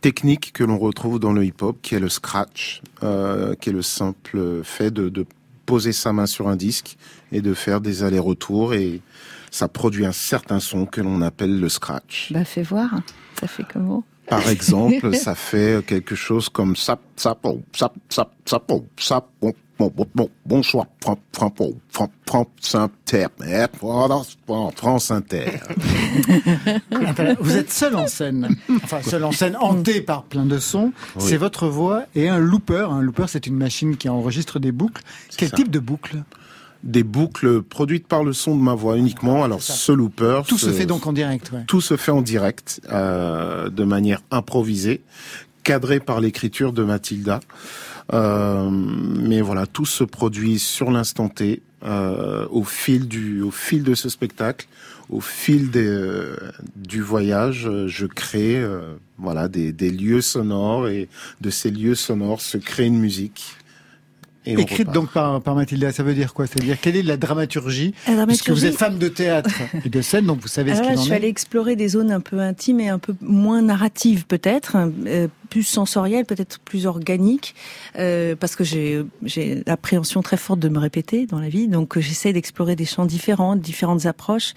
technique 0.01 0.53
que 0.53 0.63
l'on 0.65 0.79
retrouve 0.79 1.19
dans 1.19 1.33
le 1.33 1.45
hip-hop, 1.45 1.79
qui 1.83 1.95
est 1.97 2.01
le 2.01 2.09
scratch, 2.09 2.83
euh, 3.03 3.55
qui 3.57 3.71
est 3.71 3.73
le 3.73 3.83
simple 3.83 4.63
fait 4.63 4.91
de, 4.93 5.09
de 5.09 5.27
poser 5.67 5.93
sa 5.93 6.13
main 6.13 6.27
sur 6.27 6.49
un 6.49 6.57
disque 6.57 6.97
et 7.33 7.41
de 7.41 7.55
faire 7.55 7.81
des 7.81 8.03
allers-retours 8.03 8.75
et 8.75 9.01
ça 9.51 9.69
produit 9.69 10.05
un 10.07 10.13
certain 10.13 10.61
son 10.61 10.87
que 10.87 11.01
l'on 11.01 11.23
appelle 11.23 11.59
le 11.59 11.69
scratch. 11.69 12.33
Bah 12.33 12.45
fais 12.45 12.63
voir. 12.63 12.91
Ça 13.41 13.47
fait 13.47 13.65
comment 13.73 14.05
Par 14.29 14.49
exemple, 14.49 15.15
ça 15.17 15.35
fait 15.35 15.85
quelque 15.87 16.15
chose 16.15 16.49
comme 16.49 16.77
sap, 16.77 17.01
sap, 17.17 17.47
sap, 17.75 17.95
sap, 18.11 18.31
sap, 18.45 18.73
sap, 18.99 19.27
bon, 19.41 19.53
bon, 19.79 19.93
bon, 19.95 20.07
bon, 20.15 20.29
bonsoir, 20.45 20.87
Fran- 21.03 21.19
Fran- 21.33 21.55
oh, 21.61 21.75
Fran- 21.89 22.11
France 22.27 22.75
Inter, 22.75 23.27
eh, 23.47 23.65
France 23.79 24.37
France 24.77 25.11
Inter. 25.13 25.47
Vous 27.41 27.57
êtes 27.57 27.73
seul 27.73 27.95
en 27.97 28.07
scène, 28.07 28.49
enfin 28.83 29.01
seul 29.03 29.25
en 29.25 29.33
scène, 29.33 29.57
hanté 29.61 30.01
par 30.01 30.25
plein 30.25 30.45
de 30.45 30.59
sons. 30.59 30.93
Oui. 31.17 31.23
C'est 31.27 31.37
votre 31.37 31.69
voix 31.69 32.05
et 32.15 32.29
un 32.29 32.39
looper. 32.39 32.89
Un 32.91 33.01
looper, 33.01 33.27
c'est 33.29 33.47
une 33.47 33.57
machine 33.57 33.97
qui 33.97 34.09
enregistre 34.09 34.59
des 34.59 34.73
boucles. 34.73 35.03
Quel 35.37 35.49
ça. 35.51 35.57
type 35.57 35.71
de 35.71 35.79
boucles 35.79 36.23
Des 36.85 37.03
boucles 37.03 37.63
produites 37.63 38.07
par 38.07 38.23
le 38.23 38.33
son 38.33 38.57
de 38.57 38.63
ma 38.63 38.75
voix 38.75 38.97
uniquement. 38.97 39.43
Alors 39.43 39.61
ce 39.63 39.91
looper, 39.93 40.43
Tout 40.47 40.59
se 40.59 40.71
fait 40.71 40.87
donc 40.87 41.07
en 41.07 41.13
direct. 41.13 41.51
Ouais. 41.53 41.65
tout 41.67 41.81
se 41.81 41.97
fait 41.97 42.13
en 42.13 42.23
direct, 42.23 42.81
euh, 42.91 43.69
de 43.69 43.85
manière 43.85 44.21
improvisée, 44.31 45.01
cadré 45.65 45.99
par 45.99 46.21
l'écriture 46.21 46.73
de 46.73 46.85
Mathilda. 46.85 47.41
Euh, 48.15 48.71
mais 48.71 49.41
voilà, 49.41 49.67
tout 49.67 49.85
se 49.87 50.05
produit 50.05 50.59
sur 50.59 50.91
l'instant 50.91 51.29
T, 51.29 51.63
euh, 51.85 52.47
au 52.51 52.65
fil 52.65 53.07
du, 53.09 53.43
au 53.43 53.51
fil 53.51 53.83
de 53.83 53.95
ce 53.95 54.09
spectacle, 54.09 54.67
au 55.11 55.21
fil 55.21 55.71
des, 55.71 55.87
euh, 55.87 56.37
du 56.77 57.03
voyage, 57.03 57.67
euh, 57.67 57.87
je 57.89 58.07
crée, 58.07 58.57
euh, 58.57 58.95
voilà, 59.19 59.49
des, 59.49 59.73
des 59.73 59.91
lieux 59.91 60.21
sonores 60.23 60.89
et 60.89 61.09
de 61.41 61.51
ces 61.51 61.71
lieux 61.71 61.95
sonores 61.95 62.41
se 62.41 62.57
crée 62.59 62.87
une 62.87 62.99
musique. 62.99 63.57
Et 64.49 64.53
Écrite 64.61 64.79
repart. 64.89 64.95
donc 64.95 65.11
par, 65.13 65.41
par 65.43 65.55
Mathilda, 65.55 65.93
ça 65.93 66.03
veut 66.03 66.15
dire 66.15 66.33
quoi? 66.35 66.47
C'est-à-dire 66.47 66.81
quelle 66.81 66.97
est 66.97 67.03
la 67.03 67.17
dramaturgie, 67.17 67.95
La 68.07 68.27
Puisque 68.27 68.49
vous 68.51 68.55
dramaturgie- 68.57 68.67
êtes 68.67 68.77
femme 68.77 68.99
de 68.99 69.09
théâtre 69.09 69.51
et 69.85 69.89
de 69.89 70.01
scène, 70.01 70.25
donc 70.27 70.41
vous 70.41 70.49
savez 70.49 70.73
Alors 70.73 70.85
ce 70.85 70.89
qu'il 70.89 70.97
je 70.97 71.01
en 71.01 71.05
suis 71.05 71.13
est. 71.13 71.17
allée 71.17 71.29
explorer 71.29 71.77
des 71.77 71.89
zones 71.89 72.11
un 72.11 72.21
peu 72.21 72.41
intimes 72.41 72.81
et 72.81 72.89
un 72.89 72.99
peu 72.99 73.15
moins 73.21 73.61
narratives 73.63 74.25
peut-être, 74.27 74.77
euh, 75.07 75.29
plus 75.49 75.63
sensorielles, 75.63 76.25
peut-être 76.25 76.59
plus 76.61 76.87
organiques, 76.87 77.55
euh, 77.99 78.37
parce 78.37 78.57
que 78.57 78.65
j'ai 78.65 79.05
j'ai 79.23 79.63
l'appréhension 79.67 80.23
très 80.23 80.37
forte 80.37 80.61
de 80.61 80.69
me 80.69 80.79
répéter 80.79 81.27
dans 81.27 81.41
la 81.41 81.49
vie, 81.49 81.69
donc 81.69 81.99
j'essaie 81.99 82.33
d'explorer 82.33 82.77
des 82.77 82.85
champs 82.85 83.07
différents, 83.07 83.57
différentes 83.57 84.07
approches. 84.07 84.55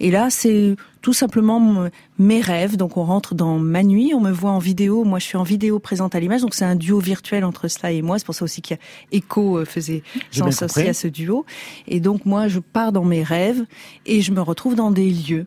Et 0.00 0.10
là, 0.10 0.30
c'est 0.30 0.76
tout 1.04 1.12
simplement 1.12 1.90
mes 2.18 2.40
rêves. 2.40 2.78
Donc 2.78 2.96
on 2.96 3.04
rentre 3.04 3.34
dans 3.34 3.58
ma 3.58 3.82
nuit, 3.82 4.12
on 4.14 4.20
me 4.20 4.30
voit 4.30 4.52
en 4.52 4.58
vidéo. 4.58 5.04
Moi, 5.04 5.18
je 5.18 5.26
suis 5.26 5.36
en 5.36 5.42
vidéo 5.42 5.78
présente 5.78 6.14
à 6.14 6.20
l'image, 6.20 6.40
donc 6.40 6.54
c'est 6.54 6.64
un 6.64 6.76
duo 6.76 6.98
virtuel 6.98 7.44
entre 7.44 7.68
cela 7.68 7.92
et 7.92 8.00
moi. 8.00 8.18
C'est 8.18 8.24
pour 8.24 8.34
ça 8.34 8.44
aussi 8.44 8.62
qu'il 8.62 8.78
y 8.78 8.80
a 8.80 9.18
Echo 9.18 9.58
euh, 9.58 9.64
faisait 9.66 10.02
sens 10.30 10.62
aussi 10.62 10.88
à 10.88 10.94
ce 10.94 11.06
duo. 11.06 11.44
Et 11.86 12.00
donc 12.00 12.24
moi, 12.24 12.48
je 12.48 12.58
pars 12.58 12.90
dans 12.90 13.04
mes 13.04 13.22
rêves 13.22 13.64
et 14.06 14.22
je 14.22 14.32
me 14.32 14.40
retrouve 14.40 14.76
dans 14.76 14.90
des 14.90 15.10
lieux. 15.10 15.46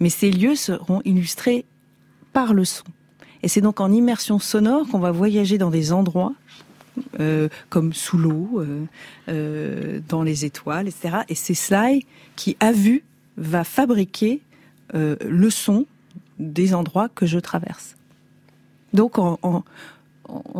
Mais 0.00 0.08
ces 0.08 0.30
lieux 0.30 0.56
seront 0.56 1.02
illustrés 1.04 1.66
par 2.32 2.54
le 2.54 2.64
son. 2.64 2.84
Et 3.42 3.48
c'est 3.48 3.60
donc 3.60 3.80
en 3.80 3.90
immersion 3.90 4.38
sonore 4.38 4.86
qu'on 4.88 4.98
va 4.98 5.10
voyager 5.10 5.58
dans 5.58 5.70
des 5.70 5.92
endroits 5.92 6.34
euh, 7.18 7.48
comme 7.68 7.92
sous 7.92 8.18
l'eau, 8.18 8.60
euh, 8.60 8.84
euh, 9.28 10.00
dans 10.08 10.22
les 10.22 10.44
étoiles, 10.44 10.88
etc. 10.88 11.18
Et 11.28 11.34
c'est 11.34 11.54
Sly 11.54 12.04
qui, 12.36 12.56
à 12.60 12.72
vue, 12.72 13.04
va 13.36 13.64
fabriquer 13.64 14.40
le 14.92 15.50
son 15.50 15.86
des 16.40 16.74
endroits 16.74 17.08
que 17.08 17.24
je 17.24 17.38
traverse. 17.38 17.94
Donc, 18.92 19.18
en 19.18 19.62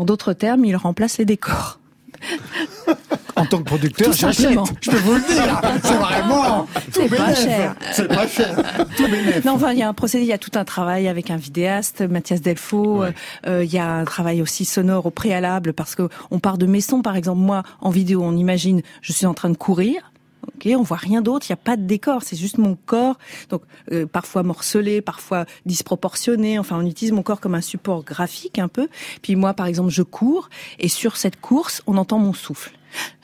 d'autres 0.04 0.34
termes, 0.34 0.64
il 0.64 0.76
remplace 0.76 1.18
les 1.18 1.24
décors. 1.24 1.80
En 3.36 3.46
tant 3.46 3.58
que 3.58 3.64
producteur, 3.64 4.12
j'achète. 4.12 4.58
Je 4.80 4.90
peux 4.90 4.96
vous 4.98 5.14
le 5.14 5.20
dire. 5.20 5.60
C'est 5.82 5.94
vraiment 5.94 6.66
tout 6.74 6.90
C'est 6.92 7.08
pas 7.16 7.34
cher. 7.34 7.74
C'est 7.92 8.08
pas 8.08 8.26
cher. 8.26 8.56
Tout 8.96 9.08
bénef. 9.08 9.44
Non, 9.44 9.52
enfin, 9.52 9.72
il 9.72 9.78
y 9.78 9.82
a 9.82 9.88
un 9.88 9.94
procédé, 9.94 10.24
il 10.24 10.28
y 10.28 10.32
a 10.32 10.38
tout 10.38 10.52
un 10.54 10.64
travail 10.64 11.08
avec 11.08 11.30
un 11.30 11.36
vidéaste, 11.36 12.02
Mathias 12.02 12.40
Delfaux. 12.40 13.02
euh, 13.02 13.12
euh, 13.46 13.64
il 13.64 13.72
y 13.72 13.78
a 13.78 13.86
un 13.86 14.04
travail 14.04 14.42
aussi 14.42 14.64
sonore 14.64 15.06
au 15.06 15.10
préalable 15.10 15.72
parce 15.72 15.94
que 15.94 16.08
on 16.30 16.38
part 16.38 16.58
de 16.58 16.66
mes 16.66 16.80
sons, 16.80 17.02
par 17.02 17.16
exemple. 17.16 17.40
Moi, 17.40 17.62
en 17.80 17.90
vidéo, 17.90 18.22
on 18.22 18.36
imagine, 18.36 18.82
je 19.02 19.12
suis 19.12 19.26
en 19.26 19.34
train 19.34 19.50
de 19.50 19.56
courir. 19.56 20.10
Ok, 20.46 20.68
on 20.74 20.82
voit 20.82 20.96
rien 20.96 21.20
d'autre, 21.20 21.46
il 21.48 21.52
n'y 21.52 21.54
a 21.60 21.62
pas 21.62 21.76
de 21.76 21.82
décor, 21.82 22.22
c'est 22.22 22.36
juste 22.36 22.58
mon 22.58 22.76
corps. 22.86 23.18
Donc 23.50 23.62
euh, 23.92 24.06
parfois 24.06 24.42
morcelé, 24.42 25.00
parfois 25.02 25.44
disproportionné. 25.66 26.58
Enfin, 26.58 26.78
on 26.80 26.86
utilise 26.86 27.12
mon 27.12 27.22
corps 27.22 27.40
comme 27.40 27.54
un 27.54 27.60
support 27.60 28.04
graphique 28.04 28.58
un 28.58 28.68
peu. 28.68 28.88
Puis 29.22 29.36
moi, 29.36 29.52
par 29.54 29.66
exemple, 29.66 29.90
je 29.90 30.02
cours 30.02 30.48
et 30.78 30.88
sur 30.88 31.16
cette 31.16 31.40
course, 31.40 31.82
on 31.86 31.96
entend 31.98 32.18
mon 32.18 32.32
souffle. 32.32 32.72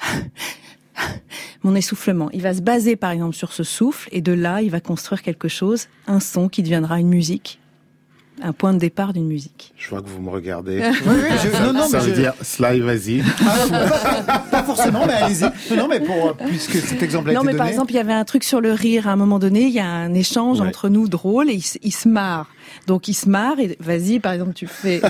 Mon 1.62 1.74
essoufflement, 1.74 2.30
il 2.32 2.42
va 2.42 2.54
se 2.54 2.60
baser 2.60 2.96
par 2.96 3.10
exemple 3.10 3.34
sur 3.34 3.52
ce 3.52 3.64
souffle 3.64 4.08
et 4.12 4.20
de 4.20 4.32
là, 4.32 4.62
il 4.62 4.70
va 4.70 4.80
construire 4.80 5.22
quelque 5.22 5.48
chose, 5.48 5.88
un 6.06 6.20
son 6.20 6.48
qui 6.48 6.62
deviendra 6.62 7.00
une 7.00 7.08
musique, 7.08 7.58
un 8.42 8.52
point 8.52 8.72
de 8.74 8.78
départ 8.78 9.12
d'une 9.12 9.26
musique. 9.26 9.72
Je 9.76 9.88
vois 9.90 10.02
que 10.02 10.08
vous 10.08 10.20
me 10.20 10.30
regardez. 10.30 10.78
Oui, 11.06 11.14
oui, 11.22 11.30
je- 11.42 11.50
ça 11.50 11.60
non, 11.66 11.72
non, 11.72 11.86
ça 11.88 11.98
mais 11.98 12.04
veut 12.04 12.14
je- 12.14 12.20
dire 12.20 12.34
Sly, 12.42 12.80
vas-y. 12.80 13.22
Pas 14.50 14.62
forcément, 14.64 15.06
mais 15.06 15.12
allez-y. 15.14 15.74
Non, 15.76 15.88
mais 15.88 16.00
pour, 16.00 16.28
euh, 16.28 16.32
puisque 16.46 16.72
cet 16.76 17.02
exemple 17.02 17.30
a 17.30 17.32
Non, 17.34 17.42
été 17.42 17.52
mais 17.52 17.56
par 17.58 17.66
exemple, 17.66 17.92
il 17.92 17.96
y 17.96 18.00
avait 18.00 18.12
un 18.12 18.24
truc 18.24 18.44
sur 18.44 18.60
le 18.60 18.72
rire 18.72 19.08
à 19.08 19.12
un 19.12 19.16
moment 19.16 19.38
donné, 19.38 19.62
il 19.62 19.72
y 19.72 19.80
a 19.80 19.86
un 19.86 20.12
échange 20.14 20.60
Ouais. 20.60 20.66
entre 20.68 20.88
nous 20.88 21.08
drôle 21.08 21.50
et 21.50 21.54
il, 21.54 21.62
se- 21.62 21.78
il 21.82 21.92
se 21.92 22.08
marre. 22.08 22.48
Donc 22.86 23.08
il 23.08 23.14
se 23.14 23.28
marre 23.28 23.58
et 23.58 23.76
vas-y, 23.80 24.18
par 24.20 24.32
exemple, 24.32 24.52
tu 24.54 24.66
fais. 24.66 25.00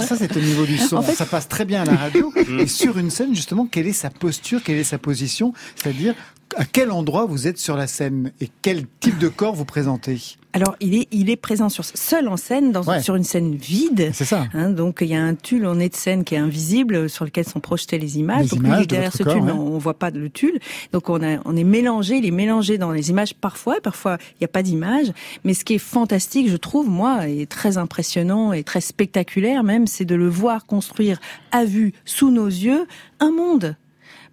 Ça, 0.00 0.16
c'est 0.16 0.36
au 0.36 0.40
niveau 0.40 0.64
du 0.64 0.78
son. 0.78 0.96
En 0.96 1.02
fait- 1.02 1.14
Ça 1.14 1.26
passe 1.26 1.48
très 1.48 1.64
bien 1.64 1.82
à 1.82 1.84
la 1.84 1.96
radio. 1.96 2.32
Et 2.58 2.66
sur 2.66 2.98
une 2.98 3.10
scène, 3.10 3.34
justement, 3.34 3.66
quelle 3.66 3.86
est 3.86 3.92
sa 3.92 4.10
posture, 4.10 4.62
quelle 4.62 4.78
est 4.78 4.84
sa 4.84 4.98
position? 4.98 5.52
C'est-à-dire, 5.74 6.14
à 6.56 6.64
quel 6.64 6.90
endroit 6.90 7.26
vous 7.26 7.46
êtes 7.46 7.58
sur 7.58 7.76
la 7.76 7.86
scène 7.86 8.32
et 8.40 8.48
quel 8.62 8.86
type 9.00 9.18
de 9.18 9.28
corps 9.28 9.54
vous 9.54 9.64
présentez 9.66 10.18
Alors, 10.54 10.74
il 10.80 10.94
est, 10.94 11.08
il 11.12 11.28
est 11.28 11.36
présent 11.36 11.68
sur, 11.68 11.84
seul 11.84 12.28
en 12.28 12.36
scène, 12.38 12.72
dans, 12.72 12.82
Ouais. 12.82 13.02
sur 13.02 13.14
une 13.14 13.24
scène 13.24 13.54
vide. 13.54 14.10
C'est 14.14 14.24
ça. 14.24 14.46
Hein, 14.54 14.70
donc, 14.70 14.98
il 15.02 15.08
y 15.08 15.14
a 15.14 15.22
un 15.22 15.34
tulle 15.34 15.66
en 15.66 15.74
nez 15.76 15.90
de 15.90 15.94
scène 15.94 16.24
qui 16.24 16.34
est 16.34 16.38
invisible, 16.38 17.10
sur 17.10 17.24
lequel 17.26 17.46
sont 17.46 17.60
projetées 17.60 17.98
les 17.98 18.18
images. 18.18 18.44
Les 18.44 18.48
donc, 18.56 18.60
images 18.60 18.80
de 18.82 18.86
derrière 18.86 19.12
ce 19.12 19.22
corps, 19.22 19.34
tulle, 19.34 19.42
ouais. 19.44 19.52
on, 19.52 19.74
on 19.74 19.78
voit 19.78 19.98
pas 19.98 20.10
le 20.10 20.30
tulle. 20.30 20.58
Donc, 20.92 21.10
on, 21.10 21.22
a, 21.22 21.38
on 21.44 21.54
est 21.56 21.64
mélangé, 21.64 22.16
il 22.16 22.26
est 22.26 22.30
mélangé 22.30 22.78
dans 22.78 22.90
les 22.90 23.10
images 23.10 23.34
parfois, 23.34 23.76
parfois, 23.82 24.16
il 24.32 24.36
n'y 24.40 24.46
a 24.46 24.48
pas 24.48 24.62
d'image. 24.62 25.12
Mais 25.44 25.52
ce 25.52 25.64
qui 25.64 25.74
est 25.74 25.78
fantastique, 25.78 26.48
je 26.48 26.56
trouve, 26.56 26.88
moi, 26.88 27.28
et 27.28 27.46
très 27.46 27.76
impressionnant 27.76 28.52
et 28.54 28.64
très 28.64 28.80
spectaculaire 28.80 29.62
même, 29.62 29.86
c'est 29.86 30.06
de 30.06 30.14
le 30.14 30.28
voir 30.28 30.64
construire 30.64 31.18
à 31.52 31.64
vue, 31.66 31.92
sous 32.06 32.30
nos 32.30 32.46
yeux, 32.46 32.86
un 33.20 33.30
monde. 33.30 33.76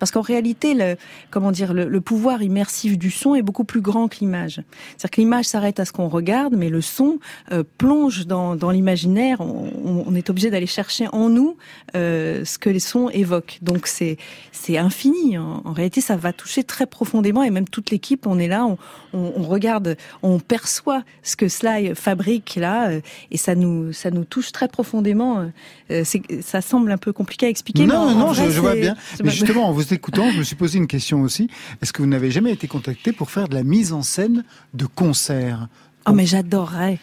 Parce 0.03 0.11
qu'en 0.11 0.19
réalité, 0.19 0.73
le, 0.73 0.97
comment 1.31 1.53
dire, 1.53 1.73
le, 1.73 1.87
le 1.87 2.01
pouvoir 2.01 2.41
immersif 2.41 2.97
du 2.97 3.09
son 3.09 3.35
est 3.35 3.41
beaucoup 3.41 3.63
plus 3.63 3.79
grand 3.79 4.09
que 4.09 4.17
l'image. 4.19 4.55
C'est-à-dire 4.97 5.11
que 5.11 5.21
l'image 5.21 5.45
s'arrête 5.45 5.79
à 5.79 5.85
ce 5.85 5.93
qu'on 5.93 6.09
regarde, 6.09 6.55
mais 6.57 6.67
le 6.67 6.81
son 6.81 7.19
euh, 7.53 7.63
plonge 7.77 8.27
dans, 8.27 8.57
dans 8.57 8.69
l'imaginaire. 8.69 9.39
On, 9.39 10.13
est 10.13 10.29
obligé 10.29 10.49
d'aller 10.49 10.67
chercher 10.67 11.07
en 11.13 11.29
nous 11.29 11.55
euh, 11.95 12.43
ce 12.43 12.57
que 12.57 12.69
les 12.69 12.81
sons 12.81 13.07
évoquent. 13.11 13.59
Donc 13.61 13.87
c'est 13.87 14.17
c'est 14.51 14.77
infini. 14.77 15.37
En, 15.37 15.61
en 15.63 15.71
réalité, 15.71 16.01
ça 16.01 16.17
va 16.17 16.33
toucher 16.33 16.65
très 16.65 16.85
profondément 16.85 17.41
et 17.41 17.49
même 17.49 17.69
toute 17.69 17.89
l'équipe, 17.89 18.27
on 18.27 18.39
est 18.39 18.49
là, 18.49 18.65
on, 18.65 18.77
on, 19.13 19.31
on 19.37 19.43
regarde, 19.43 19.95
on 20.21 20.37
perçoit 20.39 21.03
ce 21.21 21.37
que 21.37 21.47
Sly 21.47 21.95
fabrique 21.95 22.57
là, 22.57 22.89
euh, 22.89 22.99
et 23.31 23.37
ça 23.37 23.55
nous 23.55 23.93
ça 23.93 24.11
nous 24.11 24.25
touche 24.25 24.51
très 24.51 24.67
profondément. 24.67 25.49
Euh, 25.91 26.03
ça 26.41 26.59
semble 26.59 26.91
un 26.91 26.97
peu 26.97 27.13
compliqué 27.13 27.45
à 27.45 27.49
expliquer. 27.49 27.85
Non, 27.85 28.13
non, 28.13 28.33
vrai, 28.33 28.47
je, 28.47 28.51
je 28.51 28.59
vois 28.59 28.75
bien. 28.75 28.97
Mais 29.23 29.31
justement, 29.31 29.69
en 29.69 29.71
vous 29.71 29.92
écoutant, 29.93 30.29
je 30.31 30.39
me 30.39 30.43
suis 30.43 30.55
posé 30.55 30.77
une 30.77 30.87
question 30.87 31.21
aussi. 31.21 31.49
Est-ce 31.81 31.93
que 31.93 32.01
vous 32.01 32.07
n'avez 32.07 32.31
jamais 32.31 32.51
été 32.51 32.67
contacté 32.67 33.11
pour 33.11 33.31
faire 33.31 33.47
de 33.47 33.55
la 33.55 33.63
mise 33.63 33.93
en 33.93 34.01
scène 34.01 34.43
de 34.73 34.85
concerts? 34.85 35.67
Oh 36.05 36.11
mais 36.11 36.25
j'adorerais. 36.25 36.99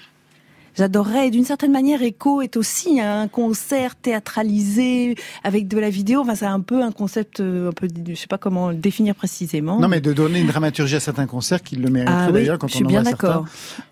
J'adorerais. 0.81 1.29
Et 1.29 1.31
D'une 1.31 1.45
certaine 1.45 1.73
manière, 1.73 2.03
Echo 2.03 2.41
est 2.41 2.57
aussi 2.57 3.01
un 3.03 3.29
concert 3.29 3.97
théâtralisé 3.97 5.15
avec 5.45 5.69
de 5.69 5.79
la 5.79 5.91
vidéo. 5.91 6.23
Enfin, 6.23 6.35
c'est 6.35 6.47
un 6.47 6.61
peu 6.61 6.83
un 6.83 6.91
concept, 6.91 7.41
euh, 7.41 7.69
un 7.69 7.73
peu, 7.73 7.87
je 8.09 8.15
sais 8.15 8.27
pas 8.27 8.39
comment 8.39 8.71
le 8.71 8.77
définir 8.77 9.15
précisément. 9.15 9.79
Non, 9.79 9.89
mais 9.89 10.01
de 10.01 10.15
donner 10.15 10.41
une 10.41 10.47
dramaturgie 10.47 10.97
à 10.97 11.01
certains 11.01 11.27
concerts 11.27 11.63
qui 11.63 11.77
le 11.77 11.91
mériteraient 11.91 12.17
Ah 12.19 12.27
oui, 12.29 12.33
d'ailleurs 12.33 12.59
quand 12.59 12.69
je 12.69 12.77
on 12.77 12.77
suis 12.79 12.87
en 12.87 12.89
bien 12.89 13.03
d'accord. 13.03 13.45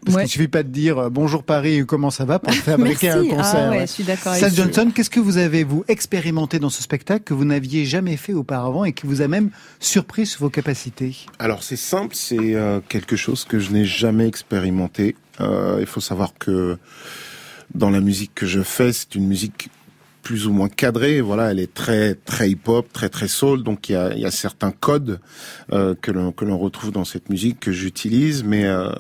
Parce 0.03 0.16
Ouais. 0.16 0.22
qu'il 0.22 0.30
suffit 0.30 0.49
pas 0.49 0.62
de 0.62 0.70
dire 0.70 0.97
euh, 0.99 1.11
bonjour 1.11 1.43
Paris, 1.43 1.84
comment 1.86 2.09
ça 2.11 2.24
va 2.24 2.39
pour 2.39 2.55
fabriquer 2.55 3.11
un 3.11 3.16
Merci. 3.22 3.28
concert. 3.36 3.66
Ah 3.66 3.70
ouais, 3.70 3.80
je 3.86 3.93
suis 3.93 4.05
d'accord. 4.05 4.34
Johnson, 4.34 4.91
qu'est-ce 4.95 5.11
que 5.11 5.20
vous 5.20 5.36
avez 5.36 5.64
vous 5.64 5.84
expérimenté 5.89 6.59
dans 6.59 6.70
ce 6.70 6.82
spectacle 6.82 7.22
que 7.24 7.34
vous 7.34 7.45
n'aviez 7.45 7.84
jamais 7.84 8.16
fait 8.16 8.32
auparavant 8.32 8.86
et 8.86 8.95
qui 8.95 9.07
vous 9.07 9.20
a 9.20 9.28
même 9.28 9.51
surpris 9.78 10.24
sur 10.24 10.41
vos 10.41 10.51
capacités? 10.51 11.14
Alors 11.39 11.62
c'est 11.62 11.76
simple, 11.76 12.14
c'est 12.14 12.55
euh, 12.55 12.80
quelque 12.89 13.16
chose 13.16 13.45
que 13.45 13.59
je 13.59 13.72
n'ai 13.72 13.84
jamais 13.84 14.26
expérimenté. 14.26 15.16
Euh, 15.41 15.78
il 15.80 15.86
faut 15.86 16.01
savoir 16.01 16.34
que 16.39 16.78
dans 17.74 17.91
la 17.91 18.01
musique 18.01 18.34
que 18.34 18.47
je 18.47 18.61
fais, 18.61 18.93
c'est 18.93 19.14
une 19.14 19.26
musique 19.26 19.70
plus 20.22 20.47
ou 20.47 20.53
moins 20.53 20.68
cadrée. 20.68 21.20
Voilà, 21.20 21.51
elle 21.51 21.61
est 21.61 21.72
très 21.72 22.14
très 22.14 22.51
hip-hop, 22.51 22.93
très 22.93 23.09
très 23.09 23.28
soul. 23.28 23.62
Donc 23.62 23.89
il 23.89 23.93
y 23.93 24.24
a, 24.24 24.30
certains 24.30 24.72
codes 24.72 25.20
euh, 25.72 25.95
que 26.01 26.11
l'on 26.11 26.32
que 26.32 26.45
l'on 26.45 26.59
retrouve 26.59 26.93
dans 26.93 27.05
cette 27.05 27.30
musique 27.30 27.61
que 27.61 27.72
j'utilise, 27.72 28.45
mais 28.45 28.64
euh, 28.64 28.91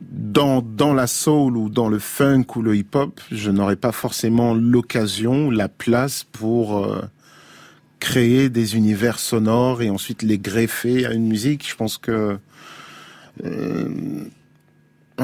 dans 0.00 0.62
dans 0.62 0.94
la 0.94 1.06
soul 1.06 1.56
ou 1.56 1.68
dans 1.68 1.88
le 1.88 1.98
funk 1.98 2.46
ou 2.56 2.62
le 2.62 2.76
hip-hop, 2.76 3.20
je 3.30 3.50
n'aurais 3.50 3.76
pas 3.76 3.92
forcément 3.92 4.54
l'occasion, 4.54 5.50
la 5.50 5.68
place 5.68 6.24
pour 6.24 6.88
créer 8.00 8.48
des 8.48 8.76
univers 8.76 9.18
sonores 9.18 9.82
et 9.82 9.90
ensuite 9.90 10.22
les 10.22 10.38
greffer 10.38 11.04
à 11.04 11.12
une 11.12 11.28
musique. 11.28 11.68
Je 11.68 11.76
pense 11.76 11.98
que 11.98 12.38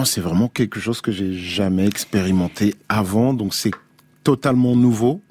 c'est 0.05 0.21
vraiment 0.21 0.49
quelque 0.49 0.79
chose 0.81 1.01
que 1.01 1.11
j'ai 1.13 1.33
jamais 1.35 1.87
expérimenté 1.87 2.75
avant, 2.89 3.33
donc 3.35 3.55
c'est 3.55 3.71
totalement 4.25 4.77
nouveau. 4.77 5.23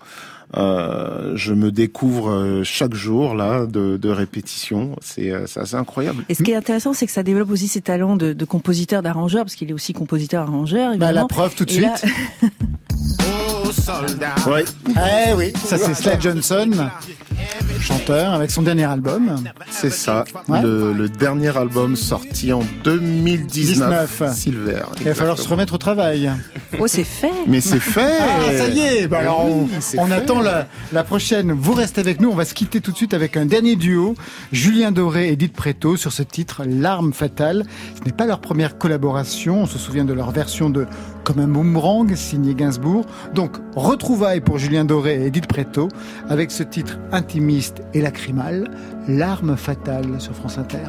Euh, 0.55 1.34
je 1.36 1.53
me 1.53 1.70
découvre 1.72 2.30
euh, 2.30 2.63
chaque 2.63 2.93
jour 2.93 3.36
là 3.36 3.66
de, 3.66 3.97
de 3.97 4.09
répétition. 4.09 4.95
C'est 5.01 5.32
euh, 5.32 5.47
c'est 5.47 5.59
assez 5.59 5.76
incroyable. 5.76 6.24
Et 6.30 6.34
ce 6.36 6.43
qui 6.43 6.51
est 6.51 6.55
intéressant, 6.55 6.93
c'est 6.93 7.05
que 7.07 7.11
ça 7.11 7.24
développe 7.24 7.49
aussi 7.51 7.68
ses 7.68 7.82
talents 7.82 8.16
de, 8.16 8.32
de 8.32 8.45
compositeur, 8.45 9.01
d'arrangeur, 9.01 9.43
parce 9.43 9.55
qu'il 9.55 9.70
est 9.70 9.74
aussi 9.74 9.91
compositeur-arrangeur. 9.93 10.95
Bah, 10.97 11.11
la 11.11 11.26
preuve 11.26 11.55
tout 11.55 11.66
de 11.66 11.74
Et 11.74 11.80
là- 11.82 11.97
suite. 11.97 12.13
Ouais. 14.47 14.63
Eh 14.88 15.34
oui, 15.36 15.51
ça 15.55 15.78
c'est 15.78 15.93
Sly 15.93 16.20
Johnson, 16.20 16.70
chanteur, 17.80 18.34
avec 18.34 18.51
son 18.51 18.61
dernier 18.61 18.86
album. 18.86 19.36
C'est 19.70 19.89
ça, 19.91 20.24
Ouais. 20.47 20.61
le, 20.61 20.93
le 20.93 21.09
dernier 21.09 21.55
album 21.57 21.95
sorti 21.95 22.51
en 22.53 22.61
2019, 22.84 23.47
19. 23.47 24.34
Silver. 24.34 24.82
Il 24.99 25.05
va 25.05 25.13
falloir 25.16 25.38
se 25.38 25.47
remettre 25.47 25.74
au 25.74 25.78
travail. 25.78 26.32
Oh, 26.80 26.88
c'est 26.88 27.03
fait. 27.03 27.32
Mais 27.47 27.61
c'est 27.61 27.80
fait. 27.80 28.20
Ah, 28.22 28.51
ça 28.57 28.68
y 28.70 28.80
est. 28.80 29.07
Bah, 29.07 29.20
alors, 29.20 29.45
on, 29.45 29.68
Oui, 30.03 30.11
attend 30.11 30.41
la, 30.41 30.68
la 30.93 31.03
prochaine. 31.03 31.51
Vous 31.51 31.74
restez 31.74 32.01
avec 32.01 32.20
nous. 32.22 32.30
On 32.30 32.36
va 32.36 32.45
se 32.45 32.53
quitter 32.53 32.82
tout 32.82 32.91
de 32.91 32.97
suite 32.97 33.13
avec 33.13 33.38
un 33.38 33.45
dernier 33.45 33.76
duo. 33.76 34.16
Julien 34.51 34.91
Doré 34.91 35.30
et 35.30 35.32
Edith 35.34 35.53
Préto 35.53 35.97
sur 35.97 36.11
ce 36.11 36.24
titre, 36.24 36.63
L'arme 36.68 37.13
fatale. 37.13 37.66
Ce 37.99 38.03
n'est 38.05 38.11
pas 38.16 38.26
leur 38.26 38.39
première 38.41 38.78
collaboration. 38.78 39.61
On 39.63 39.66
se 39.68 39.78
souvient 39.78 40.05
de 40.05 40.13
leur 40.13 40.32
version 40.32 40.70
de 40.70 40.86
Comme 41.26 41.39
un 41.39 41.47
boomerang, 41.47 42.13
signé 42.13 42.53
Gainsbourg. 42.53 43.03
Donc, 43.34 43.57
retrouvailles 43.76 44.41
pour 44.41 44.59
Julien 44.59 44.86
Doré 44.86 45.23
et 45.23 45.26
Edith 45.26 45.47
Préto 45.47 45.88
avec 46.30 46.51
ce 46.51 46.61
titre 46.61 46.99
intimiste 47.11 47.82
et 47.95 48.01
lacrymal, 48.01 48.69
L'arme 49.07 49.57
fatale 49.57 50.21
sur 50.21 50.36
France 50.36 50.59
Inter. 50.59 50.86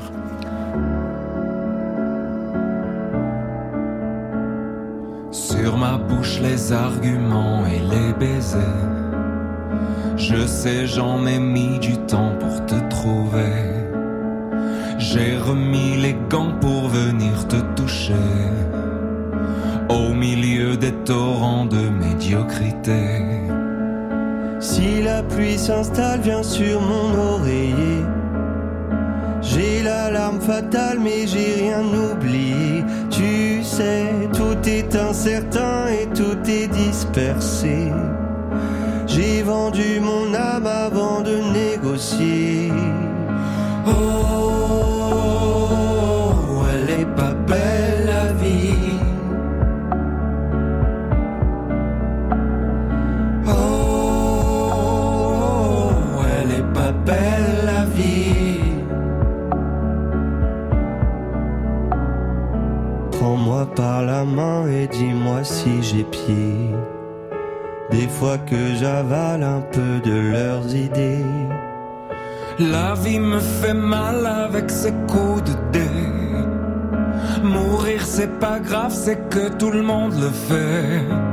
Sur 5.31 5.79
ma 5.79 5.97
bouche 5.97 6.39
les 6.43 6.71
arguments 6.71 7.65
et 7.67 7.79
les 7.79 8.13
baisers. 8.13 8.61
Je 10.19 10.47
sais, 10.47 10.87
j'en 10.87 11.27
ai 11.27 11.39
mis 11.39 11.79
du 11.79 11.97
temps 11.97 12.35
pour 12.39 12.67
te 12.67 12.75
trouver. 12.91 13.87
J'ai 14.99 15.39
remis 15.39 15.97
les 15.97 16.17
gants 16.29 16.53
pour 16.61 16.89
venir 16.89 17.49
te 17.49 17.57
toucher. 17.75 18.13
Au 19.89 20.13
milieu 20.13 20.77
des 20.77 20.93
torrents 21.05 21.65
de 21.65 21.89
médiocrité. 21.89 23.23
Si 24.59 25.03
la 25.03 25.23
pluie 25.23 25.59
s'installe, 25.59 26.21
viens 26.21 26.43
sur 26.43 26.81
mon 26.81 27.15
oreiller. 27.35 28.05
J'ai 29.43 29.83
l'alarme 29.83 30.41
fatale, 30.41 30.99
mais 31.01 31.27
j'ai 31.27 31.55
rien 31.63 31.85
oublié. 31.85 32.85
Tu 33.11 33.63
sais, 33.63 34.07
tout 34.35 34.69
est 34.69 34.97
incertain 34.97 35.87
et 35.89 36.07
tout 36.09 36.39
est 36.49 36.69
dispersé. 36.69 37.93
J'ai 39.07 39.43
vendu 39.43 40.01
mon 40.01 40.35
âme 40.35 40.67
avant 40.67 41.21
de 41.21 41.37
négocier. 41.53 42.73
Oh, 43.87 43.93
elle 46.73 46.91
est 47.03 47.15
pas 47.15 47.35
belle 47.47 48.07
la 48.07 48.33
vie. 48.33 48.86
Prends-moi 63.19 63.67
par 63.75 64.03
la 64.03 64.25
main 64.25 64.69
et 64.69 64.87
dis-moi 64.87 65.43
si 65.43 65.83
j'ai 65.83 66.05
pied. 66.05 66.71
Des 67.91 68.09
fois 68.09 68.39
que 68.39 68.75
j'avale 68.75 69.43
un 69.43 69.61
peu 69.61 70.01
de 70.05 70.19
leurs 70.33 70.75
idées. 70.75 71.25
La 72.59 72.95
vie 72.95 73.19
me 73.19 73.39
fait 73.39 73.75
mal 73.75 74.27
avec 74.27 74.71
ses 74.71 74.93
coups 75.07 75.43
de 75.45 75.55
dé. 75.73 75.91
Mourir 77.43 78.05
c'est 78.05 78.39
pas 78.39 78.59
grave, 78.61 78.93
c'est 78.93 79.29
que 79.29 79.49
tout 79.57 79.71
le 79.71 79.83
monde 79.83 80.15
le 80.15 80.31
fait. 80.31 81.26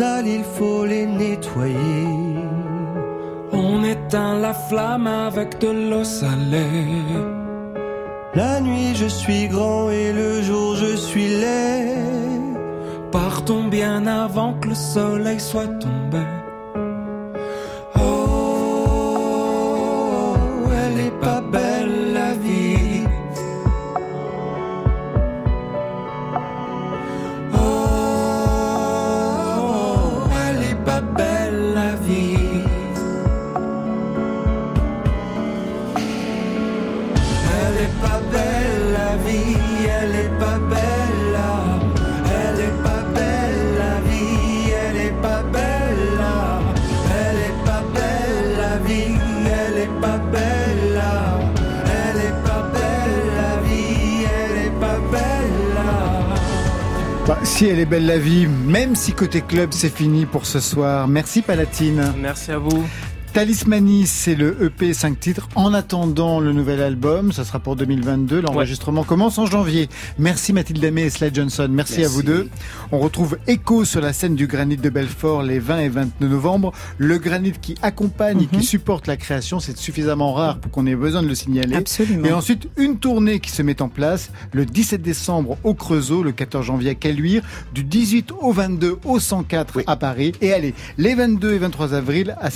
Sales, 0.00 0.28
il 0.38 0.44
faut 0.56 0.84
les 0.92 1.04
nettoyer. 1.04 2.38
On 3.52 3.84
éteint 3.94 4.34
la 4.46 4.54
flamme 4.54 5.06
avec 5.06 5.48
de 5.64 5.70
l'eau 5.88 6.06
salée. 6.20 6.96
La 8.34 8.60
nuit, 8.66 8.92
je 9.02 9.08
suis 9.20 9.44
grand 9.54 9.90
et 9.90 10.10
le 10.20 10.30
jour, 10.48 10.68
je 10.82 10.92
suis 11.06 11.28
laid. 11.42 11.98
Partons 13.12 13.66
bien 13.78 14.06
avant 14.06 14.52
que 14.60 14.68
le 14.68 14.78
soleil 14.94 15.40
soit 15.50 15.72
tombé. 15.84 16.24
Si 57.60 57.66
elle 57.66 57.78
est 57.78 57.84
belle 57.84 58.06
la 58.06 58.16
vie, 58.16 58.46
même 58.46 58.96
si 58.96 59.12
côté 59.12 59.42
club 59.42 59.74
c'est 59.74 59.94
fini 59.94 60.24
pour 60.24 60.46
ce 60.46 60.60
soir. 60.60 61.06
Merci 61.06 61.42
Palatine. 61.42 62.14
Merci 62.16 62.52
à 62.52 62.58
vous. 62.58 62.86
Talismanie, 63.32 64.08
c'est 64.08 64.34
le 64.34 64.64
EP 64.64 64.92
5 64.92 65.20
titres. 65.20 65.48
En 65.54 65.72
attendant 65.72 66.40
le 66.40 66.52
nouvel 66.52 66.82
album, 66.82 67.30
ça 67.32 67.44
sera 67.44 67.60
pour 67.60 67.76
2022. 67.76 68.40
L'enregistrement 68.40 69.04
commence 69.04 69.38
en 69.38 69.46
janvier. 69.46 69.88
Merci 70.18 70.52
Mathilde 70.52 70.84
Amé 70.84 71.02
et 71.02 71.10
Slade 71.10 71.34
Johnson. 71.34 71.68
Merci, 71.70 72.04
à 72.04 72.08
vous 72.08 72.24
deux. 72.24 72.48
On 72.90 72.98
retrouve 72.98 73.38
Echo 73.46 73.84
sur 73.84 74.00
la 74.00 74.12
scène 74.12 74.34
du 74.34 74.48
Granit 74.48 74.76
de 74.78 74.90
Belfort 74.90 75.44
les 75.44 75.60
20 75.60 75.78
et 75.78 75.88
29 75.88 76.28
novembre. 76.28 76.72
Le 76.98 77.18
Granit 77.18 77.52
qui 77.52 77.76
accompagne 77.82 78.42
et 78.42 78.46
qui 78.46 78.64
supporte 78.64 79.06
la 79.06 79.16
création, 79.16 79.60
c'est 79.60 79.76
suffisamment 79.76 80.32
rare 80.32 80.58
pour 80.58 80.72
qu'on 80.72 80.86
ait 80.86 80.96
besoin 80.96 81.22
de 81.22 81.28
le 81.28 81.34
signaler. 81.36 81.76
Absolument. 81.76 82.26
Et 82.26 82.32
ensuite, 82.32 82.68
une 82.76 82.98
tournée 82.98 83.38
qui 83.38 83.50
se 83.50 83.62
met 83.62 83.80
en 83.80 83.88
place 83.88 84.32
le 84.52 84.66
17 84.66 85.02
décembre 85.02 85.56
au 85.62 85.74
Creusot, 85.74 86.24
le 86.24 86.32
14 86.32 86.66
janvier 86.66 86.90
à 86.90 86.94
Caluire, 86.94 87.42
du 87.72 87.84
18 87.84 88.32
au 88.40 88.52
22 88.52 88.98
au 89.04 89.20
104 89.20 89.82
à 89.86 89.96
Paris. 89.96 90.32
Et 90.40 90.52
allez, 90.52 90.74
les 90.98 91.14
22 91.14 91.54
et 91.54 91.58
23 91.58 91.94
avril 91.94 92.36
à 92.40 92.50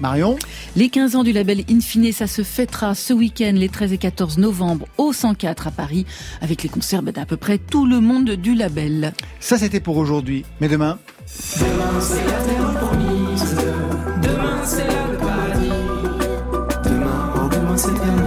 Marion 0.00 0.36
Les 0.76 0.88
15 0.88 1.16
ans 1.16 1.24
du 1.24 1.32
label 1.32 1.64
Infine, 1.70 2.12
ça 2.12 2.26
se 2.26 2.42
fêtera 2.42 2.94
ce 2.94 3.12
week-end, 3.12 3.52
les 3.54 3.68
13 3.68 3.92
et 3.92 3.98
14 3.98 4.38
novembre, 4.38 4.86
au 4.98 5.12
104 5.12 5.68
à 5.68 5.70
Paris, 5.70 6.06
avec 6.40 6.62
les 6.62 6.68
concerts 6.68 7.02
d'à 7.02 7.26
peu 7.26 7.36
près 7.36 7.58
tout 7.58 7.86
le 7.86 8.00
monde 8.00 8.30
du 8.30 8.54
label. 8.54 9.12
Ça, 9.40 9.58
c'était 9.58 9.80
pour 9.80 9.96
aujourd'hui. 9.96 10.44
Mais 10.60 10.68
demain, 10.68 10.98
Demain 11.58 12.00
c'est 12.00 12.24
la 12.24 12.32
terre 12.44 12.74
promise. 12.80 13.56
Demain 14.22 14.64
c'est 14.64 14.86
le 14.86 15.16
paradis. 15.18 15.70
Demain, 16.84 17.34
oh 17.36 17.48
demain 17.52 17.76
s'éternise. 17.76 18.25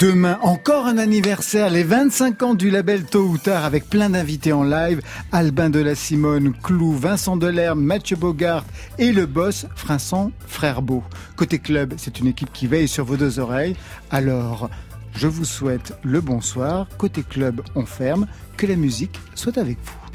Demain, 0.00 0.38
encore 0.40 0.86
un 0.86 0.96
anniversaire, 0.96 1.68
les 1.68 1.82
25 1.82 2.42
ans 2.42 2.54
du 2.54 2.70
label 2.70 3.04
Tôt 3.04 3.26
ou 3.26 3.36
Tard, 3.36 3.66
avec 3.66 3.84
plein 3.90 4.08
d'invités 4.08 4.54
en 4.54 4.64
live. 4.64 5.02
Albin 5.30 5.68
de 5.68 5.78
la 5.78 5.94
Simone, 5.94 6.54
Clou, 6.62 6.92
Vincent 6.92 7.36
Delerme, 7.36 7.82
Mathieu 7.82 8.16
Bogart 8.16 8.64
et 8.98 9.12
le 9.12 9.26
boss, 9.26 9.66
Vincent 9.86 10.32
Frère-Beau. 10.46 11.04
Côté 11.36 11.58
club, 11.58 11.92
c'est 11.98 12.18
une 12.18 12.28
équipe 12.28 12.50
qui 12.50 12.66
veille 12.66 12.88
sur 12.88 13.04
vos 13.04 13.18
deux 13.18 13.40
oreilles. 13.40 13.76
Alors, 14.10 14.70
je 15.12 15.26
vous 15.26 15.44
souhaite 15.44 15.92
le 16.02 16.22
bonsoir. 16.22 16.86
Côté 16.96 17.22
club, 17.22 17.60
on 17.74 17.84
ferme. 17.84 18.26
Que 18.56 18.66
la 18.66 18.76
musique 18.76 19.20
soit 19.34 19.58
avec 19.58 19.76
vous. 19.84 19.99